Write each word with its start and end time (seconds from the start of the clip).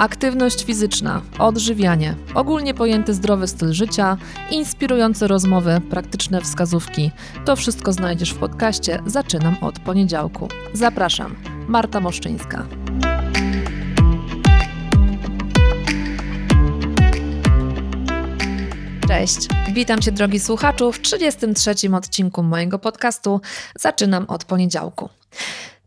Aktywność 0.00 0.64
fizyczna, 0.64 1.22
odżywianie, 1.38 2.14
ogólnie 2.34 2.74
pojęty 2.74 3.14
zdrowy 3.14 3.48
styl 3.48 3.72
życia, 3.72 4.16
inspirujące 4.50 5.26
rozmowy, 5.26 5.80
praktyczne 5.90 6.40
wskazówki. 6.40 7.10
To 7.44 7.56
wszystko 7.56 7.92
znajdziesz 7.92 8.30
w 8.30 8.38
podcaście 8.38 9.02
Zaczynam 9.06 9.56
od 9.60 9.78
poniedziałku. 9.78 10.48
Zapraszam, 10.72 11.36
Marta 11.68 12.00
Moszczyńska. 12.00 12.66
Cześć, 19.08 19.48
witam 19.72 20.00
Cię 20.00 20.12
drogi 20.12 20.40
słuchaczu 20.40 20.92
w 20.92 21.00
33. 21.00 21.74
odcinku 21.96 22.42
mojego 22.42 22.78
podcastu 22.78 23.40
Zaczynam 23.76 24.24
od 24.28 24.44
poniedziałku. 24.44 25.08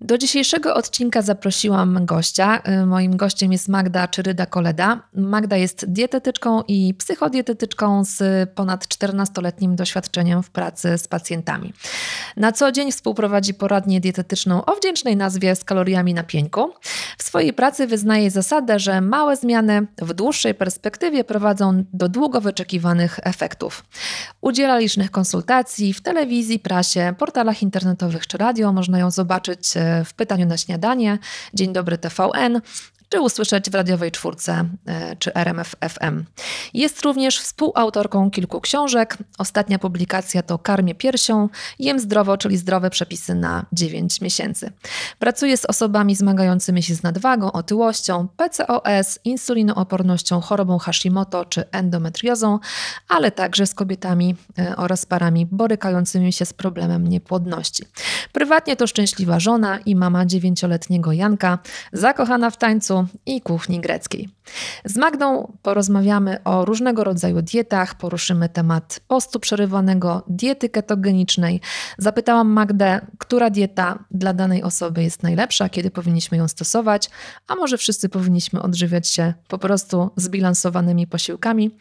Do 0.04 0.18
dzisiejszego 0.18 0.76
odcinka 0.76 1.22
zaprosiłam 1.22 2.06
gościa. 2.06 2.62
Y, 2.82 2.86
moim 2.86 3.18
gościem 3.18 3.52
jest 3.52 3.70
Magda 3.70 4.08
Czyryda-Koleda. 4.08 5.00
Magda 5.14 5.58
jest 5.58 5.86
dietetyczką 5.92 6.62
i 6.68 6.94
psychodietetyczką 6.94 8.04
z 8.04 8.50
ponad 8.50 8.88
14-letnim 8.88 9.76
doświadczeniem 9.76 10.44
w 10.44 10.50
pracy 10.50 10.98
z 10.98 11.08
pacjentami. 11.08 11.74
Na 12.38 12.52
co 12.52 12.72
dzień 12.72 12.92
współprowadzi 12.92 13.54
poradnię 13.54 14.02
dietetyczną 14.02 14.66
o 14.66 14.76
wdzięcznej 14.76 15.18
nazwie 15.18 15.56
z 15.56 15.64
kaloriami 15.64 16.14
na 16.14 16.24
pieńku. 16.24 16.74
W 17.18 17.24
swojej 17.24 17.54
pracy 17.54 17.88
wyznaje 17.88 18.32
zasadę, 18.32 18.80
że 18.80 19.02
małe 19.02 19.36
zmiany 19.36 19.88
w 20.02 20.14
dłuższej 20.14 20.54
perspektywie 20.56 21.24
prowadzą 21.24 21.84
do 21.94 22.10
długo 22.10 22.42
wyczekiwanych 22.42 23.20
efektów. 23.24 23.84
Udziela 24.42 24.78
licznych 24.78 25.12
konsultacji 25.12 25.94
w 25.94 26.02
telewizji, 26.02 26.60
prasie, 26.60 27.14
portalach 27.18 27.62
internetowych 27.62 28.28
czy 28.28 28.38
radio. 28.38 28.74
Można 28.74 29.00
ją 29.00 29.12
zobaczyć 29.12 29.78
y, 29.78 29.93
w 30.06 30.14
pytaniu 30.14 30.46
na 30.46 30.58
śniadanie, 30.58 31.20
Dzień 31.54 31.74
dobry 31.74 31.98
TVN, 31.98 32.62
czy 33.14 33.22
usłyszeć 33.22 33.70
w 33.70 33.76
radiowej 33.76 34.12
czwórce 34.12 34.66
e, 34.86 35.16
czy 35.16 35.34
RMF 35.34 35.76
FM. 35.90 36.24
Jest 36.74 37.02
również 37.02 37.40
współautorką 37.40 38.32
kilku 38.32 38.62
książek. 38.62 39.18
Ostatnia 39.38 39.80
publikacja 39.80 40.44
to 40.44 40.60
Karmię 40.60 40.96
piersią, 40.96 41.50
Jem 41.80 42.00
zdrowo, 42.00 42.38
czyli 42.38 42.58
zdrowe 42.58 42.90
przepisy 42.90 43.36
na 43.36 43.66
9 43.72 44.22
miesięcy. 44.22 44.72
Pracuje 45.20 45.58
z 45.58 45.66
osobami 45.66 46.16
zmagającymi 46.16 46.84
się 46.84 46.96
z 46.96 47.04
nadwagą, 47.04 47.52
otyłością, 47.52 48.28
PCOS, 48.38 49.20
insulinoopornością, 49.24 50.42
chorobą 50.42 50.78
Hashimoto 50.78 51.46
czy 51.46 51.70
endometriozą, 51.72 52.60
ale 53.08 53.32
także 53.32 53.68
z 53.68 53.74
kobietami 53.74 54.36
e, 54.60 54.76
oraz 54.76 55.06
parami 55.06 55.46
borykającymi 55.46 56.34
się 56.34 56.46
z 56.46 56.54
problemem 56.54 57.08
niepłodności. 57.08 57.84
Prywatnie 58.32 58.76
to 58.76 58.88
szczęśliwa 58.88 59.40
żona 59.40 59.80
i 59.86 59.96
mama 59.96 60.26
dziewięcioletniego 60.26 61.12
Janka, 61.12 61.60
zakochana 61.92 62.50
w 62.50 62.58
tańcu, 62.58 63.03
i 63.26 63.42
kuchni 63.42 63.80
greckiej. 63.80 64.30
Z 64.86 64.98
Magdą 64.98 65.58
porozmawiamy 65.62 66.44
o 66.44 66.66
różnego 66.66 67.04
rodzaju 67.04 67.42
dietach, 67.42 67.96
poruszymy 67.96 68.50
temat 68.50 69.00
postu 69.08 69.40
przerywanego, 69.40 70.24
diety 70.28 70.70
ketogenicznej. 70.70 71.62
Zapytałam 71.98 72.50
Magdę, 72.50 73.02
która 73.18 73.50
dieta 73.50 74.06
dla 74.12 74.34
danej 74.34 74.64
osoby 74.64 75.04
jest 75.04 75.24
najlepsza, 75.24 75.70
kiedy 75.70 75.92
powinniśmy 75.92 76.38
ją 76.38 76.48
stosować, 76.48 77.10
a 77.48 77.56
może 77.56 77.78
wszyscy 77.78 78.10
powinniśmy 78.10 78.62
odżywiać 78.62 79.08
się 79.08 79.34
po 79.48 79.58
prostu 79.58 80.12
zbilansowanymi 80.16 81.08
posiłkami. 81.08 81.78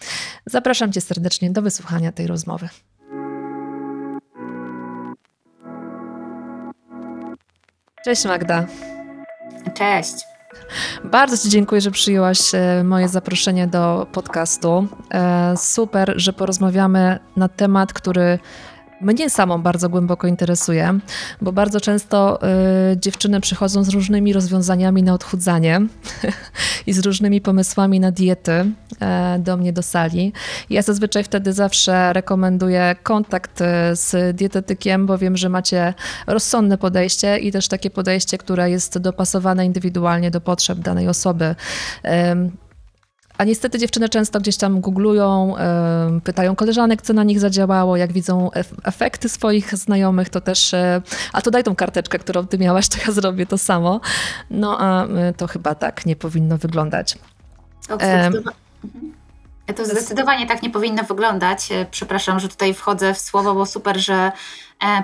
Zapraszam 0.46 0.92
Cię 0.92 1.00
serdecznie 1.00 1.50
do 1.50 1.62
wysłuchania 1.62 2.12
tej 2.12 2.26
rozmowy. 2.26 2.68
Cześć 8.04 8.24
Magda. 8.24 8.66
Cześć. 9.74 10.31
Bardzo 11.04 11.38
Ci 11.38 11.48
dziękuję, 11.48 11.80
że 11.80 11.90
przyjęłaś 11.90 12.54
e, 12.54 12.84
moje 12.84 13.08
zaproszenie 13.08 13.66
do 13.66 14.06
podcastu. 14.12 14.86
E, 15.14 15.54
super, 15.56 16.12
że 16.16 16.32
porozmawiamy 16.32 17.18
na 17.36 17.48
temat, 17.48 17.92
który 17.92 18.38
mnie 19.02 19.30
samą 19.30 19.62
bardzo 19.62 19.88
głęboko 19.88 20.26
interesuje, 20.26 20.98
bo 21.40 21.52
bardzo 21.52 21.80
często 21.80 22.38
y, 22.92 22.96
dziewczyny 22.96 23.40
przychodzą 23.40 23.84
z 23.84 23.88
różnymi 23.88 24.32
rozwiązaniami 24.32 25.02
na 25.02 25.14
odchudzanie 25.14 25.80
i 26.86 26.92
z 26.92 26.98
różnymi 26.98 27.40
pomysłami 27.40 28.00
na 28.00 28.10
diety 28.10 28.52
y, 28.52 29.38
do 29.38 29.56
mnie 29.56 29.72
do 29.72 29.82
sali. 29.82 30.32
Ja 30.70 30.82
zazwyczaj 30.82 31.24
wtedy 31.24 31.52
zawsze 31.52 32.12
rekomenduję 32.12 32.96
kontakt 33.02 33.60
y, 33.60 33.64
z 33.92 34.36
dietetykiem, 34.36 35.06
bo 35.06 35.18
wiem, 35.18 35.36
że 35.36 35.48
macie 35.48 35.94
rozsądne 36.26 36.78
podejście 36.78 37.38
i 37.38 37.52
też 37.52 37.68
takie 37.68 37.90
podejście, 37.90 38.38
które 38.38 38.70
jest 38.70 38.98
dopasowane 38.98 39.66
indywidualnie 39.66 40.30
do 40.30 40.40
potrzeb 40.40 40.78
danej 40.78 41.08
osoby. 41.08 41.54
A 43.42 43.44
niestety 43.44 43.78
dziewczyny 43.78 44.08
często 44.08 44.40
gdzieś 44.40 44.56
tam 44.56 44.80
googlują, 44.80 45.54
pytają 46.24 46.56
koleżanek, 46.56 47.02
co 47.02 47.12
na 47.12 47.24
nich 47.24 47.40
zadziałało, 47.40 47.96
jak 47.96 48.12
widzą 48.12 48.50
efekty 48.84 49.28
swoich 49.28 49.74
znajomych, 49.74 50.28
to 50.28 50.40
też, 50.40 50.74
e, 50.74 51.02
a 51.32 51.42
to 51.42 51.50
daj 51.50 51.64
tą 51.64 51.76
karteczkę, 51.76 52.18
którą 52.18 52.46
ty 52.46 52.58
miałaś, 52.58 52.88
to 52.88 52.98
ja 53.06 53.12
zrobię 53.12 53.46
to 53.46 53.58
samo. 53.58 54.00
No 54.50 54.76
a 54.80 55.06
e, 55.06 55.32
to 55.32 55.46
chyba 55.46 55.74
tak 55.74 56.06
nie 56.06 56.16
powinno 56.16 56.58
wyglądać. 56.58 57.18
To 57.88 57.96
zdecydowanie, 57.96 58.56
to 59.76 59.84
zdecydowanie 59.84 60.46
tak 60.46 60.62
nie 60.62 60.70
powinno 60.70 61.02
wyglądać. 61.02 61.72
E, 61.72 61.86
przepraszam, 61.90 62.40
że 62.40 62.48
tutaj 62.48 62.74
wchodzę 62.74 63.14
w 63.14 63.18
słowo, 63.18 63.54
bo 63.54 63.66
super, 63.66 64.00
że 64.00 64.32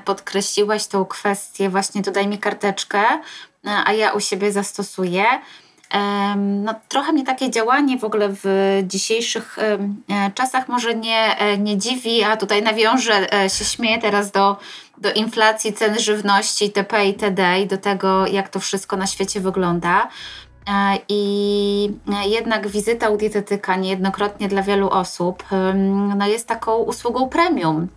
podkreśliłaś 0.04 0.86
tą 0.86 1.04
kwestię. 1.04 1.70
Właśnie 1.70 2.02
dodaj 2.02 2.28
mi 2.28 2.38
karteczkę, 2.38 3.02
a 3.84 3.92
ja 3.92 4.12
u 4.12 4.20
siebie 4.20 4.52
zastosuję. 4.52 5.24
No, 6.36 6.74
trochę 6.88 7.12
mnie 7.12 7.24
takie 7.24 7.50
działanie 7.50 7.98
w 7.98 8.04
ogóle 8.04 8.28
w 8.42 8.44
dzisiejszych 8.86 9.58
e, 9.58 9.78
czasach 10.34 10.68
może 10.68 10.94
nie, 10.94 11.38
e, 11.38 11.58
nie 11.58 11.78
dziwi, 11.78 12.24
a 12.24 12.36
tutaj 12.36 12.62
nawiążę, 12.62 13.34
e, 13.34 13.50
się 13.50 13.64
śmieję 13.64 13.98
teraz 13.98 14.30
do, 14.30 14.56
do 14.98 15.12
inflacji 15.12 15.72
cen 15.72 15.98
żywności 15.98 16.64
itp. 16.64 17.06
itd. 17.06 17.60
i 17.60 17.66
do 17.66 17.78
tego, 17.78 18.26
jak 18.26 18.48
to 18.48 18.60
wszystko 18.60 18.96
na 18.96 19.06
świecie 19.06 19.40
wygląda. 19.40 20.08
I 21.08 21.92
jednak 22.26 22.68
wizyta 22.68 23.10
u 23.10 23.16
dietetyka 23.16 23.76
niejednokrotnie 23.76 24.48
dla 24.48 24.62
wielu 24.62 24.90
osób 24.90 25.44
no 26.16 26.26
jest 26.26 26.46
taką 26.46 26.76
usługą 26.76 27.28
premium. 27.28 27.88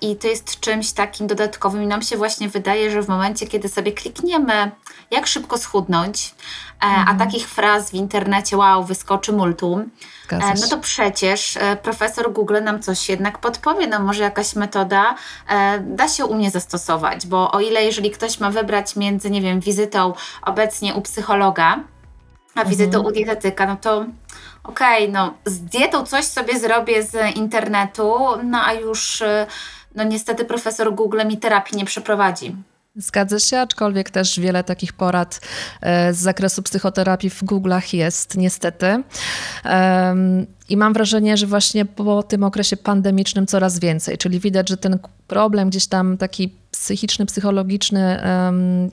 I 0.00 0.16
to 0.16 0.28
jest 0.28 0.60
czymś 0.60 0.92
takim 0.92 1.26
dodatkowym. 1.26 1.82
I 1.82 1.86
nam 1.86 2.02
się 2.02 2.16
właśnie 2.16 2.48
wydaje, 2.48 2.90
że 2.90 3.02
w 3.02 3.08
momencie, 3.08 3.46
kiedy 3.46 3.68
sobie 3.68 3.92
klikniemy, 3.92 4.70
jak 5.10 5.26
szybko 5.26 5.58
schudnąć, 5.58 6.34
E, 6.82 6.86
a 6.86 7.00
mhm. 7.00 7.18
takich 7.18 7.48
fraz 7.48 7.90
w 7.90 7.94
internecie, 7.94 8.56
wow, 8.56 8.84
wyskoczy 8.84 9.32
multum, 9.32 9.90
e, 10.30 10.54
no 10.60 10.68
to 10.70 10.78
przecież 10.78 11.56
e, 11.56 11.76
profesor 11.76 12.32
Google 12.32 12.62
nam 12.62 12.82
coś 12.82 13.08
jednak 13.08 13.38
podpowie, 13.38 13.86
no 13.86 14.00
może 14.00 14.22
jakaś 14.22 14.54
metoda 14.54 15.14
da 15.80 16.08
się 16.08 16.26
u 16.26 16.34
mnie 16.34 16.50
zastosować, 16.50 17.26
bo 17.26 17.52
o 17.52 17.60
ile 17.60 17.84
jeżeli 17.84 18.10
ktoś 18.10 18.40
ma 18.40 18.50
wybrać 18.50 18.96
między, 18.96 19.30
nie 19.30 19.42
wiem, 19.42 19.60
wizytą 19.60 20.12
obecnie 20.42 20.94
u 20.94 21.02
psychologa, 21.02 21.80
a 22.54 22.64
wizytą 22.64 22.98
mhm. 22.98 23.06
u 23.06 23.10
dietetyka, 23.10 23.66
no 23.66 23.76
to 23.76 24.06
okej, 24.64 25.02
okay, 25.02 25.12
no 25.12 25.34
z 25.44 25.60
dietą 25.60 26.06
coś 26.06 26.24
sobie 26.24 26.58
zrobię 26.58 27.02
z 27.02 27.36
internetu, 27.36 28.18
no 28.44 28.64
a 28.64 28.72
już 28.72 29.22
no 29.94 30.04
niestety 30.04 30.44
profesor 30.44 30.94
Google 30.94 31.26
mi 31.26 31.38
terapii 31.38 31.76
nie 31.76 31.84
przeprowadzi. 31.84 32.56
Zgadza 32.98 33.38
się, 33.38 33.58
aczkolwiek 33.58 34.10
też 34.10 34.40
wiele 34.40 34.64
takich 34.64 34.92
porad 34.92 35.40
e, 35.80 36.14
z 36.14 36.18
zakresu 36.18 36.62
psychoterapii 36.62 37.30
w 37.30 37.42
Google'ach 37.42 37.96
jest, 37.96 38.36
niestety. 38.36 39.02
I 40.68 40.76
mam 40.76 40.92
wrażenie, 40.92 41.36
że 41.36 41.46
właśnie 41.46 41.84
po 41.84 42.22
tym 42.22 42.44
okresie 42.44 42.76
pandemicznym 42.76 43.46
coraz 43.46 43.78
więcej, 43.78 44.18
czyli 44.18 44.40
widać, 44.40 44.68
że 44.68 44.76
ten 44.76 44.98
problem 45.26 45.70
gdzieś 45.70 45.86
tam 45.86 46.18
taki 46.18 46.52
psychiczny, 46.82 47.26
psychologiczny 47.26 48.22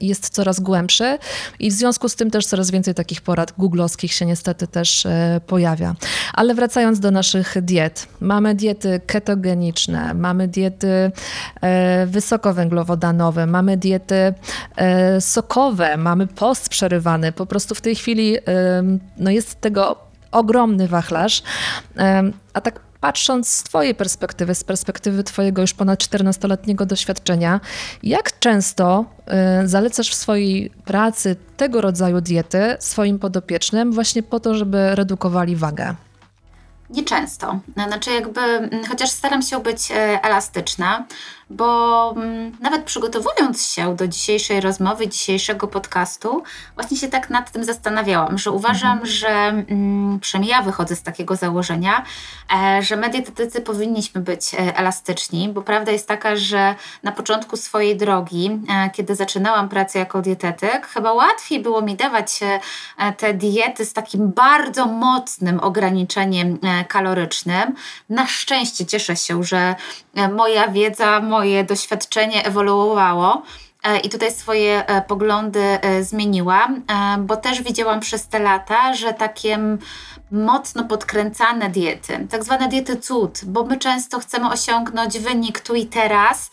jest 0.01 0.29
coraz 0.29 0.59
głębszy 0.59 1.17
i 1.59 1.71
w 1.71 1.73
związku 1.73 2.09
z 2.09 2.15
tym 2.15 2.31
też 2.31 2.45
coraz 2.45 2.71
więcej 2.71 2.93
takich 2.93 3.21
porad 3.21 3.53
googlowskich 3.57 4.13
się 4.13 4.25
niestety 4.25 4.67
też 4.67 5.05
e, 5.05 5.41
pojawia. 5.47 5.95
Ale 6.33 6.55
wracając 6.55 6.99
do 6.99 7.11
naszych 7.11 7.61
diet. 7.61 8.07
Mamy 8.19 8.55
diety 8.55 9.01
ketogeniczne, 9.07 10.13
mamy 10.13 10.47
diety 10.47 11.11
e, 11.61 12.05
wysokowęglowodanowe, 12.05 13.45
mamy 13.45 13.77
diety 13.77 14.33
e, 14.75 15.21
sokowe, 15.21 15.97
mamy 15.97 16.27
post 16.27 16.69
przerywany. 16.69 17.31
Po 17.31 17.45
prostu 17.45 17.75
w 17.75 17.81
tej 17.81 17.95
chwili 17.95 18.37
no 19.17 19.31
jest 19.31 19.61
tego 19.61 19.97
ogromny 20.31 20.87
wachlarz. 20.87 21.43
A 22.53 22.61
tak 22.61 22.79
patrząc 23.05 23.49
z 23.49 23.63
Twojej 23.63 23.95
perspektywy, 23.95 24.55
z 24.55 24.63
perspektywy 24.63 25.23
Twojego 25.23 25.61
już 25.61 25.73
ponad 25.73 25.99
14-letniego 25.99 26.85
doświadczenia, 26.85 27.59
jak 28.03 28.39
często 28.39 29.05
y, 29.63 29.67
zalecasz 29.67 30.09
w 30.09 30.15
swojej 30.15 30.69
pracy 30.85 31.35
tego 31.57 31.81
rodzaju 31.81 32.21
diety 32.21 32.77
swoim 32.79 33.19
podopiecznym, 33.19 33.91
właśnie 33.91 34.23
po 34.23 34.39
to, 34.39 34.55
żeby 34.55 34.95
redukowali 34.95 35.55
wagę? 35.55 35.95
Nieczęsto. 36.89 37.59
Znaczy, 37.87 38.11
jakby, 38.11 38.41
mm, 38.41 38.85
chociaż 38.85 39.09
staram 39.09 39.41
się 39.41 39.59
być 39.59 39.91
e, 39.91 39.95
elastyczna, 40.23 41.05
bo 41.49 42.11
mm, 42.17 42.51
nawet 42.61 42.83
przygotowując 42.83 43.65
się 43.65 43.95
do 43.95 44.07
dzisiejszej 44.07 44.61
rozmowy, 44.61 45.07
dzisiejszego 45.07 45.67
podcastu, 45.67 46.43
właśnie 46.75 46.97
się 46.97 47.07
tak 47.07 47.29
nad 47.29 47.51
tym 47.51 47.63
zastanawiałam, 47.63 48.37
że 48.37 48.51
uważam, 48.51 48.91
mhm. 48.91 49.07
że 49.07 49.29
mm, 49.29 50.19
przynajmniej 50.19 50.51
ja 50.51 50.61
wychodzę 50.61 50.95
z 50.95 51.03
takiego 51.03 51.35
założenia, 51.35 52.03
e, 52.53 52.81
że 52.83 52.95
my 52.95 53.09
dietetycy 53.09 53.61
powinniśmy 53.61 54.21
być 54.21 54.53
e, 54.53 54.77
elastyczni, 54.77 55.49
bo 55.49 55.61
prawda 55.61 55.91
jest 55.91 56.07
taka, 56.07 56.35
że 56.35 56.75
na 57.03 57.11
początku 57.11 57.57
swojej 57.57 57.97
drogi, 57.97 58.59
e, 58.69 58.89
kiedy 58.89 59.15
zaczynałam 59.15 59.69
pracę 59.69 59.99
jako 59.99 60.21
dietetyk, 60.21 60.87
chyba 60.87 61.13
łatwiej 61.13 61.59
było 61.59 61.81
mi 61.81 61.95
dawać 61.95 62.39
e, 62.97 63.13
te 63.13 63.33
diety 63.33 63.85
z 63.85 63.93
takim 63.93 64.31
bardzo 64.31 64.85
mocnym 64.85 65.59
ograniczeniem 65.59 66.59
kalorycznym. 66.87 67.75
Na 68.09 68.27
szczęście 68.27 68.85
cieszę 68.85 69.15
się, 69.15 69.43
że 69.43 69.75
moja 70.33 70.67
wiedza, 70.67 71.19
moje 71.19 71.63
doświadczenie 71.63 72.45
ewoluowało 72.45 73.41
e, 73.83 73.99
i 73.99 74.09
tutaj 74.09 74.31
swoje 74.31 74.87
e, 74.87 75.01
poglądy 75.01 75.61
e, 75.61 76.03
zmieniłam, 76.03 76.83
bo 77.19 77.37
też 77.37 77.61
widziałam 77.61 77.99
przez 77.99 78.27
te 78.27 78.39
lata, 78.39 78.93
że 78.93 79.13
takim 79.13 79.77
mocno 80.31 80.83
podkręcane 80.83 81.69
diety, 81.69 82.27
tak 82.29 82.43
zwane 82.43 82.67
diety 82.67 82.97
cud, 82.97 83.41
bo 83.45 83.65
my 83.65 83.77
często 83.77 84.19
chcemy 84.19 84.49
osiągnąć 84.49 85.19
wynik 85.19 85.59
tu 85.59 85.75
i 85.75 85.85
teraz 85.85 86.51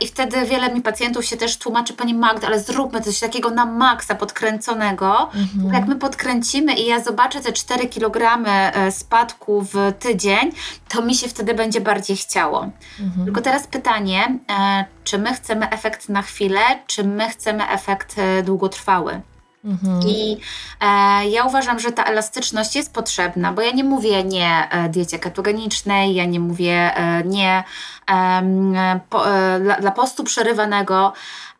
i 0.00 0.06
wtedy 0.06 0.46
wiele 0.46 0.74
mi 0.74 0.82
pacjentów 0.82 1.24
się 1.24 1.36
też 1.36 1.58
tłumaczy, 1.58 1.92
Pani 1.92 2.14
Magda, 2.14 2.46
ale 2.46 2.60
zróbmy 2.60 3.00
coś 3.00 3.20
takiego 3.20 3.50
na 3.50 3.66
maksa 3.66 4.14
podkręconego. 4.14 5.30
Mhm. 5.34 5.74
Jak 5.74 5.88
my 5.88 5.96
podkręcimy 5.96 6.74
i 6.74 6.86
ja 6.86 7.00
zobaczę 7.00 7.40
te 7.40 7.52
4 7.52 7.88
kg 7.88 8.46
e, 8.46 8.92
spadku 8.92 9.62
w 9.62 9.92
tydzień, 9.98 10.52
to 10.88 11.02
mi 11.02 11.14
się 11.14 11.28
wtedy 11.28 11.54
będzie 11.54 11.80
bardziej 11.80 12.16
chciało. 12.16 12.70
Mhm. 13.00 13.24
Tylko 13.24 13.40
teraz 13.40 13.66
pytanie, 13.66 14.38
e, 14.50 14.84
czy 15.04 15.18
my 15.18 15.34
chcemy 15.34 15.70
efekt 15.70 16.08
na 16.08 16.22
chwilę, 16.22 16.60
czy 16.86 17.04
my 17.04 17.28
chcemy 17.28 17.68
efekt 17.68 18.18
e, 18.18 18.42
długotrwały? 18.42 19.20
Mhm. 19.64 20.00
I 20.08 20.36
e, 20.80 21.28
ja 21.28 21.44
uważam, 21.44 21.80
że 21.80 21.92
ta 21.92 22.04
elastyczność 22.04 22.76
jest 22.76 22.92
potrzebna, 22.92 23.52
bo 23.52 23.62
ja 23.62 23.70
nie 23.70 23.84
mówię 23.84 24.24
nie 24.24 24.68
e, 24.70 24.88
diecie 24.88 25.18
ketogenicznej, 25.18 26.14
ja 26.14 26.24
nie 26.24 26.40
mówię 26.40 26.96
e, 26.96 27.24
nie 27.24 27.64
e, 28.10 29.00
po, 29.10 29.24
dla, 29.60 29.76
dla 29.80 29.90
postu 29.90 30.24
przerywanego, 30.24 31.12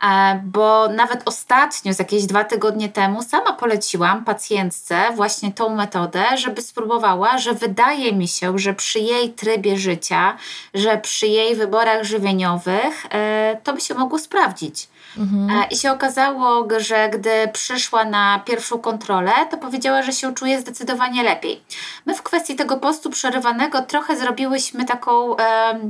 e, 0.03 0.41
bo 0.45 0.89
nawet 0.89 1.23
ostatnio, 1.25 1.95
z 1.95 1.99
jakieś 1.99 2.27
dwa 2.27 2.45
tygodnie 2.45 2.89
temu, 2.89 3.23
sama 3.23 3.53
poleciłam 3.53 4.25
pacjentce 4.25 4.97
właśnie 5.15 5.53
tą 5.53 5.75
metodę, 5.75 6.25
żeby 6.37 6.63
spróbowała, 6.63 7.39
że 7.39 7.55
wydaje 7.55 8.13
mi 8.13 8.29
się, 8.29 8.59
że 8.59 8.75
przy 8.75 8.99
jej 8.99 9.33
trybie 9.33 9.77
życia, 9.77 10.37
że 10.75 10.99
przy 10.99 11.27
jej 11.27 11.57
wyborach 11.57 12.05
żywieniowych, 12.05 13.07
e, 13.11 13.57
to 13.65 13.73
by 13.73 13.81
się 13.81 13.95
mogło 13.95 14.19
sprawdzić. 14.19 14.89
Mhm. 15.19 15.51
E, 15.51 15.67
I 15.71 15.77
się 15.77 15.93
okazało, 15.93 16.69
że 16.79 17.09
gdy 17.09 17.31
przyszła 17.53 18.05
na 18.05 18.39
pierwszą 18.47 18.79
kontrolę, 18.79 19.33
to 19.51 19.57
powiedziała, 19.57 20.03
że 20.03 20.13
się 20.13 20.35
czuje 20.35 20.61
zdecydowanie 20.61 21.23
lepiej. 21.23 21.63
My 22.07 22.15
w 22.15 22.23
kwestii 22.23 22.57
tego 22.57 22.77
postu 22.77 23.11
przerywanego 23.11 23.83
trochę 23.83 24.17
zrobiłyśmy 24.17 24.85
taką, 24.85 25.37
e, 25.37 25.41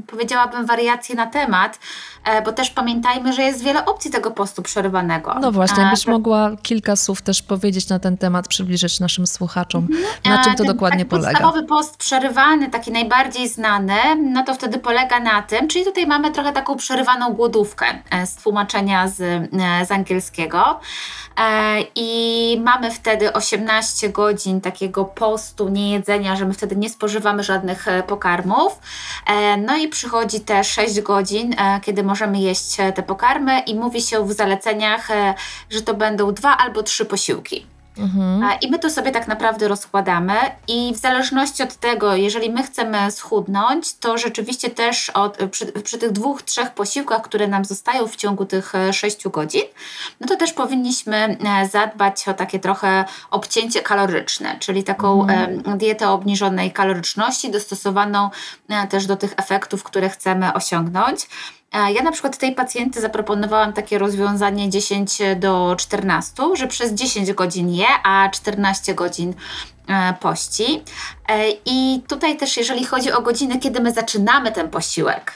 powiedziałabym, 0.06 0.66
wariację 0.66 1.14
na 1.14 1.26
temat, 1.26 1.78
e, 2.24 2.42
bo 2.42 2.52
też 2.52 2.70
pamiętajmy, 2.70 3.32
że 3.32 3.42
jest 3.42 3.64
wiele 3.64 3.84
opcji 3.84 4.10
tego 4.10 4.30
postu 4.30 4.62
przerywanego. 4.62 5.34
No 5.40 5.52
właśnie, 5.52 5.82
jakbyś 5.82 6.08
A, 6.08 6.10
mogła 6.10 6.50
kilka 6.62 6.96
słów 6.96 7.22
też 7.22 7.42
powiedzieć 7.42 7.88
na 7.88 7.98
ten 7.98 8.18
temat, 8.18 8.48
przybliżyć 8.48 9.00
naszym 9.00 9.26
słuchaczom, 9.26 9.86
mhm. 9.90 10.36
na 10.36 10.44
czym 10.44 10.52
to 10.52 10.58
ten, 10.58 10.66
dokładnie 10.66 10.98
taki 10.98 11.10
polega. 11.10 11.30
Podstawowy 11.30 11.66
post 11.66 11.96
przerywany, 11.96 12.70
taki 12.70 12.92
najbardziej 12.92 13.48
znany, 13.48 13.96
no 14.22 14.44
to 14.44 14.54
wtedy 14.54 14.78
polega 14.78 15.20
na 15.20 15.42
tym, 15.42 15.68
czyli 15.68 15.84
tutaj 15.84 16.06
mamy 16.06 16.30
trochę 16.30 16.52
taką 16.52 16.76
przerywaną 16.76 17.32
głodówkę 17.32 17.86
z 18.26 18.36
tłumaczenia 18.36 19.09
z, 19.10 19.20
e, 19.20 19.86
z 19.86 19.90
angielskiego. 19.90 20.80
E, 21.38 21.80
I 21.94 22.60
mamy 22.64 22.90
wtedy 22.90 23.32
18 23.32 24.08
godzin 24.08 24.60
takiego 24.60 25.04
postu, 25.04 25.68
niejedzenia, 25.68 26.36
że 26.36 26.44
my 26.44 26.54
wtedy 26.54 26.76
nie 26.76 26.90
spożywamy 26.90 27.42
żadnych 27.42 27.88
e, 27.88 28.02
pokarmów. 28.02 28.78
No 29.58 29.76
i 29.76 29.88
przychodzi 29.88 30.40
te 30.40 30.64
6 30.64 31.00
godzin, 31.00 31.56
kiedy 31.82 32.02
możemy 32.02 32.38
jeść 32.40 32.76
te 32.76 33.02
pokarmy, 33.02 33.60
i 33.60 33.74
mówi 33.74 34.02
się 34.02 34.26
w 34.26 34.32
zaleceniach, 34.32 35.08
że 35.70 35.82
to 35.82 35.94
będą 35.94 36.34
dwa 36.34 36.56
albo 36.56 36.82
trzy 36.82 37.04
posiłki. 37.04 37.66
Mhm. 38.00 38.58
I 38.60 38.70
my 38.70 38.78
to 38.78 38.90
sobie 38.90 39.10
tak 39.10 39.28
naprawdę 39.28 39.68
rozkładamy 39.68 40.34
i 40.68 40.92
w 40.94 40.98
zależności 40.98 41.62
od 41.62 41.74
tego, 41.74 42.14
jeżeli 42.14 42.50
my 42.52 42.62
chcemy 42.62 43.10
schudnąć, 43.10 43.94
to 43.94 44.18
rzeczywiście 44.18 44.70
też 44.70 45.10
od, 45.10 45.38
przy, 45.50 45.66
przy, 45.66 45.98
tych 45.98 46.12
dwóch, 46.12 46.42
trzech 46.42 46.70
posiłkach, 46.70 47.22
które 47.22 47.48
nam 47.48 47.64
zostają 47.64 48.06
w 48.06 48.16
ciągu 48.16 48.44
tych 48.44 48.74
e, 48.74 48.92
sześciu 48.92 49.30
godzin, 49.30 49.62
no 50.20 50.26
to 50.26 50.36
też 50.36 50.52
powinniśmy 50.52 51.16
e, 51.16 51.68
zadbać 51.68 52.28
o 52.28 52.34
takie 52.34 52.58
trochę 52.58 53.04
obcięcie 53.30 53.82
kaloryczne, 53.82 54.56
czyli 54.58 54.84
taką 54.84 55.22
mhm. 55.22 55.78
dietę 55.78 56.08
obniżonej 56.08 56.72
kaloryczności, 56.72 57.50
dostosowaną 57.50 58.30
e, 58.68 58.86
też 58.86 59.06
do 59.06 59.16
tych 59.16 59.34
efektów, 59.36 59.82
które 59.82 60.08
chcemy 60.08 60.52
osiągnąć. 60.52 61.26
Ja 61.72 62.02
na 62.02 62.12
przykład 62.12 62.38
tej 62.38 62.54
pacjenty 62.54 63.00
zaproponowałam 63.00 63.72
takie 63.72 63.98
rozwiązanie 63.98 64.70
10 64.70 65.18
do 65.36 65.76
14, 65.78 66.42
że 66.54 66.66
przez 66.66 66.92
10 66.92 67.32
godzin 67.32 67.70
je, 67.74 67.86
a 68.04 68.28
14 68.28 68.94
godzin 68.94 69.34
e, 69.88 70.14
pości. 70.20 70.82
E, 71.28 71.50
I 71.66 72.02
tutaj 72.08 72.36
też, 72.36 72.56
jeżeli 72.56 72.84
chodzi 72.84 73.12
o 73.12 73.22
godziny, 73.22 73.58
kiedy 73.58 73.80
my 73.80 73.92
zaczynamy 73.92 74.52
ten 74.52 74.70
posiłek, 74.70 75.32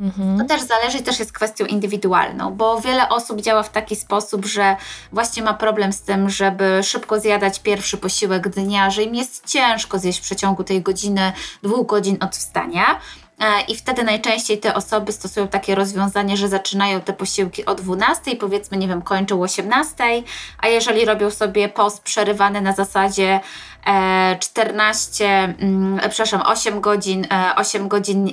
Mhm. 0.00 0.38
To 0.38 0.44
też 0.44 0.62
zależy, 0.62 1.02
też 1.02 1.18
jest 1.18 1.32
kwestią 1.32 1.64
indywidualną, 1.64 2.54
bo 2.54 2.80
wiele 2.80 3.08
osób 3.08 3.40
działa 3.40 3.62
w 3.62 3.70
taki 3.70 3.96
sposób, 3.96 4.46
że 4.46 4.76
właśnie 5.12 5.42
ma 5.42 5.54
problem 5.54 5.92
z 5.92 6.02
tym, 6.02 6.30
żeby 6.30 6.80
szybko 6.82 7.20
zjadać 7.20 7.60
pierwszy 7.60 7.96
posiłek 7.96 8.48
dnia, 8.48 8.90
że 8.90 9.02
im 9.02 9.14
jest 9.14 9.46
ciężko 9.46 9.98
zjeść 9.98 10.18
w 10.18 10.22
przeciągu 10.22 10.64
tej 10.64 10.82
godziny, 10.82 11.32
dwóch 11.62 11.86
godzin 11.86 12.16
od 12.20 12.36
wstania. 12.36 13.00
E, 13.42 13.60
I 13.60 13.76
wtedy 13.76 14.04
najczęściej 14.04 14.58
te 14.58 14.74
osoby 14.74 15.12
stosują 15.12 15.48
takie 15.48 15.74
rozwiązanie, 15.74 16.36
że 16.36 16.48
zaczynają 16.48 17.00
te 17.00 17.12
posiłki 17.12 17.66
o 17.66 17.74
12, 17.74 18.36
powiedzmy, 18.36 18.76
nie 18.76 18.88
wiem, 18.88 19.02
kończą 19.02 19.40
o 19.40 19.42
18, 19.42 20.04
a 20.58 20.68
jeżeli 20.68 21.04
robią 21.04 21.30
sobie 21.30 21.68
post 21.68 22.02
przerywany 22.02 22.60
na 22.60 22.72
zasadzie 22.72 23.40
14, 24.40 25.24
e, 25.24 25.54
mm, 25.58 26.00
przepraszam, 26.10 26.42
8 26.46 26.80
godzin, 26.80 27.26
8 27.56 27.84
e, 27.84 27.88
godzin 27.88 28.32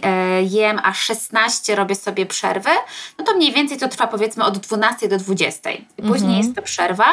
jem, 0.49 0.79
a 0.83 0.93
16 0.93 1.75
robię 1.75 1.95
sobie 1.95 2.25
przerwy, 2.25 2.69
no 3.17 3.25
to 3.25 3.35
mniej 3.35 3.53
więcej 3.53 3.77
to 3.77 3.87
trwa 3.87 4.07
powiedzmy 4.07 4.43
od 4.43 4.57
12 4.57 5.07
do 5.07 5.17
20. 5.17 5.71
I 5.71 5.83
później 5.97 6.15
mhm. 6.15 6.37
jest 6.37 6.55
to 6.55 6.61
przerwa, 6.61 7.05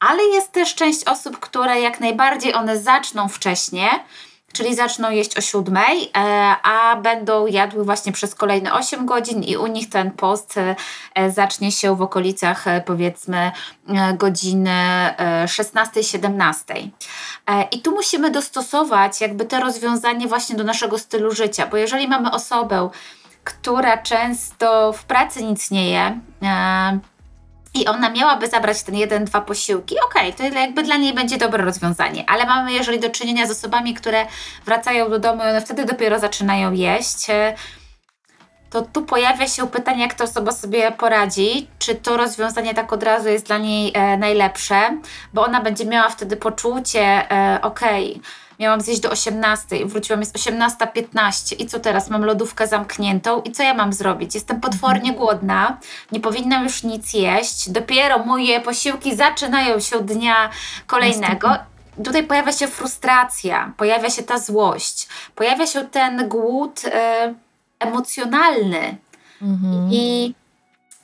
ale 0.00 0.22
jest 0.22 0.52
też 0.52 0.74
część 0.74 1.04
osób, 1.04 1.38
które 1.38 1.80
jak 1.80 2.00
najbardziej 2.00 2.54
one 2.54 2.78
zaczną 2.78 3.28
wcześniej, 3.28 3.88
czyli 4.58 4.74
zaczną 4.74 5.10
jeść 5.10 5.38
o 5.38 5.40
siódmej, 5.40 6.10
e, 6.16 6.20
a 6.62 6.96
będą 6.96 7.46
jadły 7.46 7.84
właśnie 7.84 8.12
przez 8.12 8.34
kolejne 8.34 8.72
8 8.72 9.06
godzin 9.06 9.42
i 9.42 9.56
u 9.56 9.66
nich 9.66 9.88
ten 9.88 10.10
post 10.10 10.54
e, 11.14 11.30
zacznie 11.30 11.72
się 11.72 11.96
w 11.96 12.02
okolicach 12.02 12.66
e, 12.66 12.80
powiedzmy 12.80 13.52
godziny 14.14 14.70
16-17. 15.44 16.88
I 17.70 17.82
tu 17.82 17.90
musimy 17.90 18.30
dostosować 18.30 19.20
jakby 19.20 19.44
te 19.44 19.60
rozwiązanie 19.60 20.28
właśnie 20.28 20.56
do 20.56 20.64
naszego 20.64 20.98
stylu 20.98 21.32
życia, 21.32 21.66
bo 21.66 21.76
jeżeli 21.76 22.08
mamy 22.08 22.30
osobę, 22.30 22.90
która 23.44 23.98
często 23.98 24.92
w 24.92 25.04
pracy 25.04 25.44
nic 25.44 25.70
nie 25.70 25.90
je, 25.90 26.20
i 27.82 27.86
ona 27.86 28.10
miałaby 28.10 28.48
zabrać 28.48 28.82
ten 28.82 28.94
jeden, 28.94 29.24
dwa 29.24 29.40
posiłki, 29.40 29.96
okej, 30.00 30.34
okay, 30.34 30.50
to 30.50 30.58
jakby 30.58 30.82
dla 30.82 30.96
niej 30.96 31.14
będzie 31.14 31.38
dobre 31.38 31.64
rozwiązanie, 31.64 32.24
ale 32.26 32.46
mamy 32.46 32.72
jeżeli 32.72 33.00
do 33.00 33.10
czynienia 33.10 33.46
z 33.46 33.50
osobami, 33.50 33.94
które 33.94 34.26
wracają 34.64 35.10
do 35.10 35.18
domu 35.18 35.42
i 35.42 35.46
one 35.46 35.60
wtedy 35.60 35.84
dopiero 35.84 36.18
zaczynają 36.18 36.72
jeść, 36.72 37.30
e, 37.30 37.54
to 38.70 38.82
tu 38.82 39.02
pojawia 39.02 39.48
się 39.48 39.68
pytanie, 39.68 40.02
jak 40.02 40.14
ta 40.14 40.24
osoba 40.24 40.52
sobie 40.52 40.92
poradzi, 40.92 41.68
czy 41.78 41.94
to 41.94 42.16
rozwiązanie 42.16 42.74
tak 42.74 42.92
od 42.92 43.02
razu 43.02 43.28
jest 43.28 43.46
dla 43.46 43.58
niej 43.58 43.92
e, 43.94 44.16
najlepsze, 44.16 45.00
bo 45.34 45.44
ona 45.44 45.60
będzie 45.60 45.86
miała 45.86 46.08
wtedy 46.08 46.36
poczucie, 46.36 47.30
e, 47.30 47.58
okej, 47.62 48.10
okay, 48.10 48.22
miałam 48.58 48.80
zjeść 48.80 49.00
do 49.00 49.10
18, 49.10 49.86
wróciłam, 49.86 50.20
jest 50.20 50.36
18.15 50.36 51.56
i 51.58 51.66
co 51.66 51.80
teraz? 51.80 52.10
Mam 52.10 52.24
lodówkę 52.24 52.66
zamkniętą 52.66 53.42
i 53.42 53.52
co 53.52 53.62
ja 53.62 53.74
mam 53.74 53.92
zrobić? 53.92 54.34
Jestem 54.34 54.60
potwornie 54.60 55.12
głodna, 55.12 55.78
nie 56.12 56.20
powinnam 56.20 56.64
już 56.64 56.82
nic 56.82 57.14
jeść, 57.14 57.70
dopiero 57.70 58.18
moje 58.18 58.60
posiłki 58.60 59.16
zaczynają 59.16 59.80
się 59.80 60.00
dnia 60.00 60.50
kolejnego. 60.86 61.56
Tutaj 62.04 62.24
pojawia 62.24 62.52
się 62.52 62.68
frustracja, 62.68 63.72
pojawia 63.76 64.10
się 64.10 64.22
ta 64.22 64.38
złość, 64.38 65.08
pojawia 65.34 65.66
się 65.66 65.84
ten 65.84 66.28
głód 66.28 66.84
y, 66.84 66.90
emocjonalny. 67.78 68.96
Mhm. 69.42 69.88
I 69.92 70.34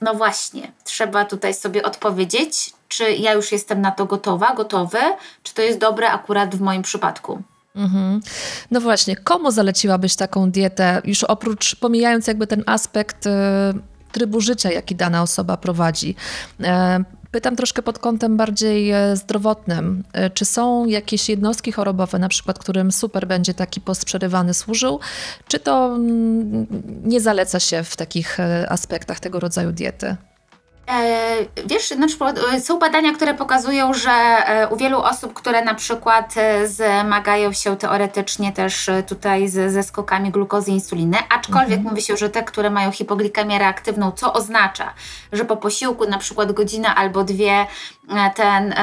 no 0.05 0.15
właśnie, 0.15 0.73
trzeba 0.85 1.25
tutaj 1.25 1.55
sobie 1.55 1.83
odpowiedzieć, 1.83 2.73
czy 2.89 3.13
ja 3.13 3.33
już 3.33 3.53
jestem 3.53 3.81
na 3.81 3.91
to 3.91 4.07
gotowa, 4.07 4.55
gotowy, 4.55 4.99
czy 5.43 5.55
to 5.55 5.63
jest 5.63 5.79
dobre 5.79 6.11
akurat 6.11 6.57
w 6.57 6.61
moim 6.61 6.83
przypadku. 6.83 7.43
Mhm. 7.77 8.21
No 8.71 8.81
właśnie, 8.81 9.17
komu 9.17 9.51
zaleciłabyś 9.51 10.17
taką 10.17 10.51
dietę, 10.51 11.03
już 11.05 11.25
oprócz, 11.25 11.77
pomijając 11.77 12.27
jakby 12.27 12.47
ten 12.47 12.63
aspekt 12.67 13.27
y, 13.27 13.31
trybu 14.13 14.41
życia, 14.41 14.73
jaki 14.73 14.95
dana 14.95 15.23
osoba 15.23 15.57
prowadzi? 15.57 16.15
E, 16.61 17.05
pytam 17.35 17.57
troszkę 17.57 17.83
pod 17.83 17.99
kątem 17.99 18.37
bardziej 18.37 18.91
e, 18.91 19.17
zdrowotnym. 19.17 20.05
E, 20.13 20.31
czy 20.31 20.45
są 20.45 20.87
jakieś 20.87 21.29
jednostki 21.29 21.73
chorobowe, 21.73 22.19
na 22.19 22.29
przykład, 22.29 22.59
którym 22.59 22.93
super 22.93 23.27
będzie 23.27 23.55
taki 23.55 23.81
post 23.81 24.05
przerywany 24.05 24.55
służył, 24.55 25.01
czy 25.49 25.59
to 25.59 25.87
mm, 25.87 26.67
nie 27.05 27.21
zaleca 27.21 27.61
się 27.61 27.85
w 27.85 27.97
takich 27.97 28.39
aspektach 28.69 29.21
tego 29.21 29.41
rodzaju 29.41 29.73
diety? 29.73 30.17
E, 30.91 31.37
wiesz, 31.67 31.91
na 31.91 32.07
przykład 32.07 32.39
e, 32.53 32.61
są 32.61 32.79
badania, 32.79 33.13
które 33.13 33.35
pokazują, 33.35 33.95
że 33.95 34.11
e, 34.11 34.69
u 34.69 34.77
wielu 34.77 34.99
osób, 34.99 35.33
które 35.35 35.65
na 35.65 35.75
przykład 35.75 36.35
zmagają 36.65 37.53
się 37.53 37.77
teoretycznie 37.77 38.53
też 38.53 38.91
tutaj 39.09 39.49
z, 39.49 39.73
ze 39.73 39.83
skokami 39.83 40.31
glukozy 40.31 40.71
i 40.71 40.75
insuliny, 40.75 41.17
aczkolwiek 41.29 41.79
mhm. 41.79 41.83
mówi 41.83 42.03
się, 42.03 42.17
że 42.17 42.31
te, 42.31 42.43
które 42.43 42.71
mają 42.71 42.93
hipoglikemię 42.93 43.59
reaktywną, 43.59 44.13
co 44.13 44.33
oznacza, 44.33 44.95
że 45.33 45.45
po 45.45 45.57
posiłku 45.57 46.09
na 46.09 46.19
przykład 46.19 46.53
godzina 46.53 46.95
albo 46.95 47.25
dwie 47.25 47.67
ten 48.35 48.75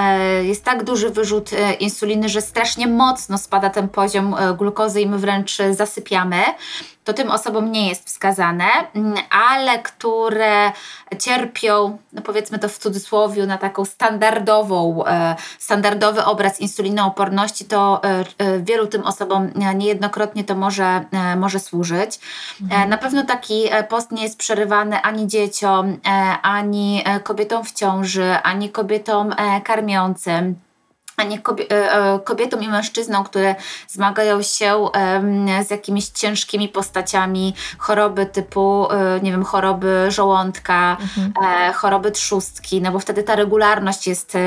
jest 0.41 0.65
tak 0.65 0.83
duży 0.83 1.09
wyrzut 1.09 1.49
insuliny, 1.79 2.29
że 2.29 2.41
strasznie 2.41 2.87
mocno 2.87 3.37
spada 3.37 3.69
ten 3.69 3.89
poziom 3.89 4.35
glukozy 4.57 5.01
i 5.01 5.07
my 5.07 5.17
wręcz 5.17 5.57
zasypiamy 5.71 6.43
to 7.03 7.13
tym 7.13 7.31
osobom 7.31 7.71
nie 7.71 7.89
jest 7.89 8.07
wskazane, 8.07 8.65
mm, 8.95 9.13
ale 9.29 9.79
które 9.79 10.71
cierpią, 11.19 11.97
no 12.13 12.21
powiedzmy 12.21 12.59
to 12.59 12.69
w 12.69 12.77
cudzysłowie, 12.77 13.45
na 13.45 13.57
taką 13.57 13.85
standardową, 13.85 15.05
e, 15.05 15.35
standardowy 15.59 16.25
obraz 16.25 16.59
insulinooporności, 16.59 17.65
to 17.65 18.01
e, 18.03 18.25
e, 18.37 18.59
wielu 18.59 18.87
tym 18.87 19.03
osobom 19.03 19.49
niejednokrotnie 19.75 20.43
to 20.43 20.55
może, 20.55 21.05
może 21.37 21.59
służyć. 21.59 22.19
Mhm. 22.61 22.89
Na 22.89 22.97
pewno 22.97 23.25
taki 23.25 23.69
post 23.89 24.11
nie 24.11 24.23
jest 24.23 24.37
przerywany 24.37 25.01
ani 25.01 25.27
dzieciom, 25.27 25.97
ani 26.41 27.03
kobietom 27.23 27.63
w 27.63 27.71
ciąży, 27.71 28.35
ani 28.43 28.69
kobietom 28.69 29.10
karmiącym 29.63 30.55
nie 31.23 31.41
e, 31.71 31.93
e, 31.93 32.19
kobietom 32.19 32.63
i 32.63 32.69
mężczyznom, 32.69 33.23
które 33.23 33.55
zmagają 33.87 34.41
się 34.41 34.89
z 35.67 35.69
jakimiś 35.69 36.07
ciężkimi 36.07 36.69
postaciami 36.69 37.53
choroby 37.77 38.25
typu, 38.25 38.87
e, 38.91 39.19
nie 39.21 39.31
wiem, 39.31 39.43
choroby 39.43 40.05
żołądka, 40.09 40.97
mhm. 41.01 41.73
choroby 41.73 42.11
trzustki, 42.11 42.81
no 42.81 42.91
bo 42.91 42.99
wtedy 42.99 43.23
ta 43.23 43.35
regularność 43.35 44.07
jest 44.07 44.37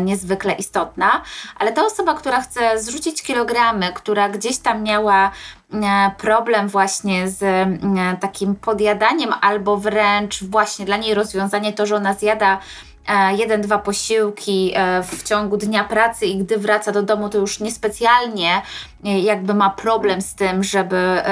niezwykle 0.00 0.52
istotna, 0.52 1.22
ale 1.58 1.72
ta 1.72 1.86
osoba, 1.86 2.14
która 2.14 2.40
chce 2.40 2.82
zrzucić 2.82 3.22
kilogramy, 3.22 3.92
która 3.94 4.28
gdzieś 4.28 4.58
tam 4.58 4.82
miała 4.82 5.30
problem 6.18 6.68
właśnie 6.68 7.28
z 7.28 7.68
takim 8.20 8.54
podjadaniem 8.54 9.34
albo 9.40 9.76
wręcz 9.76 10.44
właśnie 10.44 10.86
dla 10.86 10.96
niej 10.96 11.14
rozwiązanie 11.14 11.72
to, 11.72 11.86
że 11.86 11.96
ona 11.96 12.14
zjada 12.14 12.58
E, 12.58 12.87
jeden, 13.36 13.60
dwa 13.60 13.78
posiłki 13.78 14.72
e, 14.74 15.02
w 15.02 15.22
ciągu 15.22 15.56
dnia 15.56 15.84
pracy 15.84 16.26
i 16.26 16.38
gdy 16.38 16.58
wraca 16.58 16.92
do 16.92 17.02
domu, 17.02 17.28
to 17.28 17.38
już 17.38 17.60
niespecjalnie 17.60 18.62
e, 19.04 19.20
jakby 19.20 19.54
ma 19.54 19.70
problem 19.70 20.22
z 20.22 20.34
tym, 20.34 20.64
żeby, 20.64 21.22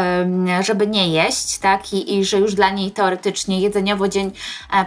żeby 0.61 0.87
nie 0.87 1.09
jeść, 1.09 1.59
tak? 1.59 1.93
I, 1.93 2.19
I 2.19 2.25
że 2.25 2.39
już 2.39 2.55
dla 2.55 2.71
niej 2.71 2.91
teoretycznie 2.91 3.61
jedzeniowo 3.61 4.09
dzień 4.09 4.33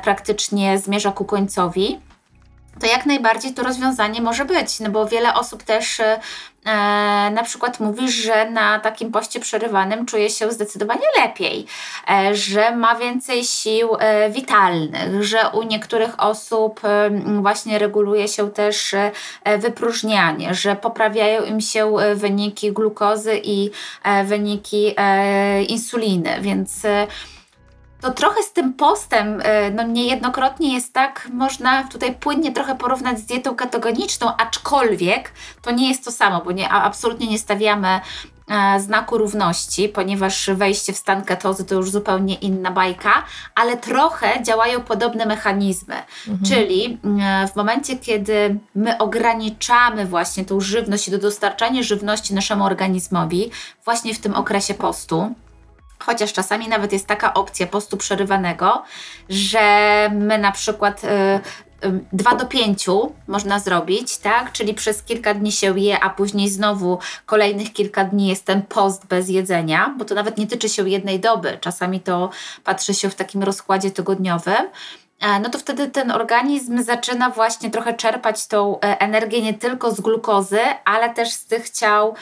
praktycznie 0.03 0.79
zmierza 0.79 1.11
ku 1.11 1.25
końcowi 1.25 1.99
to 2.79 2.87
jak 2.87 3.05
najbardziej 3.05 3.53
to 3.53 3.63
rozwiązanie 3.63 4.21
może 4.21 4.45
być, 4.45 4.79
no 4.79 4.89
bo 4.89 5.07
wiele 5.07 5.33
osób 5.33 5.63
też 5.63 5.99
e, 5.99 6.19
na 7.31 7.43
przykład 7.43 7.79
mówi, 7.79 8.11
że 8.11 8.49
na 8.49 8.79
takim 8.79 9.11
poście 9.11 9.39
przerywanym 9.39 10.05
czuje 10.05 10.29
się 10.29 10.51
zdecydowanie 10.51 11.05
lepiej, 11.17 11.65
e, 12.09 12.35
że 12.35 12.75
ma 12.75 12.95
więcej 12.95 13.43
sił 13.43 13.89
e, 13.99 14.29
witalnych, 14.29 15.23
że 15.23 15.49
u 15.53 15.63
niektórych 15.63 16.19
osób 16.23 16.81
e, 16.83 17.09
właśnie 17.41 17.79
reguluje 17.79 18.27
się 18.27 18.51
też 18.51 18.93
e, 18.93 19.11
wypróżnianie, 19.57 20.53
że 20.53 20.75
poprawiają 20.75 21.45
im 21.45 21.61
się 21.61 21.97
e, 21.97 22.15
wyniki 22.15 22.71
glukozy 22.71 23.41
i 23.43 23.71
wyniki 24.25 24.95
insuliny, 25.67 26.37
więc 26.41 26.81
to 28.01 28.11
trochę 28.11 28.43
z 28.43 28.53
tym 28.53 28.73
postem, 28.73 29.41
e, 29.43 29.71
no 29.71 29.83
niejednokrotnie 29.83 30.73
jest 30.73 30.93
tak, 30.93 31.27
można 31.33 31.83
tutaj 31.83 32.15
płynnie 32.15 32.51
trochę 32.51 32.75
porównać 32.75 33.19
z 33.19 33.25
dietą 33.25 33.55
ketogeniczną, 33.55 34.37
aczkolwiek 34.37 35.31
to 35.61 35.71
nie 35.71 35.89
jest 35.89 36.05
to 36.05 36.11
samo, 36.11 36.41
bo 36.45 36.51
nie, 36.51 36.69
absolutnie 36.69 37.27
nie 37.27 37.39
stawiamy 37.39 37.87
e, 38.49 38.79
znaku 38.79 39.17
równości, 39.17 39.89
ponieważ 39.89 40.49
wejście 40.53 40.93
w 40.93 40.97
stan 40.97 41.23
ketozy 41.23 41.65
to 41.65 41.75
już 41.75 41.91
zupełnie 41.91 42.35
inna 42.35 42.71
bajka, 42.71 43.23
ale 43.55 43.77
trochę 43.77 44.43
działają 44.43 44.81
podobne 44.81 45.25
mechanizmy. 45.25 45.95
Mhm. 46.27 46.45
Czyli 46.45 46.97
e, 47.21 47.47
w 47.47 47.55
momencie, 47.55 47.97
kiedy 47.97 48.59
my 48.75 48.97
ograniczamy 48.97 50.05
właśnie 50.05 50.45
tą 50.45 50.59
żywność 50.59 51.07
i 51.07 51.11
do 51.11 51.17
dostarczania 51.17 51.83
żywności 51.83 52.33
naszemu 52.33 52.65
organizmowi, 52.65 53.51
właśnie 53.85 54.13
w 54.13 54.19
tym 54.19 54.35
okresie 54.35 54.73
postu, 54.73 55.35
Chociaż 56.09 56.33
czasami 56.33 56.67
nawet 56.67 56.93
jest 56.93 57.07
taka 57.07 57.33
opcja 57.33 57.67
postu 57.67 57.97
przerywanego, 57.97 58.83
że 59.29 59.59
my 60.13 60.37
na 60.37 60.51
przykład 60.51 61.03
y, 61.03 61.07
y, 61.87 61.99
2 62.13 62.35
do 62.35 62.45
5 62.45 62.85
można 63.27 63.59
zrobić, 63.59 64.17
tak? 64.17 64.51
Czyli 64.51 64.73
przez 64.73 65.03
kilka 65.03 65.33
dni 65.33 65.51
się 65.51 65.79
je, 65.79 65.99
a 65.99 66.09
później 66.09 66.49
znowu 66.49 66.99
kolejnych 67.25 67.73
kilka 67.73 68.03
dni 68.03 68.27
jest 68.27 68.45
ten 68.45 68.61
post 68.61 69.05
bez 69.05 69.29
jedzenia, 69.29 69.95
bo 69.97 70.05
to 70.05 70.15
nawet 70.15 70.37
nie 70.37 70.47
tyczy 70.47 70.69
się 70.69 70.89
jednej 70.89 71.19
doby. 71.19 71.57
Czasami 71.61 71.99
to 71.99 72.29
patrzy 72.63 72.93
się 72.93 73.09
w 73.09 73.15
takim 73.15 73.43
rozkładzie 73.43 73.91
tygodniowym. 73.91 74.69
E, 75.19 75.39
no 75.39 75.49
to 75.49 75.57
wtedy 75.57 75.87
ten 75.87 76.11
organizm 76.11 76.83
zaczyna 76.83 77.29
właśnie 77.29 77.71
trochę 77.71 77.93
czerpać 77.93 78.47
tą 78.47 78.79
e, 78.79 78.99
energię 78.99 79.41
nie 79.41 79.53
tylko 79.53 79.91
z 79.91 80.01
glukozy, 80.01 80.59
ale 80.85 81.13
też 81.13 81.31
z 81.31 81.45
tych 81.45 81.69
ciał, 81.69 82.15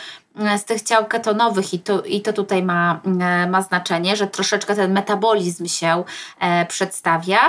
z 0.57 0.65
tych 0.65 0.81
ciał 0.81 1.05
ketonowych 1.05 1.73
i 1.73 1.79
to, 1.79 2.01
i 2.01 2.21
to 2.21 2.33
tutaj 2.33 2.63
ma, 2.63 3.01
ma 3.49 3.61
znaczenie, 3.61 4.15
że 4.15 4.27
troszeczkę 4.27 4.75
ten 4.75 4.93
metabolizm 4.93 5.65
się 5.65 6.03
przedstawia. 6.67 7.39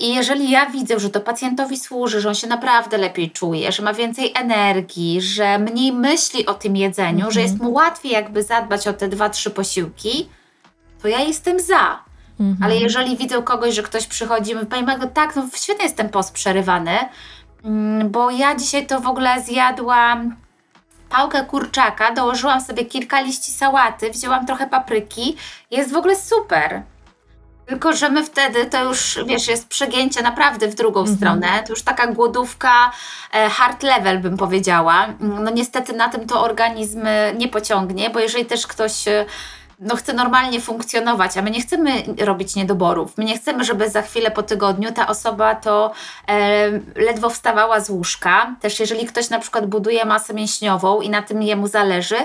I 0.00 0.14
jeżeli 0.14 0.50
ja 0.50 0.66
widzę, 0.66 1.00
że 1.00 1.10
to 1.10 1.20
pacjentowi 1.20 1.76
służy, 1.76 2.20
że 2.20 2.28
on 2.28 2.34
się 2.34 2.46
naprawdę 2.46 2.98
lepiej 2.98 3.30
czuje, 3.30 3.72
że 3.72 3.82
ma 3.82 3.94
więcej 3.94 4.32
energii, 4.34 5.20
że 5.20 5.58
mniej 5.58 5.92
myśli 5.92 6.46
o 6.46 6.54
tym 6.54 6.76
jedzeniu, 6.76 7.14
mhm. 7.14 7.32
że 7.32 7.40
jest 7.40 7.60
mu 7.60 7.72
łatwiej 7.72 8.12
jakby 8.12 8.42
zadbać 8.42 8.88
o 8.88 8.92
te 8.92 9.08
dwa, 9.08 9.30
trzy 9.30 9.50
posiłki, 9.50 10.28
to 11.02 11.08
ja 11.08 11.20
jestem 11.20 11.60
za. 11.60 11.98
Mhm. 12.40 12.62
Ale 12.62 12.76
jeżeli 12.76 13.16
widzę 13.16 13.42
kogoś, 13.42 13.74
że 13.74 13.82
ktoś 13.82 14.06
przychodzi 14.06 14.54
mówi, 14.54 14.66
Pani 14.66 14.82
Magdo, 14.86 15.06
tak, 15.06 15.36
no 15.36 15.46
świetnie 15.54 15.84
jest 15.84 15.96
ten 15.96 16.08
post 16.08 16.32
przerywany, 16.32 16.98
mm, 17.64 18.10
bo 18.10 18.30
ja 18.30 18.56
dzisiaj 18.56 18.86
to 18.86 19.00
w 19.00 19.06
ogóle 19.06 19.42
zjadłam 19.42 20.36
pałkę 21.12 21.44
kurczaka, 21.44 22.14
dołożyłam 22.14 22.60
sobie 22.60 22.84
kilka 22.84 23.20
liści 23.20 23.50
sałaty, 23.52 24.10
wzięłam 24.10 24.46
trochę 24.46 24.66
papryki, 24.66 25.36
jest 25.70 25.92
w 25.92 25.96
ogóle 25.96 26.16
super. 26.16 26.82
Tylko, 27.66 27.92
że 27.92 28.10
my 28.10 28.24
wtedy 28.24 28.66
to 28.66 28.84
już, 28.84 29.18
wiesz, 29.26 29.48
jest 29.48 29.68
przegięcie 29.68 30.22
naprawdę 30.22 30.68
w 30.68 30.74
drugą 30.74 31.00
mhm. 31.00 31.18
stronę. 31.18 31.62
To 31.66 31.72
już 31.72 31.82
taka 31.82 32.06
głodówka 32.06 32.92
e, 33.32 33.48
hard 33.48 33.82
level, 33.82 34.18
bym 34.18 34.36
powiedziała. 34.36 35.06
No 35.20 35.50
niestety 35.50 35.92
na 35.92 36.08
tym 36.08 36.26
to 36.26 36.42
organizm 36.42 37.02
nie 37.36 37.48
pociągnie, 37.48 38.10
bo 38.10 38.20
jeżeli 38.20 38.46
też 38.46 38.66
ktoś 38.66 39.08
e, 39.08 39.24
no, 39.82 39.96
chce 39.96 40.12
normalnie 40.12 40.60
funkcjonować, 40.60 41.36
a 41.36 41.42
my 41.42 41.50
nie 41.50 41.60
chcemy 41.60 42.02
robić 42.18 42.56
niedoborów. 42.56 43.18
My 43.18 43.24
nie 43.24 43.36
chcemy, 43.36 43.64
żeby 43.64 43.90
za 43.90 44.02
chwilę 44.02 44.30
po 44.30 44.42
tygodniu 44.42 44.92
ta 44.92 45.06
osoba 45.06 45.54
to 45.54 45.92
e, 46.28 46.70
ledwo 46.96 47.30
wstawała 47.30 47.80
z 47.80 47.90
łóżka. 47.90 48.56
Też 48.60 48.80
jeżeli 48.80 49.06
ktoś 49.06 49.30
na 49.30 49.38
przykład 49.38 49.66
buduje 49.66 50.04
masę 50.04 50.34
mięśniową 50.34 51.00
i 51.00 51.10
na 51.10 51.22
tym 51.22 51.42
jemu 51.42 51.66
zależy, 51.68 52.16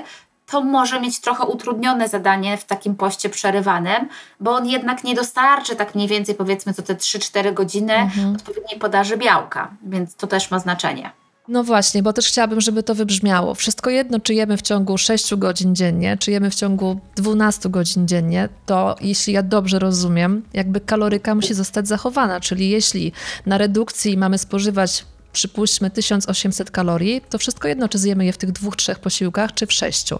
to 0.45 0.61
może 0.61 0.99
mieć 1.01 1.19
trochę 1.19 1.45
utrudnione 1.45 2.07
zadanie 2.07 2.57
w 2.57 2.65
takim 2.65 2.95
poście 2.95 3.29
przerywanym, 3.29 4.09
bo 4.39 4.55
on 4.55 4.67
jednak 4.67 5.03
nie 5.03 5.15
dostarczy 5.15 5.75
tak 5.75 5.95
mniej 5.95 6.07
więcej 6.07 6.35
powiedzmy 6.35 6.73
co 6.73 6.81
te 6.81 6.95
3-4 6.95 7.53
godziny 7.53 7.93
mhm. 7.93 8.35
odpowiedniej 8.35 8.79
podaży 8.79 9.17
białka, 9.17 9.71
więc 9.83 10.15
to 10.15 10.27
też 10.27 10.51
ma 10.51 10.59
znaczenie. 10.59 11.11
No 11.47 11.63
właśnie, 11.63 12.03
bo 12.03 12.13
też 12.13 12.27
chciałabym, 12.27 12.61
żeby 12.61 12.83
to 12.83 12.95
wybrzmiało. 12.95 13.55
Wszystko 13.55 13.89
jedno, 13.89 14.19
czy 14.19 14.33
jemy 14.33 14.57
w 14.57 14.61
ciągu 14.61 14.97
6 14.97 15.35
godzin 15.35 15.75
dziennie, 15.75 16.17
czy 16.19 16.31
jemy 16.31 16.49
w 16.49 16.55
ciągu 16.55 16.99
12 17.15 17.69
godzin 17.69 18.07
dziennie, 18.07 18.49
to 18.65 18.95
jeśli 19.01 19.33
ja 19.33 19.43
dobrze 19.43 19.79
rozumiem, 19.79 20.43
jakby 20.53 20.81
kaloryka 20.81 21.35
musi 21.35 21.53
zostać 21.53 21.87
zachowana. 21.87 22.39
Czyli 22.39 22.69
jeśli 22.69 23.11
na 23.45 23.57
redukcji 23.57 24.17
mamy 24.17 24.37
spożywać 24.37 25.05
przypuśćmy 25.33 25.91
1800 25.91 26.71
kalorii, 26.71 27.21
to 27.29 27.37
wszystko 27.37 27.67
jedno, 27.67 27.89
czy 27.89 27.97
zjemy 27.97 28.25
je 28.25 28.33
w 28.33 28.37
tych 28.37 28.51
dwóch, 28.51 28.75
trzech 28.75 28.99
posiłkach, 28.99 29.53
czy 29.53 29.67
w 29.67 29.73
sześciu. 29.73 30.19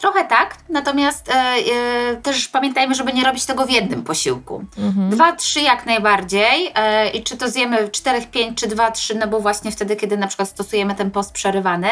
Trochę 0.00 0.24
tak, 0.24 0.56
natomiast 0.68 1.28
e, 1.28 1.34
e, 1.34 2.16
też 2.16 2.48
pamiętajmy, 2.48 2.94
żeby 2.94 3.12
nie 3.12 3.24
robić 3.24 3.46
tego 3.46 3.66
w 3.66 3.70
jednym 3.70 4.02
posiłku. 4.02 4.64
Mhm. 4.78 5.10
Dwa, 5.10 5.32
trzy 5.32 5.60
jak 5.60 5.86
najbardziej. 5.86 6.72
E, 6.74 7.10
I 7.10 7.22
czy 7.22 7.36
to 7.36 7.48
zjemy 7.48 7.88
czterech, 7.88 8.30
pięć, 8.30 8.58
czy 8.58 8.66
dwa, 8.66 8.90
trzy, 8.90 9.14
no 9.14 9.26
bo 9.26 9.40
właśnie 9.40 9.70
wtedy, 9.70 9.96
kiedy 9.96 10.16
na 10.16 10.26
przykład 10.26 10.48
stosujemy 10.48 10.94
ten 10.94 11.10
post 11.10 11.32
przerywany, 11.32 11.88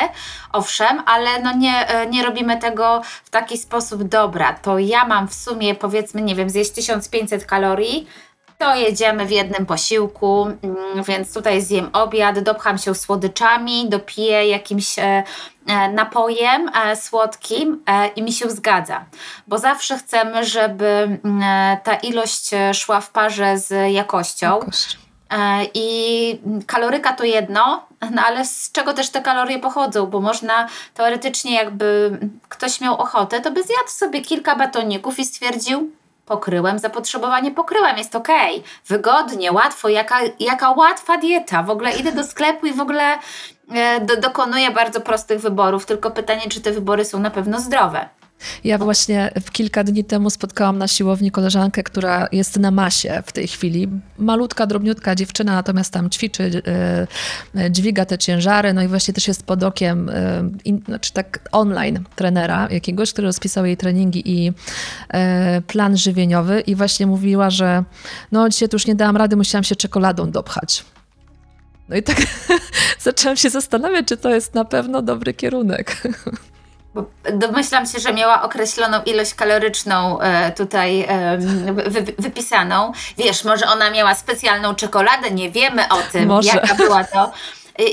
owszem, 0.52 1.02
ale 1.06 1.42
no 1.42 1.56
nie, 1.56 1.86
nie 2.10 2.22
robimy 2.22 2.56
tego 2.56 3.02
w 3.24 3.30
taki 3.30 3.58
sposób, 3.58 4.02
dobra, 4.02 4.52
to 4.52 4.78
ja 4.78 5.04
mam 5.04 5.28
w 5.28 5.34
sumie 5.34 5.74
powiedzmy, 5.74 6.22
nie 6.22 6.34
wiem, 6.34 6.50
zjeść 6.50 6.70
1500 6.70 7.44
kalorii, 7.44 8.06
to 8.58 8.74
jedziemy 8.74 9.26
w 9.26 9.30
jednym 9.30 9.66
posiłku, 9.66 10.46
mm, 10.62 11.02
więc 11.04 11.34
tutaj 11.34 11.62
zjem 11.62 11.90
obiad, 11.92 12.38
dopcham 12.38 12.78
się 12.78 12.94
słodyczami, 12.94 13.88
dopiję 13.88 14.48
jakimś 14.48 14.98
e, 14.98 15.24
e, 15.66 15.92
napojem 15.92 16.70
e, 16.74 16.96
słodkim 16.96 17.84
i 18.16 18.22
mi 18.22 18.32
się 18.32 18.50
zgadza, 18.50 19.04
bo 19.46 19.58
zawsze 19.58 19.98
chcemy, 19.98 20.44
żeby 20.44 21.18
mm, 21.24 21.42
ta 21.82 21.94
ilość 21.94 22.50
szła 22.74 23.00
w 23.00 23.10
parze 23.10 23.58
z 23.58 23.92
jakością. 23.92 24.58
Jakość. 24.58 24.98
I 25.74 26.40
kaloryka 26.66 27.12
to 27.12 27.24
jedno, 27.24 27.86
no 28.10 28.22
ale 28.22 28.44
z 28.44 28.72
czego 28.72 28.94
też 28.94 29.10
te 29.10 29.20
kalorie 29.20 29.58
pochodzą? 29.58 30.06
Bo 30.06 30.20
można 30.20 30.68
teoretycznie, 30.94 31.54
jakby 31.54 32.18
ktoś 32.48 32.80
miał 32.80 32.94
ochotę, 32.94 33.40
to 33.40 33.50
by 33.50 33.62
zjadł 33.62 33.88
sobie 33.88 34.20
kilka 34.20 34.56
batoników 34.56 35.18
i 35.18 35.24
stwierdził, 35.24 35.90
pokryłem 36.28 36.78
zapotrzebowanie, 36.78 37.50
pokryłem, 37.50 37.98
jest 37.98 38.16
ok, 38.16 38.28
wygodnie, 38.86 39.52
łatwo, 39.52 39.88
jaka, 39.88 40.18
jaka 40.40 40.70
łatwa 40.70 41.18
dieta. 41.18 41.62
W 41.62 41.70
ogóle 41.70 41.92
idę 41.92 42.12
do 42.12 42.24
sklepu 42.24 42.66
i 42.66 42.72
w 42.72 42.80
ogóle 42.80 43.18
e, 43.74 44.00
do, 44.00 44.16
dokonuję 44.16 44.70
bardzo 44.70 45.00
prostych 45.00 45.40
wyborów, 45.40 45.86
tylko 45.86 46.10
pytanie, 46.10 46.42
czy 46.48 46.60
te 46.60 46.72
wybory 46.72 47.04
są 47.04 47.18
na 47.18 47.30
pewno 47.30 47.60
zdrowe. 47.60 48.08
Ja 48.64 48.78
właśnie 48.78 49.30
kilka 49.52 49.84
dni 49.84 50.04
temu 50.04 50.30
spotkałam 50.30 50.78
na 50.78 50.88
siłowni 50.88 51.30
koleżankę, 51.30 51.82
która 51.82 52.28
jest 52.32 52.58
na 52.58 52.70
masie 52.70 53.22
w 53.26 53.32
tej 53.32 53.48
chwili. 53.48 53.88
Malutka, 54.18 54.66
drobniutka 54.66 55.14
dziewczyna, 55.14 55.52
natomiast 55.52 55.92
tam 55.92 56.10
ćwiczy, 56.10 56.62
e, 57.56 57.70
dźwiga 57.70 58.04
te 58.04 58.18
ciężary, 58.18 58.72
no 58.72 58.82
i 58.82 58.88
właśnie 58.88 59.14
też 59.14 59.28
jest 59.28 59.42
pod 59.42 59.62
okiem, 59.62 60.08
e, 60.08 60.50
znaczy 60.86 61.12
tak 61.12 61.48
online 61.52 62.04
trenera 62.16 62.68
jakiegoś, 62.70 63.12
który 63.12 63.26
rozpisał 63.26 63.66
jej 63.66 63.76
treningi 63.76 64.22
i 64.30 64.52
e, 65.08 65.62
plan 65.66 65.96
żywieniowy 65.96 66.60
i 66.60 66.74
właśnie 66.74 67.06
mówiła, 67.06 67.50
że 67.50 67.84
no 68.32 68.48
dzisiaj 68.48 68.68
tu 68.68 68.74
już 68.74 68.86
nie 68.86 68.94
dałam 68.94 69.16
rady, 69.16 69.36
musiałam 69.36 69.64
się 69.64 69.76
czekoladą 69.76 70.30
dopchać. 70.30 70.84
No 71.88 71.96
i 71.96 72.02
tak 72.02 72.16
zaczęłam 73.00 73.36
się 73.36 73.50
zastanawiać, 73.50 74.06
czy 74.06 74.16
to 74.16 74.34
jest 74.34 74.54
na 74.54 74.64
pewno 74.64 75.02
dobry 75.02 75.34
kierunek. 75.34 75.96
Domyślam 77.32 77.86
się, 77.86 77.98
że 77.98 78.12
miała 78.12 78.42
określoną 78.42 79.02
ilość 79.02 79.34
kaloryczną 79.34 80.20
e, 80.20 80.52
tutaj 80.52 81.08
wypisaną. 82.18 82.92
Wiesz, 83.18 83.44
może 83.44 83.66
ona 83.66 83.90
miała 83.90 84.14
specjalną 84.14 84.74
czekoladę, 84.74 85.30
nie 85.30 85.50
wiemy 85.50 85.88
o 85.88 85.98
tym, 86.12 86.28
może. 86.28 86.48
jaka 86.48 86.74
była 86.74 87.04
to. 87.04 87.32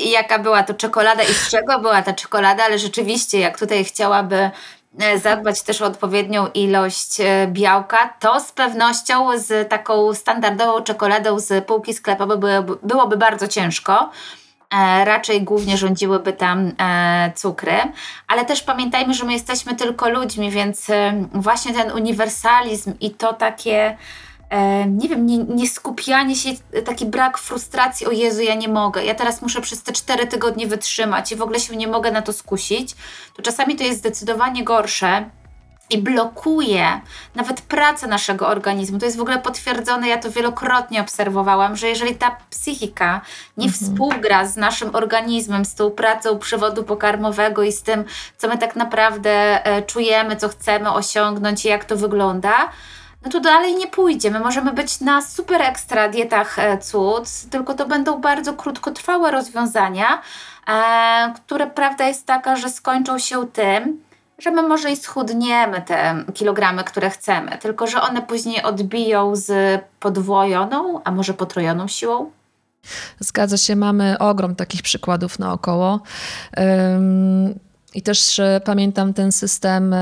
Jaka 0.06 0.40
była 0.40 0.64
to 0.64 0.74
czekolada 0.74 1.24
i 1.24 1.34
z 1.34 1.50
czego 1.50 1.80
była 1.80 2.02
ta 2.02 2.14
czekolada, 2.14 2.64
ale 2.64 2.80
rzeczywiście, 2.80 3.40
jak 3.40 3.60
tutaj 3.60 3.86
chciałaby 3.86 4.50
e, 5.00 5.20
zadbać 5.20 5.62
też 5.62 5.82
o 5.82 5.86
odpowiednią 5.86 6.48
ilość 6.48 7.20
e, 7.20 7.48
białka, 7.48 8.14
to 8.20 8.40
z 8.40 8.52
pewnością 8.52 9.40
z 9.40 9.70
taką 9.70 10.14
standardową 10.14 10.84
czekoladą 10.84 11.40
z 11.40 11.66
półki 11.66 11.94
sklepowej 11.94 12.38
byłoby, 12.38 12.78
byłoby 12.84 13.18
bardzo 13.18 13.48
ciężko. 13.48 14.10
E, 14.76 15.06
raczej 15.06 15.42
głównie 15.42 15.78
rządziłyby 15.78 16.34
tam 16.34 16.72
e, 16.80 17.32
cukry, 17.36 17.78
ale 18.28 18.46
też 18.46 18.62
pamiętajmy, 18.62 19.14
że 19.14 19.26
my 19.26 19.34
jesteśmy 19.34 19.76
tylko 19.76 20.10
ludźmi, 20.10 20.52
więc 20.52 20.90
e, 20.90 21.28
właśnie 21.34 21.74
ten 21.74 21.92
uniwersalizm 21.92 22.94
i 23.02 23.12
to 23.12 23.34
takie 23.34 23.98
nie 24.88 25.10
wiem, 25.10 25.26
nie, 25.26 25.38
nie, 25.38 25.70
skupianie 25.70 26.36
się, 26.36 26.50
taki 26.86 27.06
brak 27.06 27.38
frustracji, 27.38 28.08
o 28.08 28.12
Jezu, 28.12 28.42
ja 28.42 28.56
nie 28.56 28.68
mogę, 28.68 29.06
ja 29.06 29.16
teraz 29.16 29.42
muszę 29.42 29.62
przez 29.62 29.84
te 29.84 29.94
cztery 29.94 30.28
tygodnie 30.28 30.68
wytrzymać 30.68 31.32
i 31.32 31.36
w 31.36 31.42
ogóle 31.42 31.60
się 31.60 31.76
nie 31.76 31.88
mogę 31.88 32.12
na 32.12 32.22
to 32.22 32.34
skusić, 32.34 32.96
to 33.34 33.42
czasami 33.42 33.76
to 33.76 33.84
jest 33.84 34.00
zdecydowanie 34.00 34.64
gorsze 34.64 35.30
i 35.90 35.98
blokuje 35.98 37.02
nawet 37.36 37.62
pracę 37.62 38.08
naszego 38.08 38.48
organizmu. 38.48 39.00
To 39.00 39.06
jest 39.06 39.18
w 39.18 39.22
ogóle 39.22 39.40
potwierdzone, 39.40 40.08
ja 40.08 40.18
to 40.18 40.32
wielokrotnie 40.32 41.02
obserwowałam, 41.02 41.76
że 41.76 41.88
jeżeli 41.88 42.16
ta 42.16 42.38
psychika 42.50 43.22
nie 43.58 43.68
mhm. 43.68 43.84
współgra 43.84 44.46
z 44.46 44.58
naszym 44.58 44.96
organizmem, 44.96 45.66
z 45.66 45.76
tą 45.76 45.92
pracą 45.92 46.40
przewodu 46.40 46.84
pokarmowego 46.84 47.64
i 47.64 47.72
z 47.72 47.84
tym, 47.84 48.04
co 48.38 48.48
my 48.48 48.58
tak 48.58 48.76
naprawdę 48.76 49.66
e, 49.66 49.82
czujemy, 49.82 50.36
co 50.36 50.50
chcemy 50.50 50.92
osiągnąć 50.92 51.66
i 51.66 51.68
jak 51.68 51.86
to 51.86 51.98
wygląda, 51.98 52.70
no 53.26 53.32
to 53.32 53.40
dalej 53.40 53.76
nie 53.76 53.88
pójdzie. 53.88 54.32
My 54.32 54.40
możemy 54.40 54.74
być 54.74 55.02
na 55.02 55.22
super 55.22 55.62
ekstra 55.62 56.10
dietach 56.10 56.60
e, 56.60 56.78
cud, 56.78 57.24
tylko 57.52 57.74
to 57.74 57.88
będą 57.88 58.22
bardzo 58.22 58.54
krótkotrwałe 58.54 59.32
rozwiązania, 59.32 60.22
e, 60.68 61.34
które 61.36 61.68
prawda 61.68 62.08
jest 62.08 62.26
taka, 62.26 62.56
że 62.56 62.70
skończą 62.70 63.20
się 63.20 63.48
tym, 63.48 64.05
że 64.40 64.52
my 64.52 64.62
może 64.62 64.92
i 64.92 64.98
schudniemy 64.98 65.82
te 65.82 66.24
kilogramy, 66.34 66.84
które 66.84 67.10
chcemy, 67.10 67.58
tylko 67.58 67.88
że 67.88 68.02
one 68.02 68.22
później 68.22 68.64
odbiją 68.64 69.36
z 69.36 69.82
podwojoną, 70.00 71.04
a 71.04 71.12
może 71.12 71.34
potrojoną 71.34 71.88
siłą. 71.88 72.32
Zgadza 73.20 73.58
się, 73.58 73.76
mamy 73.76 74.18
ogrom 74.20 74.56
takich 74.56 74.82
przykładów 74.82 75.40
naokoło. 75.40 76.00
I 77.96 78.02
też 78.02 78.40
e, 78.40 78.62
pamiętam 78.66 79.14
ten 79.14 79.32
system 79.32 79.96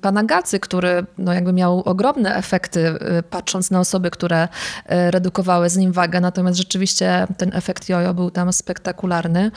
pana 0.00 0.24
Gacy, 0.24 0.60
który 0.60 1.06
no 1.18 1.32
jakby 1.32 1.52
miał 1.52 1.80
ogromne 1.80 2.36
efekty, 2.36 2.86
e, 2.86 3.22
patrząc 3.22 3.70
na 3.70 3.80
osoby, 3.80 4.10
które 4.10 4.48
e, 4.86 5.10
redukowały 5.10 5.70
z 5.70 5.76
nim 5.76 5.92
wagę. 5.92 6.20
Natomiast 6.20 6.58
rzeczywiście 6.58 7.26
ten 7.36 7.50
efekt 7.54 7.88
jojo 7.88 8.14
był 8.14 8.30
tam 8.30 8.52
spektakularny. 8.52 9.50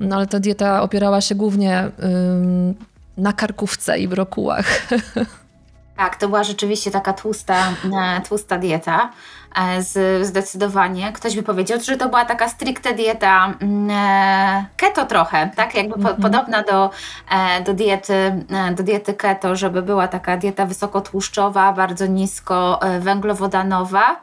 No 0.00 0.16
ale 0.16 0.26
ta 0.26 0.40
dieta 0.40 0.82
opierała 0.82 1.20
się 1.20 1.34
głównie 1.34 1.90
na 3.16 3.32
karkówce 3.32 3.98
i 3.98 4.08
brokułach. 4.08 4.66
Tak, 5.96 6.16
to 6.16 6.28
była 6.28 6.44
rzeczywiście 6.44 6.90
taka 6.90 7.12
tłusta, 7.12 7.54
e, 8.16 8.20
tłusta 8.28 8.58
dieta. 8.58 9.10
E, 9.56 9.82
z, 9.82 10.26
zdecydowanie. 10.26 11.12
Ktoś 11.12 11.36
by 11.36 11.42
powiedział, 11.42 11.80
że 11.80 11.96
to 11.96 12.08
była 12.08 12.24
taka 12.24 12.48
stricte 12.48 12.94
dieta 12.94 13.54
mm, 13.60 13.90
e, 13.90 14.66
keto 14.76 15.06
trochę, 15.06 15.50
tak? 15.56 15.74
Jakby 15.74 15.94
po, 15.94 16.08
-hmm. 16.08 16.22
podobna 16.22 16.62
do, 16.62 16.90
do, 17.64 17.74
diety, 17.74 18.44
do 18.74 18.82
diety 18.82 19.14
keto, 19.14 19.56
żeby 19.56 19.82
była 19.82 20.08
taka 20.08 20.36
dieta 20.36 20.66
wysokotłuszczowa, 20.66 21.72
bardzo 21.72 22.06
nisko 22.06 22.80
węglowodanowa. 23.00 24.20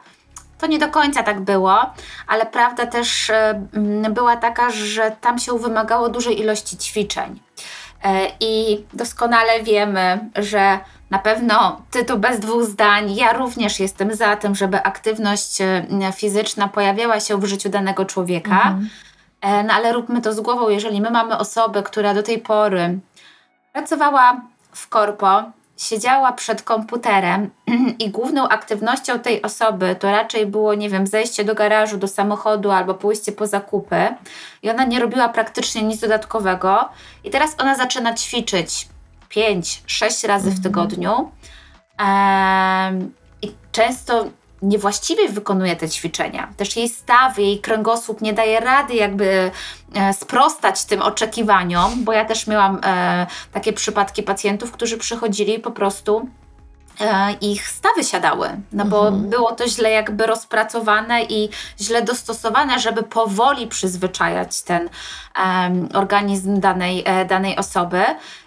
To 0.58 0.66
nie 0.66 0.78
do 0.78 0.88
końca 0.88 1.22
tak 1.22 1.40
było, 1.40 1.80
ale 2.26 2.46
prawda 2.46 2.86
też 2.86 3.32
była 4.10 4.36
taka, 4.36 4.70
że 4.70 5.16
tam 5.20 5.38
się 5.38 5.58
wymagało 5.58 6.08
dużej 6.08 6.40
ilości 6.40 6.76
ćwiczeń. 6.76 7.40
E, 8.04 8.28
I 8.40 8.84
doskonale 8.92 9.62
wiemy, 9.62 10.30
że 10.36 10.78
na 11.10 11.18
pewno 11.18 11.82
ty 11.90 12.04
tu 12.04 12.18
bez 12.18 12.40
dwóch 12.40 12.64
zdań, 12.64 13.14
ja 13.14 13.32
również 13.32 13.80
jestem 13.80 14.14
za 14.14 14.36
tym, 14.36 14.54
żeby 14.54 14.82
aktywność 14.82 15.60
e, 15.60 15.86
fizyczna 16.12 16.68
pojawiała 16.68 17.20
się 17.20 17.40
w 17.40 17.44
życiu 17.44 17.68
danego 17.68 18.04
człowieka. 18.04 18.56
Mhm. 18.56 18.88
E, 19.40 19.62
no 19.62 19.74
ale 19.74 19.92
róbmy 19.92 20.20
to 20.20 20.32
z 20.32 20.40
głową, 20.40 20.68
jeżeli 20.68 21.00
my 21.00 21.10
mamy 21.10 21.38
osobę, 21.38 21.82
która 21.82 22.14
do 22.14 22.22
tej 22.22 22.38
pory 22.38 22.98
pracowała 23.72 24.40
w 24.72 24.88
korpo, 24.88 25.42
siedziała 25.76 26.32
przed 26.32 26.62
komputerem 26.62 27.50
i 27.98 28.10
główną 28.10 28.48
aktywnością 28.48 29.18
tej 29.18 29.42
osoby 29.42 29.96
to 29.98 30.10
raczej 30.10 30.46
było, 30.46 30.74
nie 30.74 30.90
wiem, 30.90 31.06
zejście 31.06 31.44
do 31.44 31.54
garażu, 31.54 31.96
do 31.96 32.08
samochodu 32.08 32.70
albo 32.70 32.94
pójście 32.94 33.32
po 33.32 33.46
zakupy. 33.46 34.14
I 34.62 34.70
ona 34.70 34.84
nie 34.84 35.00
robiła 35.00 35.28
praktycznie 35.28 35.82
nic 35.82 36.00
dodatkowego. 36.00 36.88
I 37.24 37.30
teraz 37.30 37.54
ona 37.58 37.74
zaczyna 37.74 38.14
ćwiczyć 38.14 38.88
5-6 39.30 40.26
razy 40.28 40.50
w 40.50 40.56
mhm. 40.56 40.62
tygodniu. 40.62 41.30
I 43.42 43.52
często 43.72 44.24
niewłaściwie 44.64 45.28
wykonuje 45.28 45.76
te 45.76 45.88
ćwiczenia. 45.88 46.48
Też 46.56 46.76
jej 46.76 46.88
staw, 46.88 47.38
jej 47.38 47.60
kręgosłup 47.60 48.20
nie 48.20 48.32
daje 48.32 48.60
rady 48.60 48.94
jakby 48.94 49.50
e, 49.94 50.12
sprostać 50.14 50.84
tym 50.84 51.02
oczekiwaniom, 51.02 52.04
bo 52.04 52.12
ja 52.12 52.24
też 52.24 52.46
miałam 52.46 52.80
e, 52.84 53.26
takie 53.52 53.72
przypadki 53.72 54.22
pacjentów, 54.22 54.72
którzy 54.72 54.98
przychodzili 54.98 55.58
po 55.58 55.70
prostu 55.70 56.28
ich 57.40 57.68
stawy 57.68 58.04
siadały, 58.04 58.48
no 58.72 58.84
bo 58.84 59.08
mhm. 59.08 59.30
było 59.30 59.52
to 59.52 59.68
źle 59.68 59.90
jakby 59.90 60.26
rozpracowane 60.26 61.22
i 61.22 61.48
źle 61.80 62.02
dostosowane, 62.02 62.78
żeby 62.78 63.02
powoli 63.02 63.66
przyzwyczajać 63.66 64.62
ten 64.62 64.88
um, 65.38 65.88
organizm 65.94 66.60
danej, 66.60 67.04
danej 67.28 67.56
osoby. 67.56 68.04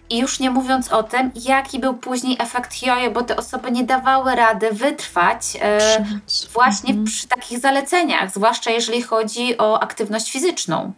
I 0.10 0.17
już 0.17 0.39
nie 0.39 0.49
mówiąc 0.51 0.91
o 0.91 1.03
tym, 1.03 1.31
jaki 1.36 1.79
był 1.79 1.93
później 1.93 2.38
efekt 2.39 2.81
jojo, 2.83 3.12
bo 3.12 3.23
te 3.23 3.38
osoby 3.38 3.71
nie 3.71 3.83
dawały 3.83 4.36
rady 4.36 4.71
wytrwać 4.71 5.57
e, 5.62 6.05
właśnie 6.53 6.89
mhm. 6.89 7.05
przy 7.05 7.27
takich 7.27 7.60
zaleceniach, 7.60 8.33
zwłaszcza 8.33 8.71
jeżeli 8.71 9.01
chodzi 9.01 9.57
o 9.57 9.79
aktywność 9.79 10.31
fizyczną. 10.31 10.93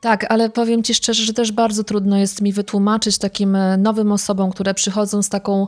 Tak, 0.00 0.26
ale 0.28 0.50
powiem 0.50 0.82
Ci 0.82 0.94
szczerze, 0.94 1.24
że 1.24 1.32
też 1.32 1.52
bardzo 1.52 1.84
trudno 1.84 2.18
jest 2.18 2.42
mi 2.42 2.52
wytłumaczyć 2.52 3.18
takim 3.18 3.56
e, 3.56 3.76
nowym 3.76 4.12
osobom, 4.12 4.50
które 4.50 4.74
przychodzą 4.74 5.22
z 5.22 5.28
taką 5.28 5.66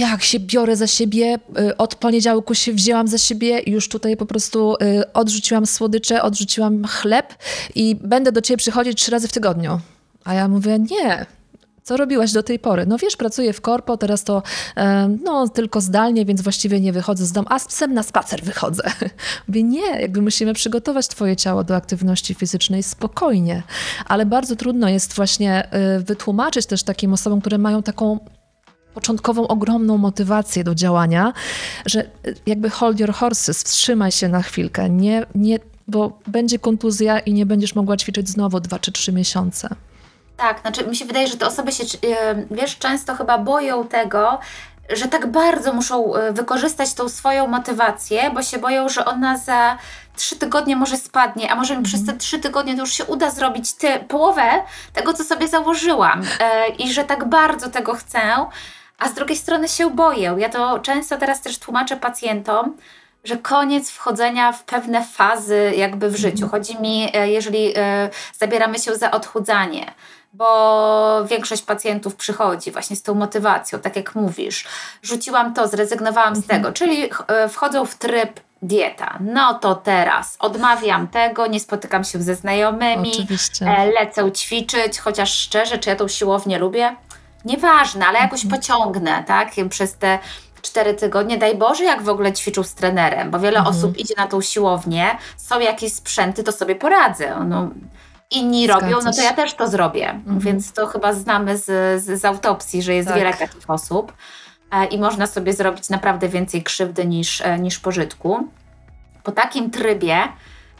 jak 0.00 0.22
się 0.22 0.40
biorę 0.40 0.76
za 0.76 0.86
siebie, 0.86 1.38
y, 1.58 1.76
od 1.76 1.94
poniedziałku 1.94 2.54
się 2.54 2.72
wzięłam 2.72 3.08
za 3.08 3.18
siebie 3.18 3.62
już 3.66 3.88
tutaj 3.88 4.16
po 4.16 4.26
prostu 4.26 4.74
y, 4.74 5.12
odrzuciłam 5.12 5.66
słodycze, 5.66 6.22
odrzuciłam 6.22 6.84
chleb 6.84 7.34
i 7.74 7.96
będę 8.00 8.32
do 8.32 8.40
ciebie 8.40 8.58
przychodzić 8.58 8.98
trzy 8.98 9.10
razy 9.10 9.28
w 9.28 9.32
tygodniu. 9.32 9.80
A 10.24 10.34
ja 10.34 10.48
mówię, 10.48 10.78
nie, 10.78 11.26
co 11.82 11.96
robiłaś 11.96 12.32
do 12.32 12.42
tej 12.42 12.58
pory? 12.58 12.86
No 12.86 12.98
wiesz, 12.98 13.16
pracuję 13.16 13.52
w 13.52 13.60
korpo, 13.60 13.96
teraz 13.96 14.24
to 14.24 14.42
no, 15.24 15.48
tylko 15.48 15.80
zdalnie, 15.80 16.24
więc 16.24 16.40
właściwie 16.40 16.80
nie 16.80 16.92
wychodzę 16.92 17.26
z 17.26 17.32
domu, 17.32 17.46
a 17.50 17.58
z 17.58 17.66
psem 17.66 17.94
na 17.94 18.02
spacer 18.02 18.42
wychodzę. 18.42 18.82
Mówię, 19.48 19.62
nie, 19.62 20.00
jakby 20.00 20.22
musimy 20.22 20.54
przygotować 20.54 21.08
twoje 21.08 21.36
ciało 21.36 21.64
do 21.64 21.76
aktywności 21.76 22.34
fizycznej 22.34 22.82
spokojnie, 22.82 23.62
ale 24.06 24.26
bardzo 24.26 24.56
trudno 24.56 24.88
jest 24.88 25.14
właśnie 25.14 25.68
y, 25.98 26.02
wytłumaczyć 26.02 26.66
też 26.66 26.82
takim 26.82 27.12
osobom, 27.12 27.40
które 27.40 27.58
mają 27.58 27.82
taką 27.82 28.18
początkową 28.94 29.48
ogromną 29.48 29.98
motywację 29.98 30.64
do 30.64 30.74
działania, 30.74 31.32
że 31.86 32.10
jakby 32.46 32.70
hold 32.70 33.00
your 33.00 33.12
horses, 33.12 33.62
wstrzymaj 33.62 34.12
się 34.12 34.28
na 34.28 34.42
chwilkę, 34.42 34.90
nie, 34.90 35.26
nie, 35.34 35.58
bo 35.88 36.18
będzie 36.26 36.58
kontuzja 36.58 37.18
i 37.18 37.32
nie 37.32 37.46
będziesz 37.46 37.74
mogła 37.74 37.96
ćwiczyć 37.96 38.28
znowu 38.28 38.60
dwa 38.60 38.78
czy 38.78 38.92
trzy 38.92 39.12
miesiące. 39.12 39.68
Tak, 40.36 40.60
znaczy 40.60 40.86
mi 40.86 40.96
się 40.96 41.04
wydaje, 41.04 41.28
że 41.28 41.36
te 41.36 41.46
osoby 41.46 41.72
się, 41.72 41.84
wiesz, 42.50 42.78
często 42.78 43.14
chyba 43.14 43.38
boją 43.38 43.88
tego, 43.88 44.38
że 44.90 45.08
tak 45.08 45.26
bardzo 45.26 45.72
muszą 45.72 46.14
e, 46.14 46.32
wykorzystać 46.32 46.94
tą 46.94 47.08
swoją 47.08 47.46
motywację, 47.46 48.30
bo 48.34 48.42
się 48.42 48.58
boją, 48.58 48.88
że 48.88 49.04
ona 49.04 49.38
za 49.38 49.78
trzy 50.16 50.36
tygodnie 50.36 50.76
może 50.76 50.96
spadnie, 50.96 51.52
a 51.52 51.54
może 51.54 51.76
mi 51.76 51.84
przez 51.84 52.06
te 52.06 52.12
trzy 52.12 52.38
tygodnie 52.38 52.74
to 52.74 52.80
już 52.80 52.92
się 52.92 53.04
uda 53.04 53.30
zrobić 53.30 53.72
ty, 53.72 53.88
połowę 54.08 54.62
tego, 54.92 55.14
co 55.14 55.24
sobie 55.24 55.48
założyłam. 55.48 56.22
E, 56.40 56.68
i 56.68 56.92
że 56.92 57.04
tak 57.04 57.28
bardzo 57.28 57.68
tego 57.68 57.94
chcę, 57.94 58.20
a 58.98 59.08
z 59.08 59.14
drugiej 59.14 59.36
strony 59.36 59.68
się 59.68 59.90
boję. 59.90 60.36
Ja 60.38 60.48
to 60.48 60.78
często 60.78 61.16
teraz 61.16 61.42
też 61.42 61.58
tłumaczę 61.58 61.96
pacjentom, 61.96 62.76
że 63.24 63.36
koniec 63.36 63.90
wchodzenia 63.90 64.52
w 64.52 64.64
pewne 64.64 65.04
fazy 65.04 65.72
jakby 65.76 66.08
w 66.08 66.16
życiu. 66.16 66.48
Chodzi 66.48 66.80
mi, 66.80 67.10
e, 67.14 67.30
jeżeli 67.30 67.72
e, 67.76 68.10
zabieramy 68.38 68.78
się 68.78 68.94
za 68.94 69.10
odchudzanie, 69.10 69.94
bo 70.32 71.24
większość 71.24 71.62
pacjentów 71.62 72.16
przychodzi 72.16 72.70
właśnie 72.70 72.96
z 72.96 73.02
tą 73.02 73.14
motywacją, 73.14 73.78
tak 73.78 73.96
jak 73.96 74.14
mówisz. 74.14 74.64
Rzuciłam 75.02 75.54
to, 75.54 75.68
zrezygnowałam 75.68 76.34
z 76.34 76.38
mhm. 76.38 76.62
tego, 76.62 76.72
czyli 76.72 77.10
e, 77.28 77.48
wchodzą 77.48 77.86
w 77.86 77.94
tryb 77.94 78.40
dieta. 78.62 79.18
No 79.20 79.54
to 79.54 79.74
teraz 79.74 80.36
odmawiam 80.38 81.08
tego, 81.08 81.46
nie 81.46 81.60
spotykam 81.60 82.04
się 82.04 82.22
ze 82.22 82.34
znajomymi, 82.34 83.12
Oczywiście. 83.12 83.90
lecę 84.00 84.32
ćwiczyć, 84.32 84.98
chociaż 84.98 85.38
szczerze, 85.38 85.78
czy 85.78 85.90
ja 85.90 85.96
tą 85.96 86.08
siłownię 86.08 86.58
lubię? 86.58 86.96
Nieważne, 87.44 88.06
ale 88.06 88.18
jakoś 88.18 88.44
mhm. 88.44 88.60
pociągnę, 88.60 89.24
tak? 89.26 89.50
Przez 89.68 89.94
te 89.94 90.18
cztery 90.62 90.94
tygodnie. 90.94 91.38
Daj 91.38 91.56
Boże, 91.56 91.84
jak 91.84 92.02
w 92.02 92.08
ogóle 92.08 92.32
ćwiczył 92.32 92.64
z 92.64 92.74
trenerem, 92.74 93.30
bo 93.30 93.38
wiele 93.38 93.58
mhm. 93.58 93.76
osób 93.76 93.98
idzie 93.98 94.14
na 94.16 94.26
tą 94.26 94.40
siłownię, 94.40 95.16
są 95.36 95.60
jakieś 95.60 95.92
sprzęty, 95.92 96.42
to 96.42 96.52
sobie 96.52 96.74
poradzę. 96.74 97.44
No, 97.48 97.68
inni 98.30 98.64
Zgadza 98.64 98.80
robią, 98.80 98.98
no 99.04 99.12
to 99.12 99.22
ja 99.22 99.32
też 99.32 99.54
to 99.54 99.68
zrobię. 99.68 100.10
Mhm. 100.10 100.38
Więc 100.38 100.72
to 100.72 100.86
chyba 100.86 101.12
znamy 101.12 101.58
z, 101.58 101.64
z, 102.02 102.20
z 102.20 102.24
autopsji, 102.24 102.82
że 102.82 102.94
jest 102.94 103.08
tak. 103.08 103.18
wiele 103.18 103.34
takich 103.34 103.70
osób 103.70 104.12
e, 104.72 104.84
i 104.84 104.98
można 104.98 105.26
sobie 105.26 105.52
zrobić 105.52 105.88
naprawdę 105.88 106.28
więcej 106.28 106.62
krzywdy 106.62 107.06
niż, 107.06 107.40
e, 107.40 107.58
niż 107.58 107.78
pożytku. 107.78 108.48
Po 109.22 109.32
takim 109.32 109.70
trybie 109.70 110.18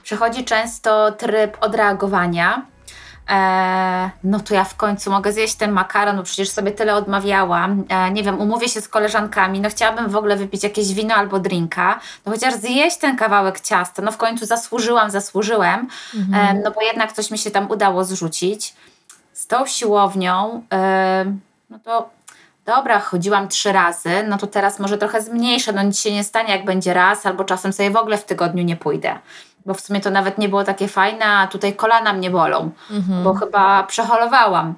przychodzi 0.03 0.45
często 0.45 1.13
tryb 1.13 1.57
odreagowania, 1.61 2.67
e, 3.31 4.11
no 4.25 4.41
to 4.41 4.55
ja 4.55 4.65
w 4.65 4.77
końcu 4.77 5.11
mogę 5.11 5.33
zjeść 5.33 5.55
ten 5.55 5.73
makaron, 5.73 6.17
bo 6.17 6.23
przecież 6.23 6.51
sobie 6.51 6.73
tyle 6.73 6.95
odmawiałam. 6.95 7.85
E, 7.89 8.11
nie 8.11 8.23
wiem, 8.23 8.41
umówię 8.41 8.69
się 8.69 8.81
z 8.81 8.89
koleżankami, 8.89 9.61
no 9.61 9.71
chciałabym 9.71 10.09
w 10.09 10.17
ogóle 10.17 10.37
wypić 10.37 10.63
jakieś 10.65 10.93
wino 10.93 11.15
albo 11.15 11.39
drinka, 11.39 12.01
no 12.27 12.33
chociaż 12.33 12.55
zjeść 12.55 12.97
ten 12.97 13.17
kawałek 13.17 13.61
ciasta, 13.61 14.03
no 14.03 14.13
w 14.13 14.17
końcu 14.17 14.47
zasłużyłam, 14.47 15.11
zasłużyłem, 15.11 15.89
mhm. 16.15 16.57
e, 16.57 16.61
no 16.65 16.71
bo 16.71 16.83
jednak 16.83 17.13
coś 17.13 17.31
mi 17.31 17.39
się 17.39 17.51
tam 17.51 17.71
udało 17.71 18.05
zrzucić. 18.05 18.75
Z 19.33 19.47
tą 19.47 19.67
siłownią, 19.67 20.63
e, 20.73 21.25
no 21.71 21.79
to 21.79 22.11
dobra, 22.65 23.01
chodziłam 23.01 23.49
trzy 23.49 23.73
razy, 23.73 24.11
no 24.29 24.39
to 24.39 24.47
teraz 24.47 24.79
może 24.79 24.99
trochę 24.99 25.23
zmniejszę, 25.23 25.73
no 25.73 25.83
nic 25.83 26.01
się 26.01 26.13
nie 26.13 26.25
stanie, 26.25 26.57
jak 26.57 26.65
będzie 26.65 26.95
raz, 26.95 27.27
albo 27.27 27.45
czasem 27.45 27.73
sobie 27.73 27.91
w 27.91 27.97
ogóle 27.97 28.19
w 28.19 28.25
tygodniu 28.25 28.65
nie 28.65 28.77
pójdę 28.77 29.19
bo 29.67 29.75
w 29.75 29.81
sumie 29.81 30.01
to 30.01 30.11
nawet 30.11 30.39
nie 30.39 30.49
było 30.49 30.65
takie 30.65 30.89
fajne, 30.89 31.25
a 31.25 31.47
tutaj 31.47 31.77
kolana 31.77 32.13
mnie 32.13 32.31
bolą, 32.31 32.71
mhm. 32.91 33.25
bo 33.25 33.35
chyba 33.35 33.83
przeholowałam. 33.83 34.75